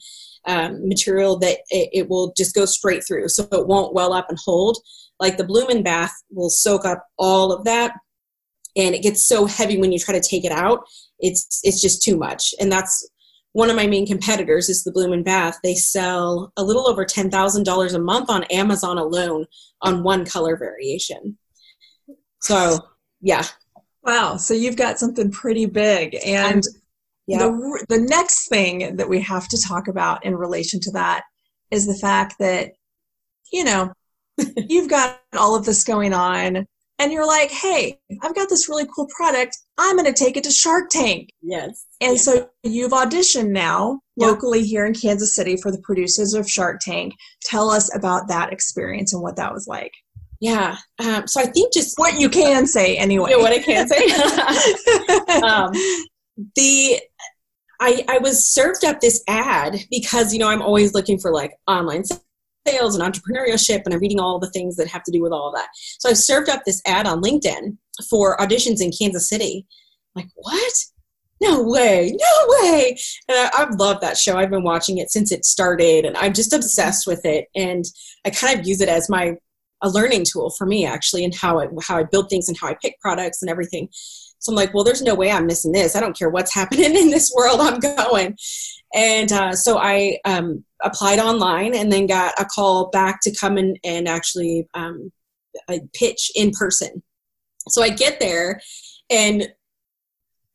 um, 0.48 0.88
material 0.88 1.38
that 1.40 1.58
it, 1.70 1.90
it, 1.92 2.10
will 2.10 2.34
just 2.38 2.56
go 2.56 2.66
straight 2.66 3.04
through, 3.06 3.28
so 3.28 3.46
it 3.52 3.68
won't 3.68 3.94
well 3.94 4.14
up 4.14 4.28
and 4.30 4.38
hold. 4.46 4.78
Like 5.20 5.38
the 5.38 5.46
Bloomin' 5.46 5.84
Bath 5.84 6.14
will 6.30 6.50
soak 6.50 6.86
up 6.86 7.06
all 7.18 7.52
of 7.52 7.64
that, 7.66 7.94
and 8.76 8.94
it 8.94 9.04
gets 9.04 9.28
so 9.28 9.46
heavy 9.46 9.78
when 9.78 9.92
you 9.92 10.00
try 10.00 10.18
to 10.18 10.28
take 10.28 10.46
it 10.46 10.52
out. 10.52 10.84
It's 11.20 11.62
it's 11.64 11.82
just 11.82 12.04
too 12.04 12.18
much, 12.18 12.54
and 12.60 12.72
that's 12.72 13.10
one 13.54 13.70
of 13.70 13.78
my 13.78 13.88
main 13.88 14.06
competitors 14.06 14.68
is 14.68 14.84
the 14.84 14.92
Bloomin' 14.92 15.24
Bath. 15.24 15.60
They 15.64 15.76
sell 15.76 16.52
a 16.58 16.64
little 16.64 16.88
over 16.88 17.06
ten 17.06 17.32
thousand 17.32 17.64
dollars 17.64 17.94
a 17.94 18.00
month 18.00 18.30
on 18.30 18.44
Amazon 18.46 18.98
alone 18.98 19.46
on 19.82 20.04
one 20.04 20.26
color 20.26 20.58
variation. 20.58 21.38
So 22.42 22.80
yeah. 23.22 23.46
Wow. 24.04 24.38
So 24.38 24.54
you've 24.54 24.76
got 24.76 25.00
something 25.00 25.32
pretty 25.32 25.66
big, 25.66 26.18
and 26.26 26.64
yeah. 27.28 27.40
the 27.40 27.86
the 27.88 28.02
next 28.02 28.50
thing 28.50 28.98
that 28.98 29.10
we 29.10 29.22
have 29.22 29.48
to 29.48 29.62
talk 29.66 29.88
about 29.88 30.26
in 30.26 30.36
relation 30.36 30.80
to 30.82 30.92
that 30.92 31.24
is 31.72 31.88
the 31.88 31.98
fact 31.98 32.36
that 32.40 32.74
you 33.54 33.64
know 33.64 33.94
you've 34.58 34.90
got 34.90 35.22
all 35.38 35.56
of 35.56 35.66
this 35.66 35.84
going 35.84 36.14
on 36.14 36.66
and 36.98 37.12
you're 37.12 37.28
like, 37.28 37.52
hey, 37.52 38.00
I've 38.22 38.36
got 38.36 38.50
this 38.50 38.70
really 38.70 38.88
cool 38.96 39.08
product. 39.16 39.58
I'm 39.78 39.98
going 39.98 40.12
to 40.12 40.24
take 40.24 40.38
it 40.38 40.44
to 40.46 40.52
Shark 40.52 40.90
Tank. 40.90 41.30
Yes. 41.42 41.86
And 42.00 42.20
so 42.20 42.50
you've 42.64 42.94
auditioned 42.94 43.50
now 43.50 44.00
locally 44.18 44.64
here 44.64 44.86
in 44.86 44.94
Kansas 44.94 45.36
City 45.36 45.58
for 45.58 45.72
the 45.72 45.82
producers 45.84 46.34
of 46.34 46.50
Shark 46.50 46.80
Tank. 46.82 47.14
Tell 47.44 47.70
us 47.70 47.94
about 47.96 48.30
that 48.30 48.54
experience 48.54 49.14
and 49.14 49.22
what 49.22 49.36
that 49.36 49.54
was 49.54 49.68
like. 49.68 49.92
Yeah. 50.40 50.78
Um, 51.00 51.28
so 51.28 51.42
I 51.42 51.46
think 51.46 51.74
just 51.74 51.98
what 51.98 52.20
you 52.20 52.30
can 52.30 52.66
say 52.66 52.98
anyway. 52.98 53.32
Yeah, 53.32 53.38
what 53.38 53.54
I 53.54 53.60
can 53.60 53.88
say. 53.88 55.42
um, 55.42 55.72
the 56.56 57.00
I, 57.80 58.06
I 58.08 58.18
was 58.20 58.48
served 58.48 58.86
up 58.86 59.02
this 59.02 59.24
ad 59.28 59.78
because 59.90 60.34
you 60.34 60.40
know 60.40 60.48
I'm 60.48 60.62
always 60.62 60.94
looking 60.94 61.20
for 61.20 61.32
like 61.32 61.54
online 61.68 62.04
sales 62.68 62.96
and 62.96 63.04
entrepreneurship 63.04 63.82
and 63.86 63.94
I'm 63.94 64.00
reading 64.00 64.20
all 64.20 64.40
the 64.40 64.50
things 64.52 64.76
that 64.78 64.88
have 64.88 65.04
to 65.04 65.12
do 65.12 65.22
with 65.22 65.32
all 65.32 65.50
of 65.50 65.56
that. 65.56 65.70
So 65.74 66.10
I've 66.10 66.18
served 66.18 66.50
up 66.50 66.64
this 66.66 66.82
ad 66.86 67.08
on 67.08 67.22
LinkedIn 67.22 67.78
for 68.10 68.38
auditions 68.38 68.82
in 68.82 68.92
Kansas 68.92 69.30
City. 69.30 69.66
like, 70.16 70.30
what? 70.36 70.74
No 71.42 71.62
way, 71.64 72.16
no 72.18 72.46
way. 72.62 72.98
And 73.28 73.38
I, 73.38 73.50
I 73.54 73.76
love 73.76 74.00
that 74.02 74.18
show. 74.18 74.38
I've 74.38 74.50
been 74.50 74.64
watching 74.64 75.00
it 75.00 75.12
since 75.12 75.32
it 75.32 75.46
started 75.46 76.06
and 76.06 76.16
I'm 76.18 76.34
just 76.34 76.54
obsessed 76.54 77.06
with 77.06 77.26
it. 77.26 77.48
And 77.56 77.84
I 78.26 78.30
kind 78.30 78.58
of 78.58 78.66
use 78.66 78.82
it 78.82 78.90
as 78.90 79.10
my 79.10 79.36
a 79.82 79.90
learning 79.90 80.26
tool 80.26 80.50
for 80.50 80.66
me 80.66 80.86
actually 80.86 81.24
and 81.24 81.36
how 81.36 81.60
I, 81.60 81.68
how 81.84 81.98
I 81.98 82.04
build 82.04 82.30
things 82.30 82.48
and 82.48 82.58
how 82.58 82.68
I 82.68 82.76
pick 82.82 83.00
products 83.00 83.42
and 83.42 83.52
everything. 83.52 83.90
So 84.40 84.52
I'm 84.52 84.56
like, 84.56 84.74
well, 84.74 84.84
there's 84.84 85.02
no 85.02 85.16
way 85.16 85.32
I'm 85.32 85.46
missing 85.46 85.72
this. 85.72 85.96
I 85.96 86.00
don't 86.00 86.18
care 86.18 86.30
what's 86.30 86.54
happening 86.54 86.96
in 86.96 87.10
this 87.10 87.32
world. 87.36 87.60
I'm 87.60 87.80
going. 87.80 88.38
And 88.94 89.32
uh, 89.32 89.54
so 89.54 89.78
I 89.78 90.20
um, 90.26 90.64
applied 90.86 91.20
online 91.20 91.76
and 91.76 91.92
then 91.92 92.08
got 92.08 92.34
a 92.40 92.46
call 92.46 92.90
back 92.90 93.20
to 93.22 93.36
come 93.36 93.58
in 93.58 93.76
and 93.84 94.08
actually 94.08 94.68
um, 94.74 95.12
pitch 95.94 96.32
in 96.36 96.52
person. 96.52 97.04
So 97.70 97.84
I 97.84 97.90
get 97.90 98.20
there 98.20 98.62
and 99.10 99.48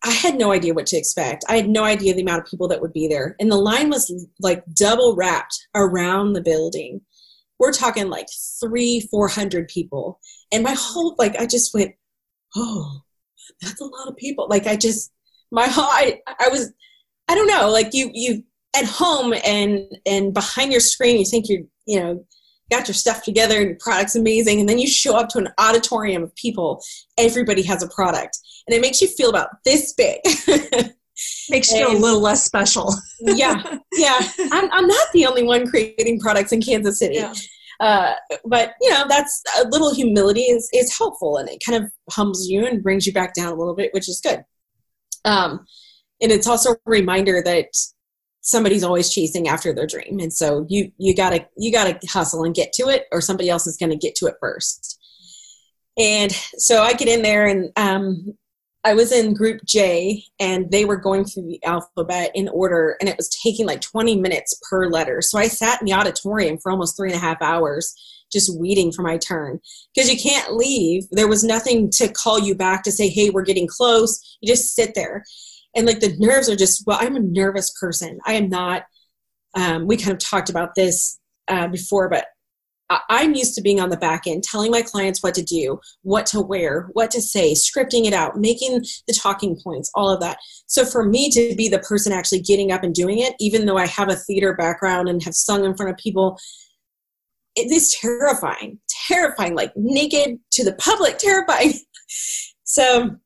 I 0.02 0.12
had 0.12 0.36
no 0.36 0.52
idea 0.52 0.72
what 0.72 0.86
to 0.86 0.96
expect. 0.96 1.44
I 1.48 1.56
had 1.56 1.68
no 1.68 1.84
idea 1.84 2.14
the 2.14 2.22
amount 2.22 2.40
of 2.40 2.50
people 2.50 2.68
that 2.68 2.80
would 2.80 2.92
be 2.92 3.06
there. 3.06 3.36
And 3.38 3.50
the 3.50 3.56
line 3.56 3.90
was 3.90 4.26
like 4.38 4.64
double 4.72 5.14
wrapped 5.14 5.68
around 5.74 6.32
the 6.32 6.40
building. 6.40 7.02
We're 7.58 7.72
talking 7.72 8.08
like 8.08 8.26
three, 8.60 9.00
400 9.10 9.68
people. 9.68 10.18
And 10.50 10.62
my 10.62 10.74
whole, 10.78 11.14
like, 11.18 11.36
I 11.36 11.44
just 11.44 11.74
went, 11.74 11.92
oh, 12.56 13.02
that's 13.60 13.80
a 13.80 13.84
lot 13.84 14.08
of 14.08 14.16
people. 14.16 14.46
Like, 14.48 14.66
I 14.66 14.76
just, 14.76 15.12
my 15.50 15.66
whole, 15.66 15.84
I, 15.84 16.20
I 16.26 16.48
was, 16.48 16.72
I 17.30 17.36
don't 17.36 17.46
know, 17.46 17.70
like 17.70 17.90
you 17.92 18.10
you 18.12 18.42
at 18.76 18.84
home 18.84 19.34
and 19.44 19.80
and 20.06 20.32
behind 20.32 20.70
your 20.70 20.80
screen 20.80 21.18
you 21.18 21.24
think 21.24 21.46
you're 21.48 21.62
you 21.86 21.98
know 21.98 22.24
got 22.70 22.86
your 22.86 22.94
stuff 22.94 23.22
together 23.22 23.58
and 23.58 23.66
your 23.66 23.76
product's 23.80 24.14
amazing 24.14 24.60
and 24.60 24.68
then 24.68 24.78
you 24.78 24.86
show 24.86 25.16
up 25.16 25.28
to 25.28 25.38
an 25.38 25.48
auditorium 25.58 26.22
of 26.22 26.34
people 26.36 26.82
everybody 27.18 27.62
has 27.62 27.82
a 27.82 27.88
product. 27.88 28.38
And 28.66 28.76
it 28.76 28.80
makes 28.80 29.00
you 29.00 29.08
feel 29.08 29.30
about 29.30 29.48
this 29.64 29.92
big. 29.94 30.20
Makes 31.50 31.70
you 31.70 31.86
feel 31.86 31.98
a 31.98 32.00
little 32.00 32.20
less 32.20 32.44
special. 32.44 32.94
Yeah 33.20 33.62
yeah. 33.92 34.18
I'm, 34.52 34.70
I'm 34.72 34.86
not 34.86 35.08
the 35.12 35.26
only 35.26 35.42
one 35.42 35.66
creating 35.66 36.20
products 36.20 36.52
in 36.52 36.62
kansas 36.62 36.98
city. 36.98 37.16
Yeah. 37.16 37.34
uh, 37.80 38.14
but 38.46 38.74
you 38.80 38.88
know 38.90 39.04
that's 39.08 39.42
a 39.60 39.68
little 39.68 39.94
humility 39.94 40.42
is, 40.42 40.68
is 40.72 40.96
helpful 40.96 41.36
and 41.36 41.48
it 41.48 41.62
kind 41.66 41.84
of 41.84 41.90
humbles 42.10 42.46
you 42.48 42.66
and 42.66 42.82
brings 42.82 43.06
you 43.06 43.12
back 43.12 43.34
down 43.34 43.52
a 43.52 43.56
little 43.56 43.74
bit 43.74 43.92
which 43.92 44.08
is 44.08 44.20
good. 44.22 44.44
Um, 45.24 45.66
and 46.22 46.32
it's 46.32 46.46
also 46.46 46.72
a 46.72 46.76
reminder 46.86 47.42
that 47.44 47.66
somebody's 48.40 48.84
always 48.84 49.12
chasing 49.12 49.48
after 49.48 49.72
their 49.72 49.86
dream. 49.86 50.18
And 50.18 50.32
so 50.32 50.66
you 50.68 50.90
you 50.98 51.14
gotta 51.14 51.46
you 51.56 51.72
gotta 51.72 51.98
hustle 52.08 52.44
and 52.44 52.54
get 52.54 52.72
to 52.74 52.88
it 52.88 53.06
or 53.12 53.20
somebody 53.20 53.50
else 53.50 53.66
is 53.66 53.76
gonna 53.76 53.96
get 53.96 54.14
to 54.16 54.26
it 54.26 54.36
first. 54.40 54.98
And 55.98 56.32
so 56.56 56.82
i 56.82 56.92
get 56.92 57.08
in 57.08 57.22
there 57.22 57.46
and 57.46 57.70
um, 57.76 58.34
i 58.84 58.94
was 58.94 59.12
in 59.12 59.34
group 59.34 59.60
j 59.66 60.24
and 60.38 60.70
they 60.70 60.84
were 60.86 60.96
going 60.96 61.24
through 61.24 61.42
the 61.42 61.62
alphabet 61.64 62.30
in 62.34 62.48
order 62.48 62.96
and 63.00 63.08
it 63.08 63.16
was 63.16 63.28
taking 63.42 63.66
like 63.66 63.80
20 63.80 64.16
minutes 64.16 64.58
per 64.68 64.86
letter. 64.86 65.20
So 65.20 65.38
i 65.38 65.48
sat 65.48 65.80
in 65.80 65.86
the 65.86 65.94
auditorium 65.94 66.58
for 66.58 66.72
almost 66.72 66.96
three 66.96 67.10
and 67.10 67.18
a 67.18 67.20
half 67.20 67.42
hours 67.42 67.94
just 68.32 68.60
waiting 68.60 68.92
for 68.92 69.02
my 69.02 69.18
turn. 69.18 69.58
Because 69.92 70.08
you 70.08 70.16
can't 70.16 70.54
leave. 70.54 71.02
There 71.10 71.26
was 71.26 71.42
nothing 71.42 71.90
to 71.94 72.06
call 72.12 72.38
you 72.38 72.54
back 72.54 72.84
to 72.84 72.92
say 72.92 73.08
hey 73.08 73.30
we're 73.30 73.42
getting 73.42 73.66
close. 73.66 74.38
You 74.40 74.46
just 74.52 74.74
sit 74.74 74.94
there 74.94 75.24
and 75.74 75.86
like 75.86 76.00
the 76.00 76.16
nerves 76.18 76.48
are 76.48 76.56
just 76.56 76.84
well 76.86 76.98
i'm 77.00 77.16
a 77.16 77.20
nervous 77.20 77.72
person. 77.80 78.18
I 78.26 78.34
am 78.34 78.48
not 78.48 78.84
um, 79.56 79.86
we 79.86 79.96
kind 79.96 80.12
of 80.12 80.18
talked 80.18 80.48
about 80.48 80.74
this 80.76 81.18
uh, 81.48 81.68
before 81.68 82.08
but 82.08 82.26
i'm 83.08 83.34
used 83.34 83.54
to 83.54 83.62
being 83.62 83.80
on 83.80 83.88
the 83.88 83.96
back 83.96 84.26
end 84.26 84.42
telling 84.42 84.70
my 84.70 84.82
clients 84.82 85.22
what 85.22 85.34
to 85.34 85.42
do 85.42 85.78
what 86.02 86.26
to 86.26 86.40
wear 86.40 86.88
what 86.92 87.10
to 87.12 87.20
say 87.20 87.54
scripting 87.54 88.04
it 88.04 88.12
out 88.12 88.36
making 88.36 88.84
the 89.06 89.14
talking 89.14 89.56
points 89.62 89.90
all 89.94 90.10
of 90.10 90.20
that. 90.20 90.38
So 90.66 90.84
for 90.84 91.04
me 91.04 91.30
to 91.30 91.54
be 91.56 91.68
the 91.68 91.78
person 91.80 92.12
actually 92.12 92.40
getting 92.40 92.72
up 92.72 92.82
and 92.82 92.94
doing 92.94 93.18
it 93.18 93.34
even 93.38 93.66
though 93.66 93.78
i 93.78 93.86
have 93.86 94.08
a 94.08 94.16
theater 94.16 94.54
background 94.54 95.08
and 95.08 95.22
have 95.22 95.34
sung 95.34 95.64
in 95.64 95.76
front 95.76 95.90
of 95.90 95.96
people 95.98 96.38
it 97.56 97.70
is 97.70 97.96
terrifying 98.00 98.78
terrifying 99.10 99.54
like 99.54 99.72
naked 99.76 100.38
to 100.52 100.64
the 100.64 100.74
public 100.74 101.18
terrifying. 101.18 101.74
So 102.64 103.16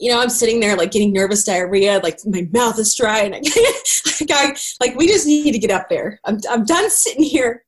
you 0.00 0.10
know, 0.10 0.18
I'm 0.18 0.30
sitting 0.30 0.60
there 0.60 0.76
like 0.76 0.92
getting 0.92 1.12
nervous 1.12 1.44
diarrhea, 1.44 2.00
like 2.02 2.18
my 2.24 2.48
mouth 2.52 2.78
is 2.78 2.94
dry, 2.94 3.20
and 3.20 3.34
I, 3.34 3.38
like, 4.20 4.30
I, 4.32 4.56
like 4.80 4.96
we 4.96 5.06
just 5.06 5.26
need 5.26 5.52
to 5.52 5.58
get 5.58 5.70
up 5.70 5.90
there. 5.90 6.18
I'm 6.24 6.38
I'm 6.48 6.64
done 6.64 6.90
sitting 6.90 7.22
here, 7.22 7.64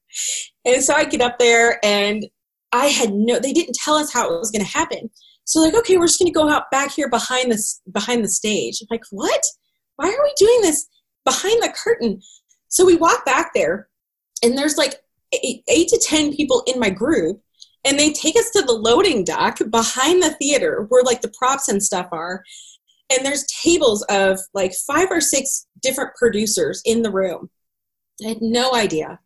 and 0.65 0.83
so 0.83 0.95
I 0.95 1.05
get 1.05 1.21
up 1.21 1.39
there, 1.39 1.79
and 1.85 2.25
I 2.73 2.87
had 2.87 3.13
no. 3.13 3.39
They 3.39 3.53
didn't 3.53 3.75
tell 3.75 3.97
us 3.97 4.11
how 4.11 4.35
it 4.35 4.39
was 4.39 4.51
going 4.51 4.65
to 4.65 4.71
happen. 4.71 5.11
So 5.45 5.61
like, 5.61 5.75
okay, 5.75 5.99
we're 5.99 6.07
just 6.07 6.19
going 6.19 6.33
to 6.33 6.39
go 6.39 6.49
out 6.49 6.71
back 6.71 6.93
here 6.93 7.11
behind 7.11 7.53
this 7.53 7.83
behind 7.93 8.25
the 8.25 8.29
stage. 8.29 8.81
I'm 8.81 8.89
like, 8.91 9.05
what? 9.11 9.43
Why 9.97 10.07
are 10.07 10.25
we 10.25 10.33
doing 10.39 10.63
this 10.63 10.89
behind 11.27 11.63
the 11.63 11.75
curtain? 11.77 12.23
So 12.69 12.87
we 12.87 12.97
walk 12.97 13.27
back 13.27 13.51
there, 13.55 13.89
and 14.43 14.57
there's 14.57 14.79
like 14.79 14.95
eight, 15.35 15.65
eight 15.69 15.89
to 15.89 16.01
ten 16.03 16.35
people 16.35 16.63
in 16.67 16.81
my 16.81 16.89
group 16.89 17.43
and 17.85 17.99
they 17.99 18.13
take 18.13 18.37
us 18.37 18.51
to 18.51 18.63
the 18.63 18.73
loading 18.73 19.25
dock 19.25 19.59
behind 19.71 20.23
the 20.23 20.35
theater 20.35 20.87
where 20.89 21.03
like 21.03 21.21
the 21.21 21.33
props 21.37 21.69
and 21.69 21.83
stuff 21.83 22.09
are 22.13 22.43
and 23.11 23.27
there's 23.27 23.47
tables 23.63 24.03
of 24.09 24.39
like 24.55 24.73
five 24.87 25.11
or 25.11 25.21
six 25.21 25.67
different 25.83 26.15
producers 26.17 26.83
in 26.85 27.03
the 27.03 27.11
room 27.11 27.51
i 28.25 28.29
had 28.29 28.43
no 28.43 28.75
idea 28.75 29.19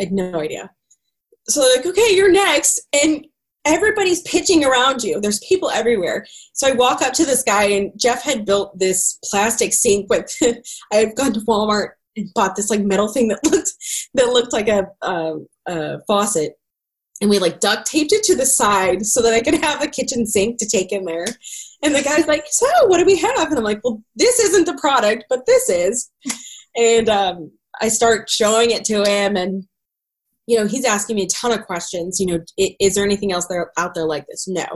i 0.00 0.04
had 0.04 0.12
no 0.12 0.40
idea 0.40 0.70
so 1.48 1.60
like 1.76 1.86
okay 1.86 2.14
you're 2.14 2.32
next 2.32 2.80
and 3.02 3.26
everybody's 3.64 4.22
pitching 4.22 4.64
around 4.64 5.02
you. 5.02 5.20
There's 5.20 5.40
people 5.40 5.70
everywhere. 5.70 6.26
So 6.52 6.68
I 6.68 6.72
walk 6.72 7.02
up 7.02 7.12
to 7.14 7.24
this 7.24 7.42
guy, 7.42 7.64
and 7.64 7.92
Jeff 7.96 8.22
had 8.22 8.44
built 8.44 8.78
this 8.78 9.18
plastic 9.24 9.72
sink 9.72 10.10
with. 10.10 10.36
I 10.92 10.96
had 10.96 11.16
gone 11.16 11.32
to 11.34 11.40
Walmart 11.40 11.90
and 12.16 12.28
bought 12.34 12.56
this 12.56 12.70
like 12.70 12.82
metal 12.82 13.08
thing 13.08 13.28
that 13.28 13.44
looked 13.44 13.72
that 14.14 14.28
looked 14.28 14.52
like 14.52 14.68
a, 14.68 14.86
a, 15.02 15.36
a 15.66 16.00
faucet, 16.06 16.58
and 17.22 17.30
we 17.30 17.38
like 17.38 17.60
duct 17.60 17.86
taped 17.86 18.12
it 18.12 18.24
to 18.24 18.34
the 18.34 18.44
side 18.44 19.06
so 19.06 19.22
that 19.22 19.32
I 19.32 19.40
could 19.40 19.54
have 19.62 19.80
a 19.80 19.86
kitchen 19.86 20.26
sink 20.26 20.58
to 20.58 20.68
take 20.68 20.90
in 20.90 21.04
there. 21.04 21.24
And 21.82 21.94
the 21.94 22.02
guy's 22.02 22.26
like, 22.26 22.44
"So, 22.50 22.66
what 22.86 22.98
do 22.98 23.04
we 23.06 23.16
have?" 23.16 23.48
And 23.48 23.56
I'm 23.56 23.64
like, 23.64 23.80
"Well, 23.82 24.02
this 24.16 24.38
isn't 24.40 24.66
the 24.66 24.76
product, 24.78 25.24
but 25.30 25.46
this 25.46 25.70
is." 25.70 26.10
And 26.74 27.08
um, 27.08 27.52
I 27.80 27.88
start 27.88 28.28
showing 28.28 28.70
it 28.70 28.84
to 28.86 29.04
him, 29.04 29.36
and 29.36 29.64
you 30.46 30.58
know, 30.58 30.66
he's 30.66 30.84
asking 30.84 31.16
me 31.16 31.24
a 31.24 31.28
ton 31.28 31.52
of 31.52 31.64
questions. 31.66 32.18
You 32.18 32.26
know, 32.26 32.40
is 32.58 32.94
there 32.94 33.04
anything 33.04 33.30
else 33.30 33.46
there 33.46 33.70
out 33.78 33.94
there 33.94 34.06
like 34.06 34.26
this? 34.26 34.48
No. 34.48 34.66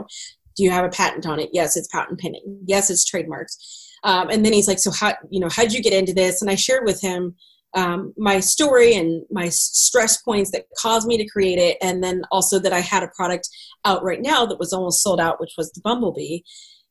Do 0.55 0.63
you 0.63 0.71
have 0.71 0.85
a 0.85 0.89
patent 0.89 1.25
on 1.25 1.39
it? 1.39 1.49
Yes, 1.53 1.75
it's 1.75 1.87
patent 1.89 2.19
pending. 2.19 2.61
Yes, 2.65 2.89
it's 2.89 3.05
trademarks. 3.05 3.57
Um, 4.03 4.29
and 4.29 4.45
then 4.45 4.53
he's 4.53 4.67
like, 4.67 4.79
so 4.79 4.91
how, 4.91 5.13
you 5.29 5.39
know, 5.39 5.49
how'd 5.49 5.71
you 5.73 5.81
get 5.81 5.93
into 5.93 6.13
this? 6.13 6.41
And 6.41 6.49
I 6.49 6.55
shared 6.55 6.85
with 6.85 7.01
him 7.01 7.35
um, 7.77 8.11
my 8.17 8.39
story 8.39 8.95
and 8.95 9.23
my 9.29 9.49
stress 9.49 10.19
points 10.23 10.49
that 10.49 10.65
caused 10.79 11.07
me 11.07 11.15
to 11.15 11.29
create 11.29 11.59
it. 11.59 11.77
And 11.79 12.03
then 12.03 12.23
also 12.31 12.57
that 12.57 12.73
I 12.73 12.79
had 12.79 13.03
a 13.03 13.11
product 13.15 13.47
out 13.85 14.03
right 14.03 14.21
now 14.21 14.47
that 14.47 14.57
was 14.57 14.73
almost 14.73 15.03
sold 15.03 15.19
out, 15.19 15.39
which 15.39 15.53
was 15.57 15.71
the 15.71 15.81
Bumblebee. 15.81 16.39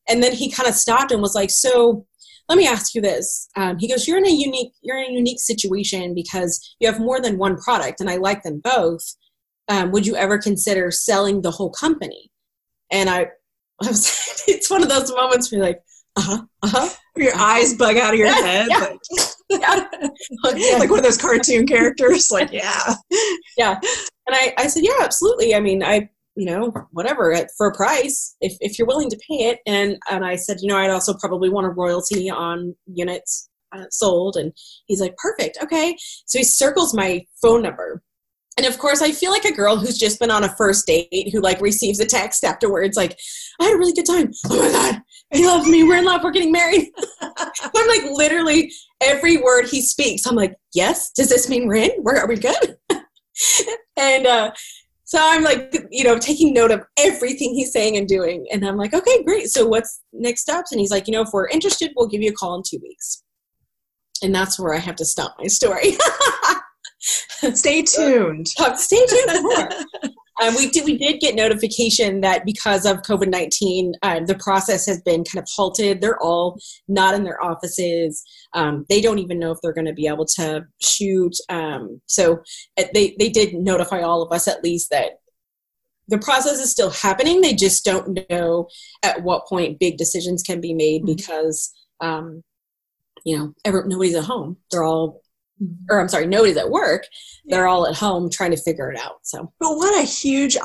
And 0.08 0.22
then 0.22 0.32
he 0.32 0.48
kind 0.48 0.68
of 0.68 0.76
stopped 0.76 1.10
and 1.10 1.20
was 1.20 1.34
like, 1.34 1.50
so 1.50 2.06
let 2.48 2.56
me 2.56 2.68
ask 2.68 2.94
you 2.94 3.00
this. 3.00 3.48
Um, 3.56 3.78
he 3.78 3.88
goes, 3.88 4.06
you're 4.06 4.18
in 4.18 4.28
a 4.28 4.30
unique, 4.30 4.72
you're 4.80 5.02
in 5.02 5.10
a 5.10 5.14
unique 5.14 5.40
situation 5.40 6.14
because 6.14 6.76
you 6.78 6.88
have 6.88 7.00
more 7.00 7.20
than 7.20 7.36
one 7.36 7.56
product 7.56 8.00
and 8.00 8.08
I 8.08 8.16
like 8.16 8.44
them 8.44 8.60
both. 8.62 9.02
Um, 9.68 9.90
would 9.90 10.06
you 10.06 10.14
ever 10.14 10.38
consider 10.38 10.92
selling 10.92 11.42
the 11.42 11.50
whole 11.50 11.70
company? 11.70 12.30
And 12.92 13.10
I, 13.10 13.22
I 13.82 13.88
was, 13.88 14.44
it's 14.46 14.70
one 14.70 14.84
of 14.84 14.88
those 14.88 15.12
moments 15.12 15.50
where 15.50 15.58
you're 15.58 15.66
like, 15.66 15.82
uh-huh, 16.14 16.42
uh-huh. 16.62 16.88
Your 17.16 17.34
uh-huh. 17.34 17.44
eyes 17.44 17.74
bug 17.74 17.96
out 17.96 18.14
of 18.14 18.20
your 18.20 18.32
head. 18.32 18.68
Yeah. 18.70 18.78
Like, 18.78 19.00
yeah. 19.50 19.86
like 20.78 20.90
one 20.90 20.98
of 20.98 21.04
those 21.04 21.18
cartoon 21.18 21.66
characters. 21.66 22.30
Like, 22.30 22.52
yeah. 22.52 22.94
Yeah. 23.58 23.80
And 24.26 24.36
I, 24.36 24.52
I 24.58 24.66
said, 24.66 24.82
yeah, 24.84 24.98
absolutely. 25.00 25.54
I 25.54 25.60
mean, 25.60 25.82
I, 25.82 26.10
you 26.34 26.44
know, 26.44 26.74
whatever, 26.90 27.34
for 27.56 27.68
a 27.68 27.74
price, 27.74 28.36
if, 28.42 28.54
if 28.60 28.78
you're 28.78 28.86
willing 28.86 29.08
to 29.08 29.16
pay 29.16 29.48
it. 29.48 29.60
And, 29.66 29.96
and 30.10 30.26
I 30.26 30.36
said, 30.36 30.58
you 30.60 30.68
know, 30.68 30.76
I'd 30.76 30.90
also 30.90 31.14
probably 31.14 31.48
want 31.48 31.66
a 31.66 31.70
royalty 31.70 32.28
on 32.28 32.74
units 32.86 33.48
uh, 33.74 33.84
sold. 33.90 34.36
And 34.36 34.52
he's 34.86 35.00
like, 35.00 35.16
perfect. 35.16 35.56
Okay. 35.62 35.96
So 36.26 36.38
he 36.38 36.44
circles 36.44 36.92
my 36.92 37.24
phone 37.40 37.62
number 37.62 38.02
and 38.56 38.66
of 38.66 38.78
course, 38.78 39.02
I 39.02 39.12
feel 39.12 39.30
like 39.30 39.44
a 39.44 39.52
girl 39.52 39.76
who's 39.76 39.98
just 39.98 40.18
been 40.18 40.30
on 40.30 40.44
a 40.44 40.56
first 40.56 40.86
date 40.86 41.30
who 41.32 41.40
like 41.40 41.60
receives 41.60 42.00
a 42.00 42.06
text 42.06 42.44
afterwards, 42.44 42.96
like, 42.96 43.18
I 43.60 43.64
had 43.64 43.74
a 43.74 43.78
really 43.78 43.92
good 43.92 44.06
time. 44.06 44.32
Oh 44.46 44.58
my 44.58 44.72
God, 44.72 45.02
he 45.32 45.46
loves 45.46 45.66
me. 45.66 45.84
We're 45.84 45.98
in 45.98 46.04
love. 46.04 46.22
We're 46.24 46.30
getting 46.30 46.52
married. 46.52 46.90
I'm 47.20 47.88
like, 47.88 48.02
literally 48.12 48.72
every 49.00 49.36
word 49.36 49.66
he 49.66 49.82
speaks, 49.82 50.26
I'm 50.26 50.36
like, 50.36 50.54
yes. 50.74 51.10
Does 51.12 51.28
this 51.28 51.48
mean 51.48 51.66
we're 51.66 51.76
in? 51.76 51.90
Where 52.02 52.18
are 52.18 52.28
we 52.28 52.36
good? 52.36 52.76
and 53.96 54.26
uh, 54.26 54.52
so 55.04 55.18
I'm 55.20 55.44
like, 55.44 55.74
you 55.90 56.04
know, 56.04 56.18
taking 56.18 56.52
note 56.52 56.70
of 56.70 56.82
everything 56.98 57.54
he's 57.54 57.72
saying 57.72 57.96
and 57.96 58.08
doing. 58.08 58.46
And 58.52 58.66
I'm 58.66 58.76
like, 58.76 58.94
okay, 58.94 59.22
great. 59.24 59.48
So 59.48 59.66
what's 59.66 60.02
next 60.12 60.42
steps? 60.42 60.72
And 60.72 60.80
he's 60.80 60.90
like, 60.90 61.06
you 61.06 61.12
know, 61.12 61.22
if 61.22 61.28
we're 61.32 61.48
interested, 61.48 61.92
we'll 61.96 62.08
give 62.08 62.22
you 62.22 62.30
a 62.30 62.34
call 62.34 62.56
in 62.56 62.62
two 62.66 62.80
weeks. 62.82 63.22
And 64.22 64.34
that's 64.34 64.58
where 64.58 64.74
I 64.74 64.78
have 64.78 64.96
to 64.96 65.04
stop 65.04 65.36
my 65.38 65.46
story. 65.46 65.96
Stay 67.54 67.82
tuned. 67.82 68.48
stay 68.48 69.06
tuned 69.06 69.42
more. 69.42 69.68
Um, 70.42 70.54
we 70.54 70.68
did 70.68 70.84
we 70.84 70.98
did 70.98 71.18
get 71.20 71.34
notification 71.34 72.20
that 72.20 72.44
because 72.44 72.84
of 72.84 72.98
COVID 72.98 73.28
nineteen, 73.28 73.94
um, 74.02 74.26
the 74.26 74.34
process 74.34 74.84
has 74.86 75.00
been 75.00 75.24
kind 75.24 75.42
of 75.42 75.48
halted. 75.50 76.00
They're 76.02 76.22
all 76.22 76.60
not 76.88 77.14
in 77.14 77.24
their 77.24 77.42
offices. 77.42 78.22
Um, 78.52 78.84
they 78.90 79.00
don't 79.00 79.18
even 79.18 79.38
know 79.38 79.50
if 79.50 79.58
they're 79.62 79.72
going 79.72 79.86
to 79.86 79.94
be 79.94 80.06
able 80.06 80.26
to 80.36 80.66
shoot. 80.82 81.32
Um, 81.48 82.02
so 82.04 82.42
uh, 82.76 82.84
they 82.92 83.16
they 83.18 83.30
did 83.30 83.54
notify 83.54 84.02
all 84.02 84.20
of 84.20 84.30
us 84.30 84.46
at 84.46 84.62
least 84.62 84.90
that 84.90 85.20
the 86.08 86.18
process 86.18 86.58
is 86.58 86.70
still 86.70 86.90
happening. 86.90 87.40
They 87.40 87.54
just 87.54 87.84
don't 87.84 88.18
know 88.28 88.68
at 89.02 89.22
what 89.22 89.46
point 89.46 89.78
big 89.78 89.96
decisions 89.96 90.42
can 90.42 90.60
be 90.60 90.74
made 90.74 91.02
mm-hmm. 91.02 91.14
because 91.16 91.72
um, 92.00 92.42
you 93.24 93.38
know 93.38 93.54
every, 93.64 93.82
nobody's 93.86 94.14
at 94.14 94.24
home. 94.24 94.58
They're 94.70 94.84
all 94.84 95.22
or 95.90 96.00
I'm 96.00 96.08
sorry, 96.08 96.26
nobody's 96.26 96.56
at 96.56 96.70
work. 96.70 97.06
They're 97.46 97.68
all 97.68 97.86
at 97.86 97.94
home 97.94 98.30
trying 98.30 98.50
to 98.50 98.56
figure 98.56 98.90
it 98.90 98.98
out. 98.98 99.20
So, 99.22 99.52
but 99.60 99.76
what 99.76 99.98
a 99.98 100.06
huge 100.06 100.56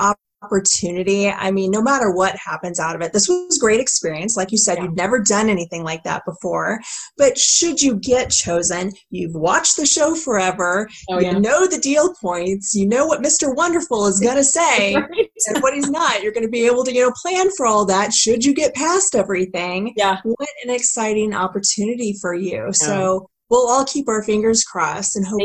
opportunity. 0.44 1.30
I 1.30 1.52
mean, 1.52 1.72
no 1.72 1.82
matter 1.82 2.12
what 2.12 2.36
happens 2.36 2.80
out 2.80 2.96
of 2.96 3.02
it, 3.02 3.14
this 3.14 3.28
was 3.28 3.58
great 3.60 3.80
experience. 3.80 4.36
Like 4.36 4.52
you 4.52 4.58
said, 4.58 4.78
yeah. 4.78 4.86
you've 4.86 4.96
never 4.96 5.20
done 5.20 5.50
anything 5.50 5.84
like 5.84 6.04
that 6.04 6.26
before. 6.26 6.80
But 7.18 7.38
should 7.38 7.82
you 7.82 7.98
get 7.98 8.32
chosen, 8.32 8.92
you've 9.12 9.36
watched 9.36 9.78
the 9.78 9.86
show 9.86 10.16
forever. 10.16 10.90
Oh, 11.10 11.20
you 11.20 11.28
yeah. 11.28 11.38
know 11.38 11.68
the 11.68 11.78
deal 11.78 12.14
points. 12.16 12.74
You 12.74 12.88
know 12.88 13.06
what 13.06 13.22
Mr. 13.22 13.56
Wonderful 13.56 14.08
is 14.08 14.20
going 14.20 14.38
to 14.38 14.44
say 14.44 14.96
right. 14.96 15.30
and 15.48 15.62
what 15.62 15.74
he's 15.74 15.90
not. 15.90 16.24
You're 16.24 16.34
going 16.34 16.46
to 16.46 16.52
be 16.52 16.66
able 16.66 16.84
to, 16.86 16.94
you 16.94 17.06
know, 17.06 17.14
plan 17.22 17.50
for 17.56 17.66
all 17.66 17.86
that. 17.86 18.14
Should 18.14 18.44
you 18.44 18.54
get 18.54 18.74
past 18.74 19.16
everything? 19.16 19.94
Yeah. 19.96 20.18
What 20.24 20.50
an 20.64 20.72
exciting 20.72 21.34
opportunity 21.34 22.18
for 22.20 22.34
you. 22.34 22.66
Yeah. 22.66 22.72
So 22.72 23.30
we'll 23.52 23.70
all 23.70 23.84
keep 23.84 24.08
our 24.08 24.24
fingers 24.24 24.64
crossed 24.64 25.18
and 25.18 25.28
hope 25.28 25.42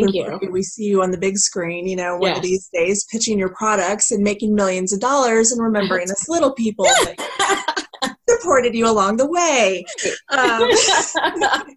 we 0.51 0.63
see 0.63 0.85
you 0.85 1.03
on 1.03 1.11
the 1.11 1.19
big 1.19 1.37
screen, 1.37 1.89
you 1.89 1.97
know, 1.97 2.17
one 2.17 2.29
yes. 2.31 2.37
of 2.39 2.43
these 2.45 2.71
days 2.73 3.05
pitching 3.11 3.39
your 3.39 3.53
products 3.55 4.13
and 4.13 4.23
making 4.23 4.55
millions 4.55 4.93
of 4.93 5.01
dollars 5.01 5.51
and 5.51 5.61
remembering 5.61 6.09
us 6.11 6.29
little 6.29 6.53
people 6.53 6.87
supported 8.29 8.75
you 8.75 8.89
along 8.89 9.17
the 9.17 9.29
way. 9.29 9.85
Um, 10.31 10.71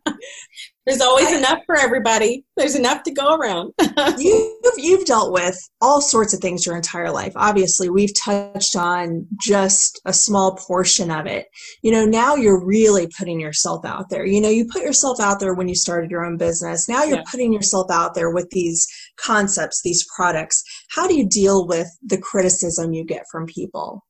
There's 0.89 1.01
always 1.01 1.27
I, 1.27 1.37
enough 1.37 1.59
for 1.67 1.77
everybody. 1.77 2.43
There's 2.57 2.73
enough 2.73 3.03
to 3.03 3.11
go 3.11 3.35
around. 3.35 3.73
you've, 4.17 4.53
you've 4.75 5.05
dealt 5.05 5.31
with 5.31 5.55
all 5.81 6.01
sorts 6.01 6.33
of 6.33 6.39
things 6.39 6.65
your 6.65 6.75
entire 6.75 7.11
life. 7.11 7.31
Obviously, 7.35 7.89
we've 7.89 8.19
touched 8.19 8.75
on 8.75 9.27
just 9.39 10.01
a 10.05 10.13
small 10.13 10.55
portion 10.55 11.11
of 11.11 11.27
it. 11.27 11.45
You 11.83 11.91
know, 11.91 12.05
now 12.05 12.33
you're 12.33 12.65
really 12.65 13.07
putting 13.15 13.39
yourself 13.39 13.85
out 13.85 14.09
there. 14.09 14.25
You 14.25 14.41
know, 14.41 14.49
you 14.49 14.65
put 14.65 14.81
yourself 14.81 15.19
out 15.19 15.39
there 15.39 15.53
when 15.53 15.67
you 15.67 15.75
started 15.75 16.09
your 16.09 16.25
own 16.25 16.37
business. 16.37 16.89
Now 16.89 17.03
you're 17.03 17.17
yeah. 17.17 17.23
putting 17.29 17.53
yourself 17.53 17.91
out 17.91 18.15
there 18.15 18.31
with 18.31 18.49
these 18.49 18.87
concepts, 19.15 19.83
these 19.83 20.03
products. 20.15 20.63
How 20.89 21.07
do 21.07 21.13
you 21.15 21.29
deal 21.29 21.67
with 21.67 21.87
the 22.03 22.17
criticism 22.17 22.93
you 22.93 23.05
get 23.05 23.25
from 23.31 23.45
people? 23.45 24.07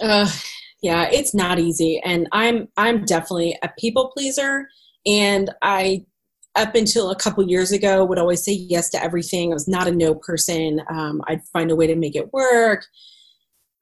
Uh, 0.00 0.30
yeah, 0.80 1.08
it's 1.10 1.34
not 1.34 1.58
easy, 1.58 2.00
and 2.04 2.28
I'm 2.30 2.68
I'm 2.76 3.04
definitely 3.04 3.58
a 3.64 3.70
people 3.76 4.12
pleaser, 4.14 4.68
and 5.04 5.50
I 5.60 6.04
up 6.56 6.74
until 6.74 7.10
a 7.10 7.16
couple 7.16 7.48
years 7.48 7.72
ago 7.72 8.04
would 8.04 8.18
always 8.18 8.44
say 8.44 8.52
yes 8.52 8.90
to 8.90 9.02
everything. 9.02 9.50
I 9.50 9.54
was 9.54 9.68
not 9.68 9.86
a 9.86 9.92
no 9.92 10.14
person. 10.14 10.80
Um, 10.90 11.22
I'd 11.26 11.44
find 11.52 11.70
a 11.70 11.76
way 11.76 11.86
to 11.86 11.96
make 11.96 12.16
it 12.16 12.32
work. 12.32 12.84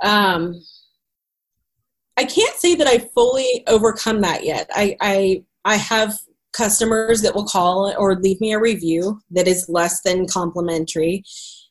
Um, 0.03 0.55
I 2.17 2.25
can't 2.25 2.57
say 2.57 2.75
that 2.75 2.87
I 2.87 2.99
fully 3.15 3.65
overcome 3.69 4.21
that 4.23 4.45
yet. 4.45 4.69
I, 4.75 4.97
I 5.01 5.45
I 5.65 5.77
have 5.77 6.15
customers 6.53 7.23
that 7.23 7.35
will 7.35 7.47
call 7.47 7.95
or 7.97 8.17
leave 8.17 8.41
me 8.41 8.53
a 8.53 8.61
review 8.61 9.21
that 9.31 9.47
is 9.47 9.69
less 9.69 10.01
than 10.03 10.27
complimentary, 10.27 11.23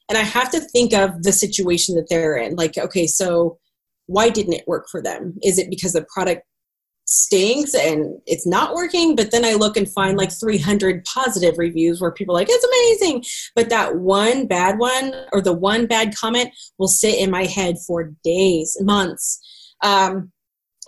and 0.10 0.18
I 0.18 0.22
have 0.22 0.50
to 0.52 0.60
think 0.60 0.94
of 0.94 1.24
the 1.24 1.32
situation 1.32 1.96
that 1.96 2.08
they're 2.10 2.38
in. 2.38 2.56
Like, 2.56 2.78
okay, 2.78 3.08
so 3.08 3.60
why 4.06 4.30
didn't 4.30 4.54
it 4.54 4.68
work 4.68 4.88
for 4.90 5.02
them? 5.02 5.38
Is 5.44 5.58
it 5.58 5.70
because 5.70 5.94
the 5.94 6.06
product 6.14 6.44
stinks 7.10 7.74
and 7.74 8.20
it's 8.26 8.46
not 8.46 8.74
working 8.74 9.16
but 9.16 9.32
then 9.32 9.46
i 9.46 9.54
look 9.54 9.78
and 9.78 9.90
find 9.90 10.18
like 10.18 10.32
300 10.32 11.06
positive 11.06 11.58
reviews 11.58 12.02
where 12.02 12.12
people 12.12 12.36
are 12.36 12.40
like 12.40 12.50
it's 12.50 12.66
amazing. 12.66 13.24
But 13.56 13.70
that 13.70 13.96
one 13.98 14.48
bad 14.48 14.78
one 14.78 15.14
or 15.32 15.42
the 15.42 15.54
one 15.54 15.88
bad 15.88 16.16
comment 16.16 16.50
will 16.78 16.88
sit 16.88 17.18
in 17.18 17.32
my 17.32 17.46
head 17.46 17.78
for 17.86 18.14
days 18.24 18.78
months. 18.82 19.40
Um, 19.84 20.32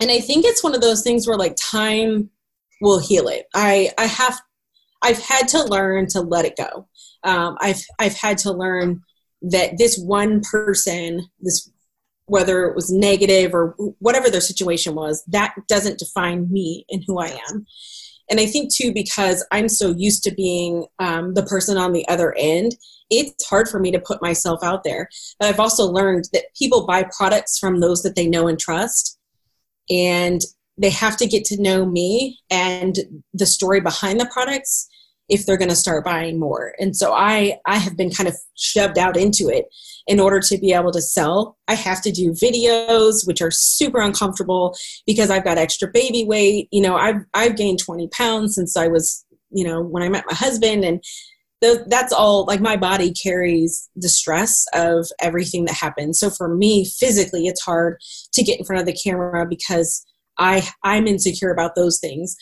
and 0.00 0.10
i 0.10 0.20
think 0.20 0.44
it's 0.44 0.64
one 0.64 0.74
of 0.74 0.80
those 0.80 1.02
things 1.02 1.26
where 1.26 1.36
like 1.36 1.56
time 1.56 2.30
will 2.80 2.98
heal 3.00 3.28
it. 3.28 3.46
I 3.54 3.90
i 3.98 4.06
have 4.06 4.40
i've 5.02 5.20
had 5.20 5.48
to 5.48 5.64
learn 5.64 6.06
to 6.08 6.20
let 6.20 6.44
it 6.44 6.56
go. 6.56 6.88
Um, 7.24 7.56
i've 7.60 7.82
i've 7.98 8.16
had 8.16 8.38
to 8.38 8.52
learn 8.52 9.02
that 9.42 9.78
this 9.78 9.98
one 9.98 10.42
person 10.42 11.26
this 11.40 11.70
whether 12.30 12.64
it 12.64 12.76
was 12.76 12.92
negative 12.92 13.52
or 13.52 13.74
whatever 13.98 14.30
their 14.30 14.40
situation 14.40 14.94
was, 14.94 15.24
that 15.26 15.52
doesn't 15.68 15.98
define 15.98 16.50
me 16.50 16.86
and 16.88 17.02
who 17.04 17.18
I 17.18 17.36
am. 17.50 17.66
And 18.30 18.38
I 18.38 18.46
think 18.46 18.72
too, 18.72 18.92
because 18.94 19.44
I'm 19.50 19.68
so 19.68 19.92
used 19.96 20.22
to 20.22 20.30
being 20.30 20.86
um, 21.00 21.34
the 21.34 21.42
person 21.42 21.76
on 21.76 21.92
the 21.92 22.06
other 22.06 22.32
end, 22.38 22.76
it's 23.10 23.44
hard 23.44 23.68
for 23.68 23.80
me 23.80 23.90
to 23.90 23.98
put 23.98 24.22
myself 24.22 24.62
out 24.62 24.84
there. 24.84 25.08
But 25.40 25.48
I've 25.48 25.58
also 25.58 25.86
learned 25.86 26.28
that 26.32 26.44
people 26.56 26.86
buy 26.86 27.04
products 27.16 27.58
from 27.58 27.80
those 27.80 28.04
that 28.04 28.14
they 28.14 28.28
know 28.28 28.46
and 28.46 28.60
trust. 28.60 29.18
And 29.90 30.40
they 30.78 30.90
have 30.90 31.16
to 31.16 31.26
get 31.26 31.44
to 31.46 31.60
know 31.60 31.84
me 31.84 32.38
and 32.48 32.96
the 33.34 33.46
story 33.46 33.80
behind 33.80 34.20
the 34.20 34.30
products 34.32 34.88
if 35.28 35.44
they're 35.44 35.58
going 35.58 35.68
to 35.68 35.74
start 35.74 36.04
buying 36.04 36.38
more. 36.38 36.74
And 36.78 36.96
so 36.96 37.12
I 37.12 37.58
I 37.66 37.78
have 37.78 37.96
been 37.96 38.12
kind 38.12 38.28
of 38.28 38.36
shoved 38.54 38.98
out 38.98 39.16
into 39.16 39.48
it 39.48 39.66
in 40.10 40.18
order 40.18 40.40
to 40.40 40.58
be 40.58 40.72
able 40.72 40.90
to 40.90 41.00
sell. 41.00 41.56
I 41.68 41.74
have 41.74 42.02
to 42.02 42.10
do 42.10 42.32
videos 42.32 43.24
which 43.28 43.40
are 43.40 43.52
super 43.52 44.00
uncomfortable 44.00 44.76
because 45.06 45.30
I've 45.30 45.44
got 45.44 45.56
extra 45.56 45.86
baby 45.86 46.24
weight. 46.24 46.66
You 46.72 46.82
know, 46.82 46.96
I've 46.96 47.24
I've 47.32 47.56
gained 47.56 47.78
20 47.78 48.08
pounds 48.08 48.56
since 48.56 48.76
I 48.76 48.88
was, 48.88 49.24
you 49.50 49.64
know, 49.64 49.80
when 49.80 50.02
I 50.02 50.08
met 50.08 50.24
my 50.28 50.34
husband 50.34 50.84
and 50.84 51.00
that's 51.86 52.12
all 52.12 52.44
like 52.46 52.60
my 52.60 52.76
body 52.76 53.12
carries 53.12 53.88
the 53.94 54.08
stress 54.08 54.64
of 54.74 55.06
everything 55.20 55.66
that 55.66 55.76
happens. 55.76 56.18
So 56.18 56.28
for 56.28 56.52
me 56.56 56.90
physically 56.98 57.46
it's 57.46 57.62
hard 57.62 57.98
to 58.32 58.42
get 58.42 58.58
in 58.58 58.64
front 58.64 58.80
of 58.80 58.86
the 58.86 59.00
camera 59.00 59.46
because 59.48 60.04
I 60.38 60.66
I'm 60.82 61.06
insecure 61.06 61.52
about 61.52 61.76
those 61.76 62.00
things. 62.00 62.34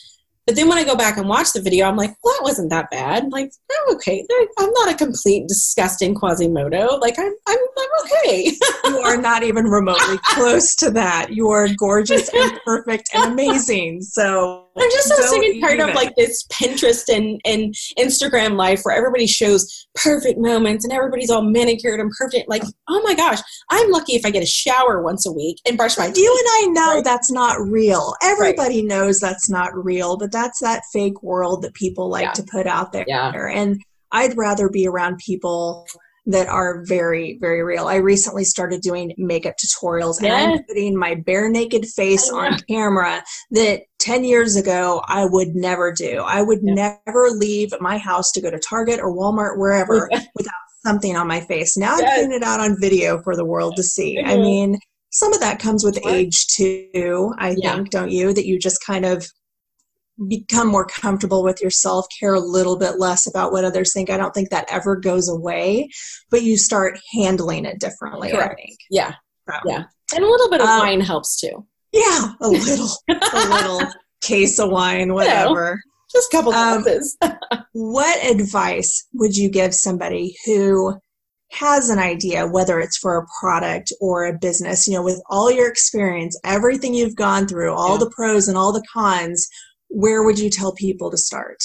But 0.49 0.55
then 0.55 0.67
when 0.67 0.79
I 0.79 0.83
go 0.83 0.95
back 0.95 1.17
and 1.17 1.29
watch 1.29 1.53
the 1.53 1.61
video, 1.61 1.85
I'm 1.85 1.95
like, 1.95 2.15
well, 2.23 2.33
that 2.33 2.43
wasn't 2.43 2.71
that 2.71 2.89
bad. 2.89 3.31
Like, 3.31 3.51
I'm 3.71 3.95
okay. 3.95 4.25
I'm 4.57 4.71
not 4.71 4.91
a 4.91 4.95
complete 4.95 5.47
disgusting 5.47 6.15
Quasimodo. 6.15 6.97
Like, 6.99 7.19
I'm, 7.19 7.31
I'm, 7.47 7.57
I'm 7.77 7.89
okay. 8.03 8.53
you 8.85 8.97
are 8.97 9.15
not 9.15 9.43
even 9.43 9.65
remotely 9.65 10.17
close 10.23 10.73
to 10.77 10.89
that. 10.89 11.27
You 11.29 11.51
are 11.51 11.67
gorgeous 11.77 12.33
and 12.33 12.59
perfect 12.65 13.11
and 13.13 13.31
amazing. 13.31 14.01
So 14.01 14.68
I'm 14.79 14.89
just 14.91 15.07
so 15.07 15.15
sick 15.15 15.43
and 15.43 15.61
tired 15.61 15.79
of 15.79 15.95
like 15.95 16.15
this 16.15 16.45
Pinterest 16.47 17.13
and, 17.13 17.41
and 17.45 17.73
Instagram 17.97 18.55
life 18.55 18.81
where 18.83 18.95
everybody 18.95 19.27
shows 19.27 19.87
perfect 19.95 20.39
moments 20.39 20.83
and 20.83 20.93
everybody's 20.93 21.29
all 21.29 21.41
manicured 21.41 21.99
and 21.99 22.11
perfect. 22.11 22.49
Like, 22.49 22.63
oh 22.87 23.01
my 23.03 23.13
gosh, 23.13 23.39
I'm 23.69 23.91
lucky 23.91 24.15
if 24.15 24.25
I 24.25 24.31
get 24.31 24.43
a 24.43 24.47
shower 24.47 25.01
once 25.01 25.25
a 25.25 25.31
week 25.31 25.57
and 25.67 25.77
brush 25.77 25.97
my 25.97 26.07
teeth. 26.07 26.17
You 26.17 26.37
and 26.39 26.47
I 26.51 26.71
know 26.71 26.95
right? 26.95 27.03
that's 27.03 27.31
not 27.31 27.59
real. 27.59 28.13
Everybody 28.21 28.79
right. 28.81 28.85
knows 28.85 29.19
that's 29.19 29.49
not 29.49 29.75
real, 29.75 30.17
but 30.17 30.31
that's 30.31 30.59
that 30.61 30.83
fake 30.91 31.21
world 31.21 31.61
that 31.63 31.73
people 31.73 32.09
like 32.09 32.23
yeah. 32.23 32.31
to 32.33 32.43
put 32.43 32.67
out 32.67 32.91
there. 32.91 33.05
Yeah. 33.07 33.31
And 33.31 33.81
I'd 34.11 34.37
rather 34.37 34.69
be 34.69 34.87
around 34.87 35.17
people 35.17 35.87
that 36.29 36.47
are 36.47 36.83
very, 36.85 37.39
very 37.41 37.63
real. 37.63 37.87
I 37.87 37.95
recently 37.95 38.43
started 38.43 38.81
doing 38.81 39.13
makeup 39.17 39.55
tutorials 39.57 40.21
and 40.21 40.31
I'm 40.31 40.63
putting 40.63 40.95
my 40.95 41.15
bare 41.15 41.49
naked 41.49 41.87
face 41.87 42.29
on 42.29 42.59
camera 42.69 43.23
that 43.51 43.81
10 43.97 44.23
years 44.23 44.55
ago 44.55 45.01
I 45.07 45.25
would 45.25 45.55
never 45.55 45.91
do. 45.91 46.19
I 46.19 46.43
would 46.43 46.59
yeah. 46.61 46.97
never 47.07 47.29
leave 47.31 47.73
my 47.81 47.97
house 47.97 48.31
to 48.33 48.41
go 48.41 48.51
to 48.51 48.59
Target 48.59 48.99
or 48.99 49.15
Walmart, 49.15 49.57
wherever, 49.57 50.07
without 50.35 50.53
something 50.85 51.15
on 51.15 51.27
my 51.27 51.41
face. 51.41 51.75
Now 51.75 51.95
I'm 51.95 52.05
putting 52.05 52.31
it 52.31 52.43
out 52.43 52.59
on 52.59 52.79
video 52.79 53.21
for 53.23 53.35
the 53.35 53.45
world 53.45 53.75
to 53.77 53.83
see. 53.83 54.17
Mm-hmm. 54.17 54.29
I 54.29 54.35
mean, 54.37 54.79
some 55.11 55.33
of 55.33 55.39
that 55.39 55.57
comes 55.57 55.83
with 55.83 55.99
age 56.05 56.45
too, 56.47 57.33
I 57.39 57.55
yeah. 57.57 57.75
think, 57.75 57.89
don't 57.89 58.11
you? 58.11 58.33
That 58.33 58.45
you 58.45 58.59
just 58.59 58.85
kind 58.85 59.03
of 59.03 59.25
become 60.27 60.67
more 60.67 60.85
comfortable 60.85 61.43
with 61.43 61.61
yourself, 61.61 62.05
care 62.19 62.33
a 62.33 62.39
little 62.39 62.77
bit 62.77 62.99
less 62.99 63.27
about 63.27 63.51
what 63.51 63.63
others 63.63 63.93
think. 63.93 64.09
I 64.09 64.17
don't 64.17 64.33
think 64.33 64.49
that 64.49 64.67
ever 64.69 64.95
goes 64.95 65.29
away, 65.29 65.89
but 66.29 66.43
you 66.43 66.57
start 66.57 66.99
handling 67.13 67.65
it 67.65 67.79
differently, 67.79 68.31
Correct. 68.31 68.59
I 68.59 68.61
think. 68.61 68.79
Yeah. 68.89 69.13
So, 69.49 69.57
yeah. 69.65 69.83
And 70.15 70.23
a 70.23 70.29
little 70.29 70.49
bit 70.49 70.61
of 70.61 70.67
um, 70.67 70.79
wine 70.79 71.01
helps 71.01 71.39
too. 71.39 71.65
Yeah, 71.91 72.33
a 72.41 72.47
little. 72.49 72.89
a 73.09 73.49
little 73.49 73.81
case 74.21 74.59
of 74.59 74.69
wine, 74.69 75.13
whatever. 75.13 75.79
just 76.11 76.33
a 76.33 76.37
couple 76.37 76.53
um, 76.53 76.83
what 77.71 78.25
advice 78.25 79.07
would 79.13 79.35
you 79.35 79.49
give 79.49 79.73
somebody 79.73 80.35
who 80.45 80.99
has 81.51 81.89
an 81.89 81.99
idea, 81.99 82.45
whether 82.45 82.79
it's 82.79 82.97
for 82.97 83.17
a 83.17 83.25
product 83.39 83.91
or 83.99 84.25
a 84.25 84.37
business, 84.37 84.87
you 84.87 84.93
know, 84.93 85.01
with 85.01 85.21
all 85.29 85.51
your 85.51 85.67
experience, 85.67 86.39
everything 86.43 86.93
you've 86.93 87.15
gone 87.15 87.47
through, 87.47 87.73
all 87.73 87.93
yeah. 87.93 88.05
the 88.05 88.11
pros 88.11 88.47
and 88.47 88.57
all 88.57 88.71
the 88.71 88.83
cons, 88.93 89.47
where 89.89 90.23
would 90.23 90.39
you 90.39 90.49
tell 90.49 90.73
people 90.73 91.11
to 91.11 91.17
start? 91.17 91.57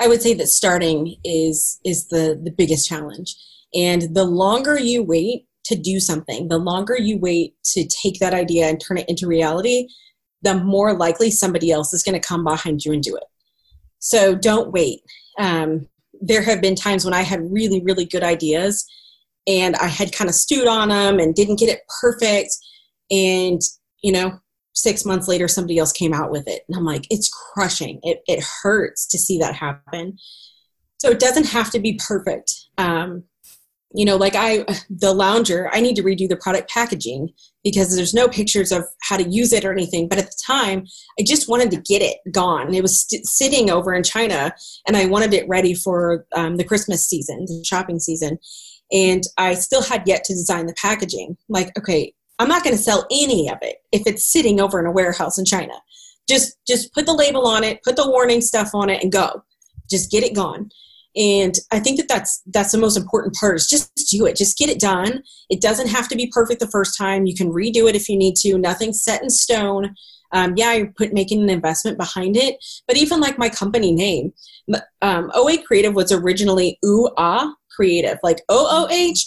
I 0.00 0.08
would 0.08 0.22
say 0.22 0.34
that 0.34 0.48
starting 0.48 1.16
is 1.24 1.80
is 1.84 2.08
the 2.08 2.40
the 2.42 2.50
biggest 2.50 2.88
challenge. 2.88 3.34
And 3.74 4.14
the 4.14 4.24
longer 4.24 4.78
you 4.78 5.02
wait 5.02 5.46
to 5.64 5.76
do 5.76 5.98
something, 5.98 6.48
the 6.48 6.58
longer 6.58 6.96
you 6.96 7.18
wait 7.18 7.54
to 7.72 7.86
take 7.86 8.20
that 8.20 8.34
idea 8.34 8.68
and 8.68 8.80
turn 8.80 8.98
it 8.98 9.08
into 9.08 9.26
reality, 9.26 9.88
the 10.42 10.54
more 10.54 10.96
likely 10.96 11.30
somebody 11.30 11.72
else 11.72 11.92
is 11.92 12.02
going 12.02 12.18
to 12.18 12.26
come 12.26 12.44
behind 12.44 12.84
you 12.84 12.92
and 12.92 13.02
do 13.02 13.16
it. 13.16 13.24
So 13.98 14.34
don't 14.36 14.72
wait. 14.72 15.00
Um, 15.38 15.88
there 16.20 16.42
have 16.42 16.60
been 16.60 16.76
times 16.76 17.04
when 17.04 17.14
I 17.14 17.22
had 17.22 17.50
really, 17.50 17.82
really 17.82 18.04
good 18.04 18.22
ideas 18.22 18.86
and 19.46 19.74
I 19.76 19.88
had 19.88 20.12
kind 20.12 20.28
of 20.28 20.34
stewed 20.34 20.68
on 20.68 20.88
them 20.88 21.18
and 21.18 21.34
didn't 21.34 21.58
get 21.58 21.68
it 21.68 21.80
perfect. 22.00 22.50
And, 23.10 23.60
you 24.02 24.12
know, 24.12 24.38
six 24.76 25.04
months 25.04 25.26
later 25.26 25.48
somebody 25.48 25.78
else 25.78 25.92
came 25.92 26.14
out 26.14 26.30
with 26.30 26.46
it. 26.46 26.62
And 26.68 26.76
i'm 26.76 26.84
like 26.84 27.06
it's 27.10 27.28
crushing. 27.28 28.00
It, 28.02 28.22
it 28.26 28.44
hurts 28.62 29.06
to 29.08 29.18
see 29.18 29.38
that 29.38 29.54
happen. 29.54 30.16
So 30.98 31.10
it 31.10 31.18
doesn't 31.18 31.48
have 31.48 31.70
to 31.72 31.78
be 31.78 31.98
perfect. 32.06 32.52
Um, 32.78 33.24
you 33.96 34.04
know 34.04 34.16
like 34.16 34.34
i 34.36 34.64
the 34.90 35.12
lounger 35.12 35.70
i 35.72 35.80
need 35.80 35.96
to 35.96 36.02
redo 36.02 36.28
the 36.28 36.36
product 36.36 36.68
packaging 36.70 37.30
because 37.64 37.94
there's 37.94 38.14
no 38.14 38.28
pictures 38.28 38.70
of 38.70 38.84
how 39.02 39.16
to 39.16 39.28
use 39.28 39.52
it 39.52 39.64
or 39.64 39.72
anything. 39.72 40.08
But 40.08 40.18
at 40.18 40.26
the 40.26 40.42
time 40.46 40.86
i 41.18 41.22
just 41.24 41.48
wanted 41.48 41.70
to 41.72 41.78
get 41.78 42.02
it 42.02 42.18
gone. 42.30 42.74
It 42.74 42.82
was 42.82 43.00
st- 43.00 43.26
sitting 43.26 43.70
over 43.70 43.94
in 43.94 44.02
china 44.02 44.52
and 44.86 44.96
i 44.96 45.06
wanted 45.06 45.34
it 45.34 45.48
ready 45.48 45.74
for 45.74 46.26
um, 46.34 46.56
the 46.56 46.64
christmas 46.64 47.08
season 47.08 47.44
the 47.46 47.64
shopping 47.64 47.98
season. 47.98 48.38
And 48.92 49.22
i 49.38 49.54
still 49.54 49.82
had 49.82 50.02
yet 50.06 50.24
to 50.24 50.34
design 50.34 50.66
the 50.66 50.74
packaging. 50.74 51.36
Like 51.48 51.76
okay 51.78 52.12
I'm 52.38 52.48
not 52.48 52.64
going 52.64 52.76
to 52.76 52.82
sell 52.82 53.06
any 53.10 53.48
of 53.50 53.58
it 53.62 53.76
if 53.92 54.02
it's 54.06 54.30
sitting 54.30 54.60
over 54.60 54.78
in 54.78 54.86
a 54.86 54.92
warehouse 54.92 55.38
in 55.38 55.44
China. 55.44 55.74
Just 56.28 56.56
just 56.66 56.92
put 56.92 57.06
the 57.06 57.14
label 57.14 57.46
on 57.46 57.64
it, 57.64 57.82
put 57.82 57.96
the 57.96 58.08
warning 58.08 58.40
stuff 58.40 58.70
on 58.74 58.90
it, 58.90 59.02
and 59.02 59.12
go. 59.12 59.44
Just 59.88 60.10
get 60.10 60.24
it 60.24 60.34
gone. 60.34 60.70
And 61.16 61.54
I 61.72 61.80
think 61.80 61.98
that 61.98 62.08
that's 62.08 62.42
that's 62.46 62.72
the 62.72 62.78
most 62.78 62.96
important 62.96 63.34
part 63.36 63.56
is 63.56 63.68
just 63.68 63.90
do 64.10 64.26
it. 64.26 64.36
Just 64.36 64.58
get 64.58 64.68
it 64.68 64.78
done. 64.78 65.22
It 65.48 65.62
doesn't 65.62 65.88
have 65.88 66.08
to 66.08 66.16
be 66.16 66.26
perfect 66.26 66.60
the 66.60 66.66
first 66.68 66.98
time. 66.98 67.26
You 67.26 67.34
can 67.34 67.50
redo 67.50 67.88
it 67.88 67.96
if 67.96 68.08
you 68.08 68.18
need 68.18 68.34
to. 68.36 68.58
Nothing's 68.58 69.02
set 69.02 69.22
in 69.22 69.30
stone. 69.30 69.94
Um, 70.32 70.54
yeah, 70.56 70.74
you're 70.74 70.88
put, 70.88 71.14
making 71.14 71.42
an 71.42 71.48
investment 71.48 71.96
behind 71.96 72.36
it. 72.36 72.56
But 72.86 72.96
even 72.96 73.20
like 73.20 73.38
my 73.38 73.48
company 73.48 73.92
name, 73.92 74.32
um, 75.00 75.30
OA 75.34 75.62
Creative 75.62 75.94
was 75.94 76.12
originally 76.12 76.78
Ooh 76.84 77.08
Ah 77.16 77.54
Creative, 77.74 78.18
like 78.22 78.42
O 78.48 78.66
O 78.68 78.92
H 78.92 79.26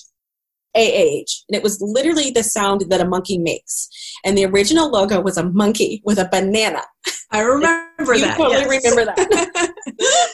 AH. 0.76 1.32
And 1.48 1.56
it 1.56 1.64
was 1.64 1.82
literally 1.82 2.32
the 2.32 2.44
sound 2.44 2.86
that 2.90 3.02
a 3.02 3.06
monkey 3.06 3.38
makes. 3.38 3.90
And 4.24 4.38
the 4.38 4.46
original 4.46 4.90
logo 4.90 5.22
was 5.22 5.38
a 5.38 5.50
monkey 5.50 6.02
with 6.06 6.20
a 6.20 6.30
banana. 6.32 6.84
I 7.32 7.42
remember 7.42 8.16
you 8.16 8.22
that. 8.22 8.38
totally 8.38 8.80
yes. 8.82 8.92
remember 8.92 9.06
that. 9.06 9.74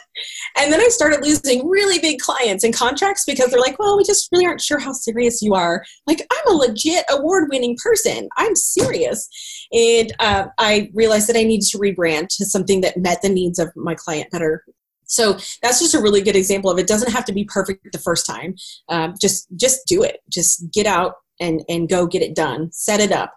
and 0.57 0.71
then 0.71 0.79
I 0.79 0.87
started 0.87 1.21
losing 1.23 1.67
really 1.67 1.99
big 1.99 2.19
clients 2.19 2.63
and 2.63 2.73
contracts 2.73 3.25
because 3.25 3.51
they're 3.51 3.59
like, 3.59 3.77
well, 3.79 3.97
we 3.97 4.03
just 4.03 4.29
really 4.31 4.45
aren't 4.45 4.61
sure 4.61 4.79
how 4.79 4.93
serious 4.93 5.41
you 5.41 5.55
are. 5.55 5.83
Like, 6.07 6.25
I'm 6.31 6.53
a 6.53 6.57
legit 6.57 7.03
award 7.09 7.49
winning 7.49 7.77
person. 7.81 8.29
I'm 8.37 8.55
serious. 8.55 9.27
And 9.73 10.13
uh, 10.19 10.47
I 10.57 10.89
realized 10.93 11.27
that 11.27 11.37
I 11.37 11.43
needed 11.43 11.67
to 11.69 11.77
rebrand 11.77 12.29
to 12.37 12.45
something 12.45 12.81
that 12.81 12.97
met 12.97 13.21
the 13.21 13.29
needs 13.29 13.59
of 13.59 13.69
my 13.75 13.95
client 13.95 14.31
better 14.31 14.63
so 15.07 15.33
that's 15.61 15.79
just 15.79 15.93
a 15.93 16.01
really 16.01 16.21
good 16.21 16.35
example 16.35 16.69
of 16.69 16.79
it 16.79 16.87
doesn't 16.87 17.11
have 17.11 17.25
to 17.25 17.33
be 17.33 17.45
perfect 17.45 17.91
the 17.91 17.99
first 17.99 18.25
time. 18.25 18.55
Um, 18.89 19.13
just 19.19 19.47
just 19.55 19.85
do 19.87 20.03
it. 20.03 20.21
Just 20.29 20.71
get 20.71 20.85
out 20.85 21.13
and 21.39 21.63
and 21.69 21.89
go 21.89 22.07
get 22.07 22.21
it 22.21 22.35
done. 22.35 22.71
Set 22.71 22.99
it 22.99 23.11
up. 23.11 23.33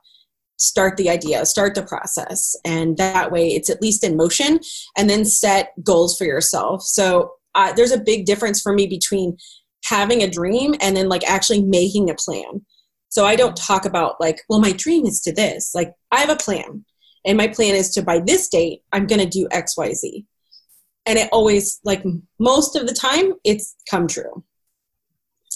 Start 0.56 0.96
the 0.96 1.10
idea. 1.10 1.46
Start 1.46 1.74
the 1.74 1.82
process. 1.82 2.56
And 2.64 2.96
that 2.96 3.30
way 3.30 3.48
it's 3.48 3.70
at 3.70 3.82
least 3.82 4.02
in 4.04 4.16
motion 4.16 4.58
and 4.96 5.08
then 5.08 5.24
set 5.24 5.72
goals 5.84 6.16
for 6.16 6.24
yourself. 6.24 6.82
So 6.82 7.32
uh, 7.54 7.72
there's 7.72 7.92
a 7.92 8.00
big 8.00 8.24
difference 8.26 8.60
for 8.60 8.72
me 8.72 8.86
between 8.86 9.36
having 9.84 10.22
a 10.22 10.30
dream 10.30 10.74
and 10.80 10.96
then 10.96 11.08
like 11.08 11.28
actually 11.28 11.62
making 11.62 12.10
a 12.10 12.14
plan. 12.14 12.64
So 13.10 13.24
i 13.24 13.36
don't 13.36 13.56
talk 13.56 13.84
about 13.84 14.20
like 14.20 14.40
well 14.48 14.60
my 14.60 14.72
dream 14.72 15.06
is 15.06 15.20
to 15.22 15.32
this. 15.32 15.74
Like 15.74 15.92
i 16.10 16.20
have 16.20 16.30
a 16.30 16.36
plan. 16.36 16.84
And 17.24 17.36
my 17.36 17.48
plan 17.48 17.74
is 17.74 17.90
to 17.90 18.02
by 18.02 18.20
this 18.20 18.48
date 18.48 18.82
i'm 18.92 19.06
going 19.06 19.20
to 19.20 19.26
do 19.26 19.48
xyz 19.52 20.24
and 21.08 21.18
it 21.18 21.28
always 21.32 21.80
like 21.84 22.04
most 22.38 22.76
of 22.76 22.86
the 22.86 22.94
time 22.94 23.32
it's 23.44 23.74
come 23.90 24.06
true 24.06 24.44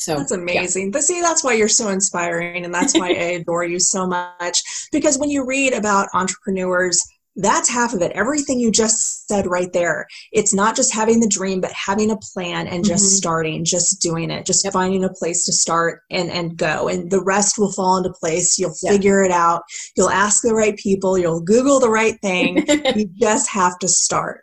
so 0.03 0.17
that's 0.17 0.33
amazing. 0.33 0.87
Yeah. 0.87 0.91
But 0.93 1.03
see, 1.05 1.21
that's 1.21 1.45
why 1.45 1.55
you're 1.55 1.69
so 1.69 1.89
inspiring, 1.89 2.65
and 2.65 2.75
that's 2.75 2.97
why 2.99 3.09
I 3.11 3.13
adore 3.41 3.65
you 3.65 3.79
so 3.79 4.07
much. 4.07 4.61
Because 4.91 5.19
when 5.19 5.31
you 5.31 5.47
read 5.47 5.73
about 5.73 6.09
entrepreneurs, 6.13 7.01
that's 7.37 7.69
half 7.71 7.95
of 7.95 8.03
it. 8.03 8.13
Everything 8.13 8.59
you 8.59 8.71
just 8.71 9.27
said 9.27 9.47
right 9.47 9.73
there. 9.73 10.07
It's 10.33 10.53
not 10.53 10.77
just 10.77 10.93
having 10.93 11.21
the 11.21 11.29
dream, 11.29 11.63
but 11.63 11.73
having 11.73 12.11
a 12.11 12.19
plan 12.35 12.67
and 12.67 12.85
just 12.85 13.05
mm-hmm. 13.05 13.17
starting, 13.17 13.65
just 13.65 14.03
doing 14.03 14.31
it, 14.31 14.45
just 14.45 14.65
yep. 14.65 14.75
finding 14.75 15.05
a 15.05 15.09
place 15.09 15.47
to 15.47 15.53
start 15.53 16.01
and 16.11 16.31
and 16.31 16.57
go. 16.57 16.89
And 16.89 17.11
the 17.11 17.23
rest 17.23 17.59
will 17.59 17.73
fall 17.73 17.97
into 17.97 18.13
place. 18.21 18.59
You'll 18.59 18.75
figure 18.75 19.23
it 19.23 19.31
out. 19.31 19.63
You'll 19.97 20.11
ask 20.11 20.43
the 20.43 20.55
right 20.55 20.77
people. 20.77 21.17
You'll 21.17 21.41
Google 21.41 21.81
the 21.81 21.91
right 21.91 22.19
thing. 22.21 22.65
you 22.97 23.09
just 23.15 23.49
have 23.51 23.79
to 23.79 23.89
start. 23.89 24.43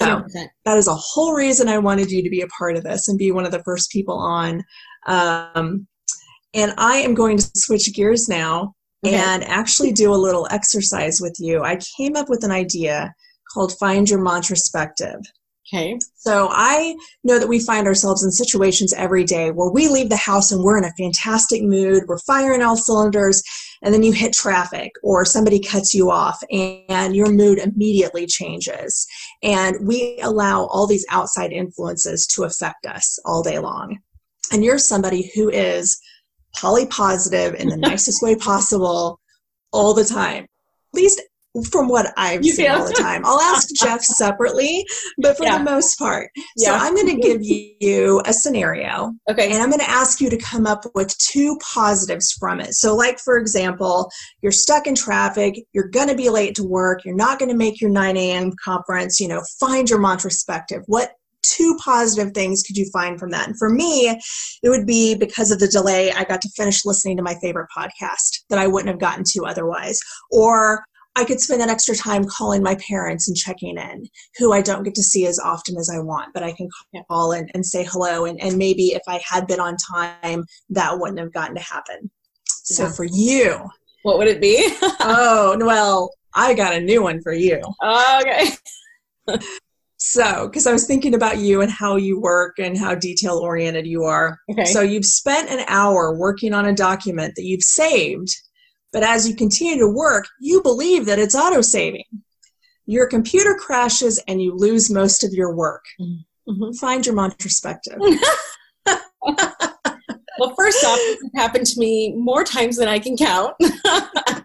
So 0.00 0.24
that 0.64 0.78
is 0.78 0.88
a 0.88 0.94
whole 0.94 1.34
reason 1.34 1.68
I 1.68 1.78
wanted 1.78 2.10
you 2.10 2.22
to 2.22 2.30
be 2.30 2.40
a 2.40 2.46
part 2.48 2.76
of 2.76 2.84
this 2.84 3.08
and 3.08 3.18
be 3.18 3.32
one 3.32 3.44
of 3.44 3.52
the 3.52 3.62
first 3.64 3.90
people 3.90 4.18
on. 4.18 4.64
Um, 5.06 5.86
and 6.54 6.72
I 6.78 6.96
am 6.96 7.14
going 7.14 7.36
to 7.38 7.50
switch 7.54 7.92
gears 7.94 8.28
now 8.28 8.74
okay. 9.06 9.14
and 9.14 9.44
actually 9.44 9.92
do 9.92 10.12
a 10.12 10.16
little 10.16 10.48
exercise 10.50 11.20
with 11.20 11.36
you. 11.38 11.62
I 11.62 11.78
came 11.96 12.16
up 12.16 12.28
with 12.28 12.44
an 12.44 12.50
idea 12.50 13.12
called 13.52 13.76
Find 13.78 14.08
Your 14.08 14.20
Mantraspective. 14.20 15.20
Okay. 15.72 15.98
So 16.16 16.48
I 16.50 16.96
know 17.22 17.38
that 17.38 17.48
we 17.48 17.60
find 17.60 17.86
ourselves 17.86 18.24
in 18.24 18.32
situations 18.32 18.92
every 18.92 19.22
day 19.22 19.52
where 19.52 19.70
we 19.70 19.86
leave 19.86 20.08
the 20.08 20.16
house 20.16 20.50
and 20.50 20.64
we're 20.64 20.78
in 20.78 20.84
a 20.84 20.92
fantastic 20.98 21.62
mood, 21.62 22.04
we're 22.08 22.18
firing 22.18 22.60
all 22.60 22.76
cylinders, 22.76 23.40
and 23.82 23.94
then 23.94 24.02
you 24.02 24.12
hit 24.12 24.32
traffic 24.32 24.90
or 25.04 25.24
somebody 25.24 25.60
cuts 25.60 25.94
you 25.94 26.10
off 26.10 26.42
and 26.50 27.14
your 27.14 27.30
mood 27.30 27.58
immediately 27.58 28.26
changes. 28.26 29.06
And 29.44 29.76
we 29.86 30.18
allow 30.22 30.66
all 30.66 30.88
these 30.88 31.06
outside 31.08 31.52
influences 31.52 32.26
to 32.34 32.44
affect 32.44 32.86
us 32.86 33.18
all 33.24 33.42
day 33.42 33.60
long. 33.60 33.98
And 34.52 34.64
you're 34.64 34.78
somebody 34.78 35.30
who 35.36 35.50
is 35.50 36.00
poly 36.56 36.86
positive 36.86 37.54
in 37.54 37.68
the 37.68 37.76
nicest 37.88 38.22
way 38.22 38.34
possible 38.34 39.20
all 39.72 39.94
the 39.94 40.04
time. 40.04 40.44
At 40.44 40.94
least 40.94 41.22
from 41.70 41.88
what 41.88 42.12
I've 42.16 42.44
you 42.44 42.52
seen 42.52 42.70
all 42.70 42.86
the 42.86 42.92
time. 42.92 43.22
I'll 43.24 43.40
ask 43.40 43.68
Jeff 43.74 44.02
separately, 44.02 44.84
but 45.18 45.36
for 45.36 45.44
yeah. 45.44 45.58
the 45.58 45.64
most 45.64 45.98
part. 45.98 46.30
So. 46.56 46.72
I'm 46.72 46.94
going 46.94 47.08
to 47.08 47.20
give 47.20 47.40
you 47.42 48.22
a 48.24 48.32
scenario. 48.32 49.12
Okay. 49.28 49.50
And 49.50 49.62
I'm 49.62 49.70
going 49.70 49.80
to 49.80 49.90
ask 49.90 50.20
you 50.20 50.30
to 50.30 50.38
come 50.38 50.66
up 50.66 50.84
with 50.94 51.16
two 51.18 51.58
positives 51.74 52.32
from 52.38 52.60
it. 52.60 52.74
So, 52.74 52.94
like, 52.94 53.18
for 53.18 53.36
example, 53.36 54.10
you're 54.42 54.52
stuck 54.52 54.86
in 54.86 54.94
traffic, 54.94 55.54
you're 55.72 55.88
going 55.88 56.08
to 56.08 56.16
be 56.16 56.30
late 56.30 56.54
to 56.56 56.64
work, 56.64 57.04
you're 57.04 57.14
not 57.14 57.38
going 57.38 57.50
to 57.50 57.56
make 57.56 57.80
your 57.80 57.90
9 57.90 58.16
a.m. 58.16 58.52
conference, 58.64 59.18
you 59.20 59.28
know, 59.28 59.42
find 59.58 59.90
your 59.90 59.98
Mantraspective. 59.98 60.82
What 60.86 61.12
two 61.42 61.76
positive 61.82 62.32
things 62.32 62.62
could 62.62 62.76
you 62.76 62.88
find 62.92 63.18
from 63.18 63.30
that? 63.30 63.48
And 63.48 63.58
for 63.58 63.70
me, 63.70 64.08
it 64.62 64.68
would 64.68 64.86
be 64.86 65.14
because 65.14 65.50
of 65.50 65.58
the 65.58 65.68
delay, 65.68 66.12
I 66.12 66.24
got 66.24 66.40
to 66.42 66.50
finish 66.50 66.84
listening 66.84 67.16
to 67.16 67.22
my 67.22 67.34
favorite 67.40 67.68
podcast 67.76 68.44
that 68.50 68.58
I 68.58 68.66
wouldn't 68.66 68.88
have 68.88 69.00
gotten 69.00 69.24
to 69.32 69.46
otherwise. 69.46 69.98
Or 70.30 70.84
I 71.16 71.24
could 71.24 71.40
spend 71.40 71.60
that 71.60 71.68
extra 71.68 71.94
time 71.94 72.24
calling 72.24 72.62
my 72.62 72.76
parents 72.76 73.28
and 73.28 73.36
checking 73.36 73.76
in, 73.76 74.06
who 74.38 74.52
I 74.52 74.62
don't 74.62 74.84
get 74.84 74.94
to 74.94 75.02
see 75.02 75.26
as 75.26 75.38
often 75.38 75.76
as 75.76 75.90
I 75.90 75.98
want, 75.98 76.32
but 76.32 76.42
I 76.42 76.52
can 76.52 76.68
call 77.08 77.32
and, 77.32 77.50
and 77.54 77.66
say 77.66 77.84
hello. 77.84 78.26
And, 78.26 78.40
and 78.40 78.56
maybe 78.56 78.94
if 78.94 79.02
I 79.08 79.20
had 79.28 79.46
been 79.46 79.60
on 79.60 79.76
time, 79.76 80.44
that 80.70 80.98
wouldn't 80.98 81.18
have 81.18 81.32
gotten 81.32 81.56
to 81.56 81.62
happen. 81.62 82.10
So 82.46 82.84
yeah. 82.84 82.92
for 82.92 83.04
you, 83.04 83.60
what 84.02 84.18
would 84.18 84.28
it 84.28 84.40
be? 84.40 84.56
oh, 85.00 85.56
well, 85.60 86.10
I 86.34 86.54
got 86.54 86.74
a 86.74 86.80
new 86.80 87.02
one 87.02 87.20
for 87.22 87.32
you. 87.32 87.60
okay. 87.82 88.50
so, 89.96 90.48
because 90.48 90.66
I 90.66 90.72
was 90.72 90.86
thinking 90.86 91.14
about 91.14 91.38
you 91.38 91.60
and 91.60 91.70
how 91.70 91.96
you 91.96 92.20
work 92.20 92.58
and 92.58 92.78
how 92.78 92.94
detail 92.94 93.38
oriented 93.38 93.86
you 93.86 94.04
are. 94.04 94.38
Okay. 94.50 94.64
So, 94.64 94.80
you've 94.80 95.04
spent 95.04 95.50
an 95.50 95.64
hour 95.66 96.16
working 96.16 96.54
on 96.54 96.66
a 96.66 96.74
document 96.74 97.34
that 97.36 97.44
you've 97.44 97.62
saved 97.62 98.30
but 98.92 99.02
as 99.02 99.28
you 99.28 99.34
continue 99.36 99.78
to 99.78 99.88
work, 99.88 100.26
you 100.40 100.62
believe 100.62 101.06
that 101.06 101.18
it's 101.18 101.34
auto 101.34 101.60
saving. 101.60 102.04
Your 102.86 103.06
computer 103.06 103.54
crashes 103.54 104.20
and 104.26 104.42
you 104.42 104.54
lose 104.54 104.90
most 104.90 105.22
of 105.22 105.32
your 105.32 105.54
work. 105.54 105.84
Mm-hmm. 106.00 106.72
Find 106.72 107.06
your 107.06 107.14
Mantraspective. 107.14 107.98
well, 108.84 110.54
first 110.56 110.84
off, 110.84 110.98
this 110.98 111.20
has 111.20 111.30
happened 111.36 111.66
to 111.66 111.78
me 111.78 112.14
more 112.16 112.42
times 112.42 112.76
than 112.76 112.88
I 112.88 112.98
can 112.98 113.16
count. 113.16 113.54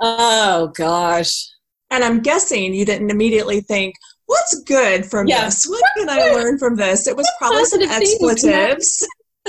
oh, 0.00 0.72
gosh. 0.74 1.50
And 1.90 2.02
I'm 2.02 2.20
guessing 2.20 2.72
you 2.72 2.86
didn't 2.86 3.10
immediately 3.10 3.60
think, 3.60 3.94
what's 4.26 4.62
good 4.62 5.04
from 5.04 5.26
yeah. 5.26 5.44
this? 5.44 5.66
What 5.66 5.82
can 5.96 6.08
I 6.08 6.30
learn 6.32 6.58
from 6.58 6.76
this? 6.76 7.06
It 7.06 7.16
was 7.16 7.30
probably 7.38 7.64
some 7.66 7.82
expletives. 7.82 9.06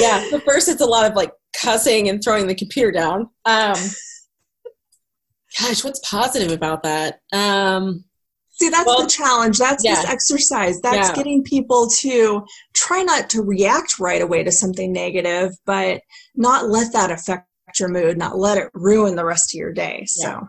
yeah, 0.00 0.24
so 0.30 0.38
first 0.40 0.68
it's 0.68 0.80
a 0.80 0.86
lot 0.86 1.10
of 1.10 1.16
like 1.16 1.32
cussing 1.52 2.08
and 2.08 2.22
throwing 2.22 2.46
the 2.46 2.54
computer 2.54 2.90
down. 2.90 3.28
Um, 3.44 3.76
gosh, 5.60 5.84
what's 5.84 6.00
positive 6.00 6.52
about 6.52 6.82
that? 6.82 7.20
Um, 7.32 8.04
See, 8.52 8.68
that's 8.68 8.86
well, 8.86 9.02
the 9.02 9.08
challenge. 9.08 9.58
That's 9.58 9.84
yeah. 9.84 9.96
this 9.96 10.04
exercise. 10.04 10.80
That's 10.82 11.08
yeah. 11.08 11.14
getting 11.14 11.42
people 11.42 11.88
to 12.00 12.44
try 12.74 13.02
not 13.02 13.30
to 13.30 13.42
react 13.42 13.98
right 13.98 14.20
away 14.20 14.44
to 14.44 14.52
something 14.52 14.92
negative, 14.92 15.52
but 15.64 16.02
not 16.36 16.68
let 16.68 16.92
that 16.92 17.10
affect 17.10 17.46
your 17.80 17.88
mood, 17.88 18.18
not 18.18 18.38
let 18.38 18.58
it 18.58 18.68
ruin 18.74 19.16
the 19.16 19.24
rest 19.24 19.54
of 19.54 19.58
your 19.58 19.72
day. 19.72 20.04
So. 20.06 20.28
Yeah. 20.28 20.40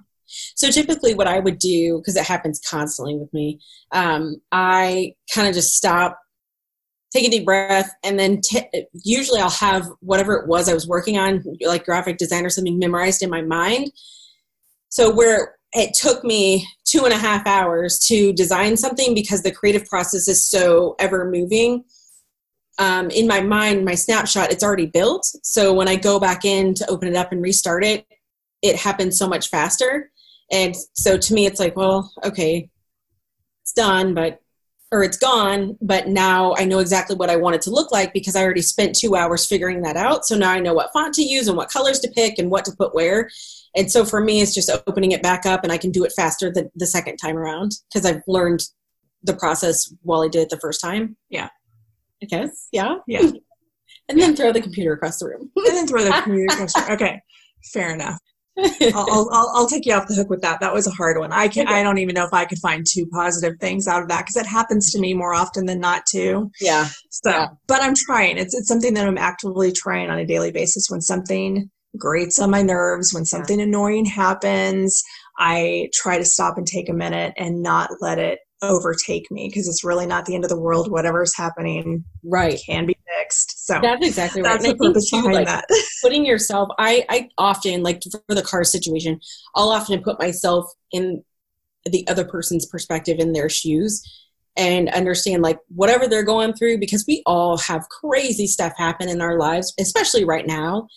So 0.55 0.71
typically, 0.71 1.13
what 1.13 1.27
I 1.27 1.39
would 1.39 1.59
do 1.59 1.99
because 1.99 2.15
it 2.15 2.25
happens 2.25 2.59
constantly 2.59 3.15
with 3.15 3.31
me, 3.33 3.59
um, 3.91 4.37
I 4.51 5.13
kind 5.33 5.47
of 5.47 5.53
just 5.53 5.75
stop 5.75 6.17
take 7.13 7.27
a 7.27 7.29
deep 7.29 7.45
breath 7.45 7.93
and 8.03 8.17
then 8.17 8.41
t- 8.41 8.67
usually 9.03 9.39
i'll 9.39 9.49
have 9.49 9.87
whatever 9.99 10.33
it 10.33 10.47
was 10.47 10.67
i 10.67 10.73
was 10.73 10.87
working 10.87 11.17
on 11.17 11.43
like 11.61 11.85
graphic 11.85 12.17
design 12.17 12.45
or 12.45 12.49
something 12.49 12.79
memorized 12.79 13.21
in 13.21 13.29
my 13.29 13.41
mind. 13.41 13.91
So 14.89 15.11
where 15.11 15.55
it 15.73 15.95
took 15.95 16.23
me 16.23 16.67
two 16.85 17.03
and 17.03 17.13
a 17.13 17.17
half 17.17 17.47
hours 17.47 17.97
to 18.07 18.31
design 18.33 18.77
something 18.77 19.15
because 19.15 19.41
the 19.41 19.51
creative 19.51 19.87
process 19.87 20.27
is 20.27 20.47
so 20.47 20.95
ever 20.99 21.29
moving 21.31 21.83
um, 22.77 23.09
in 23.09 23.27
my 23.27 23.41
mind 23.41 23.85
my 23.85 23.95
snapshot 23.95 24.51
it's 24.51 24.63
already 24.63 24.85
built. 24.85 25.25
So 25.43 25.73
when 25.73 25.87
i 25.87 25.95
go 25.95 26.19
back 26.19 26.45
in 26.45 26.73
to 26.75 26.89
open 26.89 27.07
it 27.07 27.15
up 27.15 27.31
and 27.31 27.41
restart 27.41 27.83
it 27.83 28.05
it 28.61 28.75
happens 28.75 29.17
so 29.17 29.27
much 29.27 29.49
faster. 29.49 30.11
And 30.51 30.75
so 30.93 31.17
to 31.17 31.33
me 31.33 31.45
it's 31.45 31.59
like 31.59 31.75
well 31.75 32.11
okay 32.23 32.69
it's 33.63 33.73
done 33.73 34.13
but 34.13 34.42
or 34.93 35.01
it's 35.01 35.17
gone, 35.17 35.75
but 35.81 36.07
now 36.07 36.53
I 36.55 36.65
know 36.65 36.77
exactly 36.77 37.15
what 37.15 37.31
I 37.31 37.35
want 37.35 37.55
it 37.55 37.63
to 37.63 37.71
look 37.71 37.91
like 37.91 38.13
because 38.13 38.35
I 38.35 38.43
already 38.43 38.61
spent 38.61 38.95
two 38.95 39.15
hours 39.15 39.43
figuring 39.43 39.81
that 39.81 39.97
out. 39.97 40.23
So 40.23 40.37
now 40.37 40.51
I 40.51 40.59
know 40.59 40.75
what 40.75 40.93
font 40.93 41.15
to 41.15 41.23
use 41.23 41.47
and 41.47 41.57
what 41.57 41.71
colors 41.71 41.99
to 42.01 42.11
pick 42.11 42.37
and 42.37 42.51
what 42.51 42.63
to 42.65 42.71
put 42.77 42.93
where. 42.93 43.27
And 43.75 43.91
so 43.91 44.05
for 44.05 44.21
me, 44.21 44.39
it's 44.39 44.53
just 44.53 44.69
opening 44.85 45.11
it 45.11 45.23
back 45.23 45.47
up 45.47 45.63
and 45.63 45.73
I 45.73 45.79
can 45.79 45.89
do 45.89 46.05
it 46.05 46.13
faster 46.15 46.51
the, 46.51 46.69
the 46.75 46.85
second 46.85 47.17
time 47.17 47.35
around 47.35 47.71
because 47.91 48.05
I've 48.05 48.21
learned 48.27 48.61
the 49.23 49.33
process 49.33 49.91
while 50.03 50.21
I 50.21 50.27
did 50.27 50.43
it 50.43 50.49
the 50.49 50.59
first 50.59 50.79
time. 50.79 51.17
Yeah. 51.27 51.49
I 52.21 52.27
guess. 52.27 52.67
Yeah. 52.71 52.97
Yeah. 53.07 53.31
and 54.09 54.21
then 54.21 54.35
throw 54.35 54.51
the 54.51 54.61
computer 54.61 54.93
across 54.93 55.17
the 55.17 55.25
room. 55.25 55.49
and 55.55 55.75
then 55.75 55.87
throw 55.87 56.03
the 56.03 56.11
computer 56.23 56.53
across 56.53 56.73
the 56.73 56.81
room. 56.81 56.91
Okay. 56.91 57.21
Fair 57.73 57.95
enough. 57.95 58.19
I'll, 58.57 59.29
I'll, 59.31 59.51
I'll 59.55 59.67
take 59.67 59.85
you 59.85 59.93
off 59.93 60.07
the 60.07 60.15
hook 60.15 60.29
with 60.29 60.41
that. 60.41 60.59
That 60.59 60.73
was 60.73 60.85
a 60.85 60.91
hard 60.91 61.17
one. 61.17 61.31
I 61.31 61.47
can 61.47 61.67
okay. 61.67 61.79
I 61.79 61.83
don't 61.83 61.97
even 61.97 62.13
know 62.13 62.25
if 62.25 62.33
I 62.33 62.45
could 62.45 62.59
find 62.59 62.85
two 62.87 63.07
positive 63.07 63.59
things 63.59 63.87
out 63.87 64.01
of 64.03 64.09
that 64.09 64.21
because 64.21 64.37
it 64.37 64.45
happens 64.45 64.91
to 64.91 64.99
me 64.99 65.13
more 65.13 65.33
often 65.33 65.65
than 65.65 65.79
not 65.79 66.05
too. 66.05 66.51
Yeah. 66.61 66.87
So, 67.09 67.31
yeah. 67.31 67.47
but 67.67 67.81
I'm 67.81 67.95
trying. 67.95 68.37
It's 68.37 68.53
it's 68.53 68.67
something 68.67 68.93
that 68.93 69.07
I'm 69.07 69.17
actively 69.17 69.71
trying 69.71 70.09
on 70.09 70.19
a 70.19 70.25
daily 70.25 70.51
basis. 70.51 70.87
When 70.89 71.01
something 71.01 71.69
grates 71.97 72.39
on 72.39 72.51
my 72.51 72.61
nerves, 72.61 73.13
when 73.13 73.25
something 73.25 73.59
yeah. 73.59 73.65
annoying 73.65 74.05
happens, 74.05 75.01
I 75.39 75.89
try 75.93 76.17
to 76.17 76.25
stop 76.25 76.57
and 76.57 76.67
take 76.67 76.89
a 76.89 76.93
minute 76.93 77.33
and 77.37 77.63
not 77.63 77.89
let 78.01 78.19
it 78.19 78.39
overtake 78.61 79.29
me 79.29 79.49
because 79.49 79.67
it's 79.67 79.83
really 79.83 80.05
not 80.05 80.25
the 80.25 80.35
end 80.35 80.45
of 80.45 80.49
the 80.49 80.59
world. 80.59 80.91
Whatever's 80.91 81.35
happening, 81.35 82.03
right, 82.23 82.59
can 82.65 82.85
be 82.85 82.97
fixed. 83.17 83.52
So 83.63 83.79
that's 83.81 84.05
exactly 84.05 84.41
right. 84.41 84.51
That's 84.51 84.65
and 84.65 84.77
the 84.77 84.87
purpose 84.87 85.09
too, 85.09 85.21
behind 85.21 85.35
like, 85.35 85.47
that. 85.47 85.65
putting 86.01 86.25
yourself, 86.25 86.67
I, 86.77 87.05
I 87.07 87.29
often 87.37 87.81
like 87.81 88.03
for 88.27 88.35
the 88.35 88.41
car 88.41 88.65
situation, 88.65 89.21
I'll 89.55 89.69
often 89.69 90.03
put 90.03 90.19
myself 90.19 90.69
in 90.91 91.23
the 91.85 92.05
other 92.09 92.25
person's 92.25 92.65
perspective 92.65 93.19
in 93.19 93.31
their 93.31 93.47
shoes 93.47 94.03
and 94.57 94.89
understand 94.89 95.43
like 95.43 95.59
whatever 95.69 96.09
they're 96.09 96.23
going 96.23 96.51
through 96.51 96.77
because 96.77 97.05
we 97.07 97.23
all 97.25 97.57
have 97.57 97.87
crazy 97.87 98.47
stuff 98.47 98.73
happen 98.77 99.07
in 99.07 99.21
our 99.21 99.39
lives, 99.39 99.73
especially 99.79 100.25
right 100.25 100.45
now. 100.45 100.89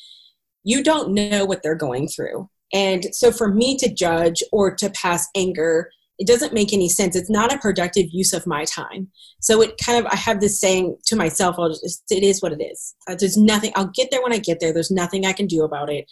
You 0.65 0.83
don't 0.83 1.15
know 1.15 1.45
what 1.45 1.63
they're 1.63 1.77
going 1.77 2.09
through. 2.09 2.51
And 2.75 3.15
so 3.15 3.31
for 3.31 3.47
me 3.47 3.77
to 3.77 3.89
judge 3.89 4.43
or 4.51 4.75
to 4.75 4.91
pass 4.91 5.29
anger 5.37 5.89
it 6.19 6.27
doesn't 6.27 6.55
make 6.55 6.73
any 6.73 6.89
sense. 6.89 7.15
It's 7.15 7.31
not 7.31 7.53
a 7.53 7.59
productive 7.59 8.07
use 8.11 8.33
of 8.33 8.47
my 8.47 8.65
time. 8.65 9.09
So 9.41 9.61
it 9.63 9.75
kind 9.85 9.99
of 9.99 10.11
i 10.11 10.17
have 10.17 10.41
this 10.41 10.61
saying 10.61 10.97
to 11.07 11.17
myself 11.17 11.57
I'll 11.59 11.69
just, 11.69 12.05
it 12.11 12.23
is 12.23 12.43
what 12.43 12.53
it 12.53 12.63
is. 12.63 12.95
Uh, 13.07 13.17
there's 13.19 13.37
nothing 13.37 13.73
i'll 13.75 13.91
get 13.95 14.11
there 14.11 14.23
when 14.23 14.33
i 14.33 14.39
get 14.39 14.61
there. 14.61 14.73
There's 14.73 14.91
nothing 14.91 15.27
i 15.27 15.33
can 15.33 15.47
do 15.47 15.65
about 15.65 15.91
it. 15.91 16.11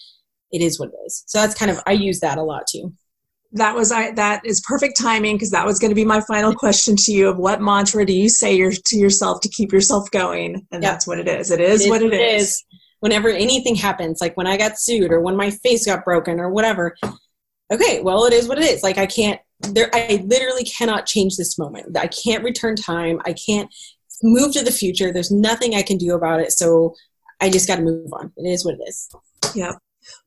It 0.52 0.62
is 0.62 0.78
what 0.78 0.90
it 0.90 0.96
is. 1.06 1.24
So 1.26 1.40
that's 1.40 1.54
kind 1.54 1.70
of 1.70 1.80
i 1.86 1.92
use 1.92 2.20
that 2.20 2.38
a 2.38 2.42
lot 2.42 2.66
too. 2.68 2.92
That 3.52 3.74
was 3.74 3.92
I, 3.92 4.10
that 4.12 4.44
is 4.44 4.60
perfect 4.66 4.98
timing 4.98 5.36
because 5.36 5.52
that 5.52 5.64
was 5.64 5.78
going 5.78 5.90
to 5.90 5.94
be 5.94 6.04
my 6.04 6.20
final 6.20 6.54
question 6.54 6.96
to 6.96 7.12
you 7.12 7.28
of 7.28 7.38
what 7.38 7.62
mantra 7.62 8.04
do 8.04 8.12
you 8.12 8.28
say 8.28 8.56
your, 8.56 8.72
to 8.72 8.96
yourself 8.96 9.40
to 9.42 9.48
keep 9.48 9.72
yourself 9.72 10.10
going? 10.10 10.66
And 10.72 10.82
yep. 10.82 10.92
that's 10.92 11.06
what 11.06 11.20
it 11.20 11.28
is. 11.28 11.52
It 11.52 11.60
is, 11.60 11.82
it 11.82 11.84
is 11.84 11.90
what 11.90 12.02
it, 12.02 12.12
it 12.12 12.20
is. 12.20 12.42
is. 12.42 12.64
Whenever 12.98 13.28
anything 13.28 13.74
happens 13.74 14.20
like 14.20 14.36
when 14.36 14.46
i 14.46 14.56
got 14.56 14.78
sued 14.78 15.12
or 15.12 15.20
when 15.20 15.36
my 15.36 15.50
face 15.50 15.84
got 15.84 16.06
broken 16.06 16.40
or 16.40 16.48
whatever 16.48 16.96
okay 17.70 18.00
well 18.00 18.24
it 18.24 18.32
is 18.32 18.48
what 18.48 18.58
it 18.58 18.64
is. 18.64 18.82
Like 18.82 18.96
i 18.96 19.06
can't 19.06 19.38
there 19.60 19.90
i 19.94 20.22
literally 20.26 20.64
cannot 20.64 21.06
change 21.06 21.36
this 21.36 21.58
moment. 21.58 21.96
I 21.96 22.08
can't 22.08 22.44
return 22.44 22.76
time. 22.76 23.20
I 23.24 23.34
can't 23.34 23.72
move 24.22 24.52
to 24.54 24.64
the 24.64 24.70
future. 24.70 25.12
There's 25.12 25.30
nothing 25.30 25.74
i 25.74 25.82
can 25.82 25.96
do 25.96 26.14
about 26.14 26.40
it. 26.40 26.52
So 26.52 26.94
i 27.40 27.50
just 27.50 27.68
got 27.68 27.76
to 27.76 27.82
move 27.82 28.12
on. 28.12 28.32
It 28.36 28.48
is 28.48 28.64
what 28.64 28.74
it 28.74 28.82
is. 28.86 29.08
Yeah. 29.54 29.72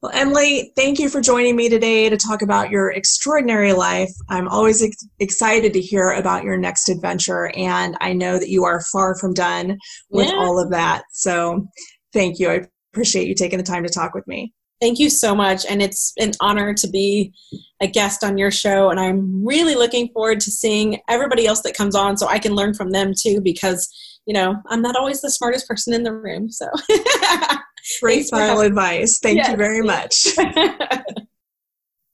Well 0.02 0.12
emily 0.14 0.72
thank 0.76 0.98
you 0.98 1.08
for 1.08 1.22
joining 1.22 1.56
me 1.56 1.70
today 1.70 2.10
to 2.10 2.18
talk 2.18 2.42
about 2.42 2.72
your 2.72 2.92
extraordinary 2.92 3.74
life. 3.74 4.12
I'm 4.30 4.48
always 4.48 4.82
ex- 4.82 5.08
excited 5.20 5.72
to 5.74 5.82
hear 5.82 6.12
about 6.12 6.44
your 6.44 6.58
next 6.58 6.90
adventure 6.90 7.52
and 7.56 7.96
i 8.02 8.12
know 8.12 8.40
that 8.40 8.50
you 8.50 8.64
are 8.64 8.82
far 8.92 9.16
from 9.16 9.34
done 9.34 9.78
with 10.10 10.28
yeah. 10.28 10.36
all 10.36 10.60
of 10.60 10.72
that. 10.72 11.04
So 11.12 11.68
thank 12.12 12.40
you. 12.40 12.50
I 12.50 12.66
appreciate 12.92 13.28
you 13.28 13.36
taking 13.36 13.60
the 13.60 13.64
time 13.64 13.84
to 13.84 13.90
talk 13.90 14.16
with 14.16 14.28
me 14.28 14.54
Thank 14.80 15.00
you 15.00 15.10
so 15.10 15.34
much. 15.34 15.66
And 15.66 15.82
it's 15.82 16.14
an 16.20 16.34
honor 16.40 16.74
to 16.76 16.88
be 16.88 17.34
a 17.82 17.88
guest 17.88 18.24
on 18.24 18.38
your 18.38 18.52
show. 18.52 18.90
And 18.90 19.00
I'm 19.00 19.46
really 19.46 19.76
looking 19.76 20.10
forward 20.10 20.40
to 20.42 20.52
seeing 20.52 21.00
everybody 21.10 21.48
else 21.48 21.62
that 21.62 21.76
comes 21.76 21.96
on 21.96 22.18
so 22.18 22.28
I 22.28 22.40
can 22.40 22.54
learn 22.54 22.74
from 22.74 22.92
them 22.92 23.14
too, 23.20 23.42
because, 23.42 23.90
you 24.26 24.34
know, 24.34 24.56
I'm 24.68 24.82
not 24.82 24.96
always 24.96 25.22
the 25.22 25.32
smartest 25.32 25.68
person 25.68 25.94
in 25.94 26.04
the 26.04 26.14
room. 26.14 26.52
So 26.52 26.68
great 28.02 28.28
final 28.30 28.62
advice. 28.62 29.20
Thank 29.20 29.38
yes. 29.38 29.50
you 29.50 29.58
very 29.58 29.82
much. 29.82 30.28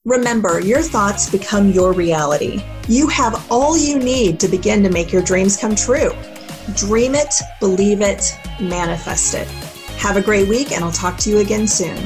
Remember, 0.06 0.60
your 0.60 0.82
thoughts 0.82 1.30
become 1.30 1.72
your 1.72 1.94
reality. 1.94 2.62
You 2.90 3.08
have 3.08 3.50
all 3.50 3.78
you 3.78 4.00
need 4.00 4.38
to 4.42 4.50
begin 4.50 4.84
to 4.84 4.90
make 4.90 5.14
your 5.14 5.22
dreams 5.22 5.56
come 5.56 5.76
true. 5.76 6.12
Dream 6.76 7.16
it, 7.16 7.34
believe 7.62 8.02
it, 8.02 8.38
manifest 8.60 9.34
it. 9.34 9.48
Have 10.00 10.18
a 10.18 10.22
great 10.22 10.50
week, 10.50 10.74
and 10.74 10.84
I'll 10.84 10.92
talk 10.92 11.18
to 11.20 11.30
you 11.30 11.40
again 11.40 11.68
soon. 11.68 12.06